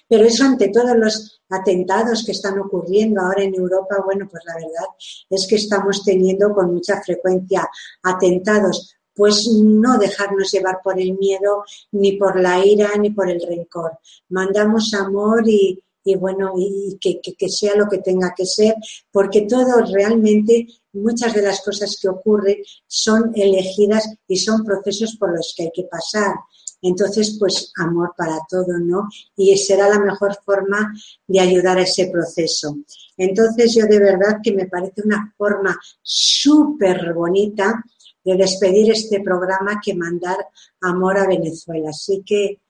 Pero 0.09 0.25
eso 0.25 0.45
ante 0.45 0.69
todos 0.69 0.97
los 0.97 1.41
atentados 1.49 2.25
que 2.25 2.33
están 2.33 2.59
ocurriendo 2.59 3.21
ahora 3.21 3.43
en 3.43 3.55
Europa, 3.55 4.03
bueno, 4.05 4.29
pues 4.31 4.43
la 4.47 4.55
verdad 4.55 4.89
es 5.31 5.47
que 5.49 5.57
estamos 5.57 6.05
teniendo 6.05 6.53
con 6.53 6.73
mucha 6.73 7.01
frecuencia 7.03 7.69
atentados 8.03 8.97
pues 9.15 9.47
no 9.49 9.97
dejarnos 9.97 10.51
llevar 10.51 10.81
por 10.83 11.01
el 11.01 11.17
miedo, 11.17 11.65
ni 11.93 12.17
por 12.17 12.41
la 12.41 12.65
ira, 12.65 12.91
ni 12.99 13.11
por 13.11 13.31
el 13.31 13.41
rencor. 13.41 13.99
Mandamos 14.29 14.93
amor 14.95 15.49
y, 15.49 15.81
y 16.05 16.17
bueno, 16.17 16.53
y 16.57 16.99
que, 17.01 17.21
que, 17.21 17.49
sea 17.49 17.75
lo 17.75 17.89
que 17.89 17.99
tenga 17.99 18.35
que 18.37 18.45
ser, 18.45 18.75
porque 19.11 19.43
todo 19.43 19.83
realmente, 19.91 20.67
muchas 20.93 21.35
de 21.35 21.43
las 21.43 21.63
cosas 21.63 21.99
que 22.01 22.09
ocurren 22.09 22.59
son 22.87 23.33
elegidas 23.35 24.09
y 24.29 24.37
son 24.37 24.65
procesos 24.65 25.17
por 25.17 25.35
los 25.35 25.55
que 25.57 25.65
hay 25.65 25.71
que 25.75 25.85
pasar. 25.85 26.35
Entonces, 26.83 27.37
pues 27.39 27.73
amor 27.79 28.13
para 28.17 28.39
todo, 28.49 28.79
¿no? 28.79 29.09
Y 29.35 29.57
será 29.57 29.89
la 29.89 29.99
mejor 29.99 30.37
forma 30.45 30.93
de 31.27 31.41
ayudar 31.41 31.79
a 31.79 31.83
ese 31.83 32.09
proceso. 32.09 32.77
Entonces, 33.17 33.75
yo 33.75 33.87
de 33.87 33.99
verdad 33.99 34.41
que 34.43 34.53
me 34.53 34.67
parece 34.67 35.01
una 35.03 35.33
forma 35.39 35.79
súper 36.03 37.15
bonita 37.15 37.83
de 38.23 38.37
despedir 38.37 38.91
este 38.91 39.21
programa 39.21 39.81
que 39.83 39.95
mandar 39.95 40.37
amor 40.83 41.17
a 41.17 41.27
Venezuela. 41.27 41.89
Así 41.89 42.23
que 42.25 42.61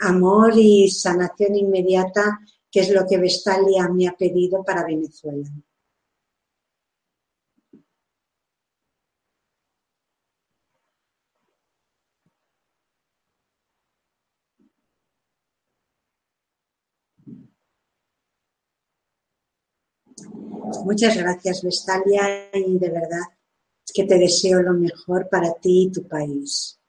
amor 0.00 0.52
y 0.56 0.90
sanación 0.90 1.56
inmediata 1.56 2.40
que 2.74 2.80
es 2.80 2.90
lo 2.90 3.06
que 3.06 3.18
Vestalia 3.18 3.88
me 3.88 4.08
ha 4.08 4.16
pedido 4.16 4.64
para 4.64 4.84
Venezuela. 4.84 5.48
Muchas 20.84 21.16
gracias, 21.16 21.62
Vestalia, 21.62 22.50
y 22.52 22.76
de 22.76 22.90
verdad 22.90 23.20
que 23.94 24.02
te 24.02 24.18
deseo 24.18 24.62
lo 24.62 24.72
mejor 24.72 25.28
para 25.28 25.54
ti 25.54 25.84
y 25.84 25.92
tu 25.92 26.08
país. 26.08 26.80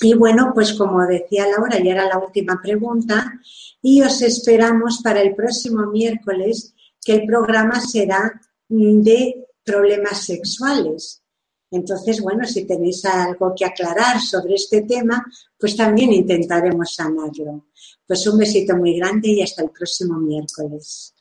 Y 0.00 0.14
bueno, 0.14 0.52
pues 0.54 0.74
como 0.74 1.06
decía 1.06 1.46
Laura, 1.48 1.82
ya 1.82 1.92
era 1.92 2.06
la 2.06 2.18
última 2.18 2.60
pregunta, 2.62 3.32
y 3.80 4.02
os 4.02 4.20
esperamos 4.22 5.00
para 5.02 5.22
el 5.22 5.34
próximo 5.34 5.86
miércoles, 5.86 6.74
que 7.02 7.14
el 7.14 7.26
programa 7.26 7.80
será 7.80 8.40
de 8.68 9.46
problemas 9.64 10.24
sexuales. 10.24 11.22
Entonces, 11.70 12.20
bueno, 12.20 12.44
si 12.44 12.64
tenéis 12.64 13.04
algo 13.04 13.52
que 13.56 13.64
aclarar 13.64 14.20
sobre 14.20 14.54
este 14.54 14.82
tema, 14.82 15.24
pues 15.58 15.76
también 15.76 16.12
intentaremos 16.12 16.94
sanarlo. 16.94 17.66
Pues 18.06 18.26
un 18.26 18.38
besito 18.38 18.76
muy 18.76 18.98
grande 18.98 19.30
y 19.30 19.42
hasta 19.42 19.62
el 19.62 19.70
próximo 19.70 20.18
miércoles. 20.18 21.15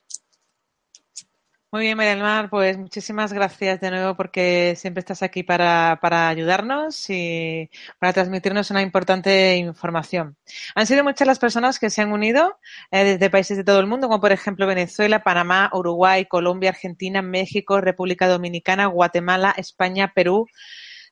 Muy 1.76 1.84
bien, 1.84 1.98
María 1.98 2.12
del 2.12 2.24
Mar, 2.24 2.50
pues 2.50 2.78
muchísimas 2.78 3.34
gracias 3.34 3.82
de 3.82 3.92
nuevo 3.92 4.16
porque 4.16 4.76
siempre 4.78 5.02
estás 5.02 5.22
aquí 5.22 5.44
para, 5.44 6.00
para, 6.02 6.30
ayudarnos 6.30 7.10
y 7.10 7.70
para 8.00 8.14
transmitirnos 8.14 8.72
una 8.72 8.82
importante 8.82 9.58
información. 9.58 10.38
Han 10.74 10.88
sido 10.88 11.04
muchas 11.04 11.28
las 11.28 11.38
personas 11.38 11.78
que 11.78 11.90
se 11.90 12.02
han 12.02 12.14
unido 12.14 12.58
eh, 12.92 13.04
desde 13.04 13.30
países 13.30 13.58
de 13.58 13.66
todo 13.66 13.82
el 13.82 13.88
mundo, 13.88 14.08
como 14.08 14.22
por 14.22 14.32
ejemplo 14.32 14.66
Venezuela, 14.68 15.22
Panamá, 15.22 15.70
Uruguay, 15.74 16.26
Colombia, 16.28 16.70
Argentina, 16.70 17.22
México, 17.22 17.82
República 17.82 18.30
Dominicana, 18.30 18.86
Guatemala, 18.86 19.54
España, 19.58 20.14
Perú, 20.16 20.48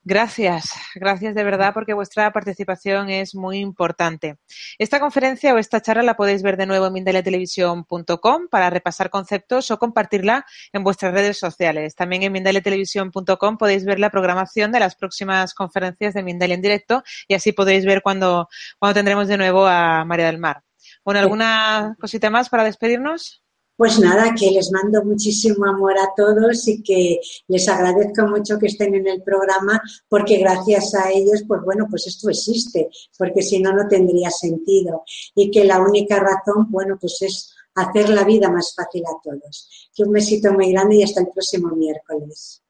Gracias, 0.06 0.70
gracias 0.94 1.34
de 1.34 1.42
verdad 1.44 1.72
porque 1.72 1.94
vuestra 1.94 2.30
participación 2.30 3.08
es 3.08 3.34
muy 3.34 3.56
importante. 3.56 4.36
Esta 4.78 5.00
conferencia 5.00 5.54
o 5.54 5.58
esta 5.58 5.80
charla 5.80 6.02
la 6.02 6.14
podéis 6.14 6.42
ver 6.42 6.58
de 6.58 6.66
nuevo 6.66 6.86
en 6.86 6.92
mindaliatelevisión.com 6.92 8.48
para 8.50 8.68
repasar 8.68 9.08
conceptos 9.08 9.70
o 9.70 9.78
compartirla 9.78 10.44
en 10.74 10.84
vuestras 10.84 11.14
redes 11.14 11.38
sociales. 11.38 11.94
También 11.94 12.22
en 12.22 12.32
mindaliatelevisión.com 12.32 13.56
podéis 13.56 13.86
ver 13.86 13.98
la 13.98 14.10
programación 14.10 14.72
de 14.72 14.80
las 14.80 14.94
próximas 14.94 15.54
conferencias 15.54 16.12
de 16.12 16.22
Mindalia 16.22 16.56
en 16.56 16.62
directo 16.62 17.02
y 17.26 17.32
así 17.32 17.52
podréis 17.52 17.86
ver 17.86 18.02
cuando, 18.02 18.48
cuando 18.78 18.94
tendremos 18.94 19.26
de 19.26 19.38
nuevo 19.38 19.66
a 19.66 20.04
María 20.04 20.26
del 20.26 20.38
Mar. 20.38 20.62
Bueno, 21.02 21.20
¿alguna 21.20 21.96
cosita 21.98 22.28
más 22.28 22.50
para 22.50 22.64
despedirnos? 22.64 23.43
Pues 23.76 23.98
nada, 23.98 24.34
que 24.38 24.52
les 24.52 24.70
mando 24.70 25.04
muchísimo 25.04 25.66
amor 25.66 25.98
a 25.98 26.10
todos 26.16 26.68
y 26.68 26.82
que 26.82 27.18
les 27.48 27.68
agradezco 27.68 28.26
mucho 28.28 28.58
que 28.58 28.66
estén 28.66 28.94
en 28.94 29.08
el 29.08 29.22
programa 29.22 29.80
porque 30.08 30.38
gracias 30.38 30.94
a 30.94 31.10
ellos, 31.10 31.42
pues 31.48 31.60
bueno, 31.64 31.86
pues 31.90 32.06
esto 32.06 32.30
existe, 32.30 32.88
porque 33.18 33.42
si 33.42 33.60
no, 33.60 33.72
no 33.72 33.88
tendría 33.88 34.30
sentido. 34.30 35.02
Y 35.34 35.50
que 35.50 35.64
la 35.64 35.80
única 35.80 36.20
razón, 36.20 36.70
bueno, 36.70 36.96
pues 37.00 37.20
es 37.22 37.54
hacer 37.74 38.08
la 38.10 38.24
vida 38.24 38.48
más 38.48 38.74
fácil 38.76 39.02
a 39.06 39.20
todos. 39.22 39.90
Que 39.94 40.04
un 40.04 40.12
besito 40.12 40.52
muy 40.52 40.70
grande 40.72 40.96
y 40.96 41.02
hasta 41.02 41.20
el 41.20 41.28
próximo 41.28 41.74
miércoles. 41.74 42.62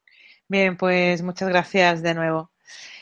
Bien, 0.47 0.77
pues 0.77 1.21
muchas 1.21 1.49
gracias 1.49 2.01
de 2.01 2.13
nuevo. 2.13 2.54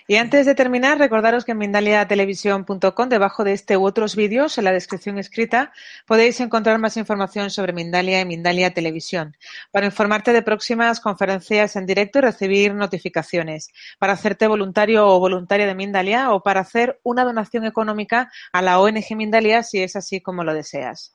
Y 0.05 0.17
antes 0.17 0.45
de 0.45 0.53
terminar, 0.53 0.97
recordaros 0.97 1.45
que 1.45 1.53
en 1.53 1.59
mindaliatelevisión.com, 1.59 3.09
debajo 3.09 3.43
de 3.43 3.53
este 3.53 3.77
u 3.77 3.85
otros 3.85 4.15
vídeos, 4.17 4.57
en 4.57 4.65
la 4.65 4.71
descripción 4.71 5.17
escrita, 5.17 5.71
podéis 6.05 6.41
encontrar 6.41 6.77
más 6.77 6.97
información 6.97 7.49
sobre 7.49 7.71
Mindalia 7.71 8.19
y 8.19 8.25
Mindalia 8.25 8.73
Televisión, 8.73 9.37
para 9.71 9.85
informarte 9.85 10.33
de 10.33 10.41
próximas 10.41 10.99
conferencias 10.99 11.77
en 11.77 11.85
directo 11.85 12.19
y 12.19 12.23
recibir 12.23 12.73
notificaciones, 12.73 13.69
para 13.97 14.13
hacerte 14.13 14.47
voluntario 14.47 15.07
o 15.07 15.19
voluntaria 15.19 15.65
de 15.65 15.75
Mindalia 15.75 16.33
o 16.33 16.43
para 16.43 16.61
hacer 16.61 16.99
una 17.03 17.23
donación 17.23 17.65
económica 17.65 18.29
a 18.51 18.61
la 18.61 18.79
ONG 18.79 19.15
Mindalia 19.15 19.63
si 19.63 19.81
es 19.81 19.95
así 19.95 20.19
como 20.19 20.43
lo 20.43 20.53
deseas. 20.53 21.13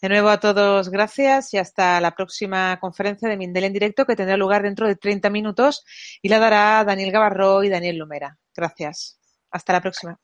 De 0.00 0.08
nuevo 0.08 0.28
a 0.28 0.38
todos, 0.38 0.90
gracias 0.90 1.54
y 1.54 1.58
hasta 1.58 2.00
la 2.00 2.14
próxima 2.14 2.78
conferencia 2.80 3.28
de 3.28 3.36
Mindel 3.36 3.64
en 3.64 3.72
directo 3.72 4.04
que 4.04 4.16
tendrá 4.16 4.36
lugar 4.36 4.62
dentro 4.62 4.86
de 4.86 4.96
30 4.96 5.30
minutos 5.30 5.84
y 6.20 6.28
la 6.28 6.38
dará 6.38 6.84
Daniel 6.84 7.10
Gavarro 7.12 7.64
y 7.64 7.70
Daniel 7.70 7.98
Lumera. 7.98 8.38
Gracias. 8.54 9.18
Hasta 9.50 9.72
la 9.72 9.80
próxima. 9.80 10.20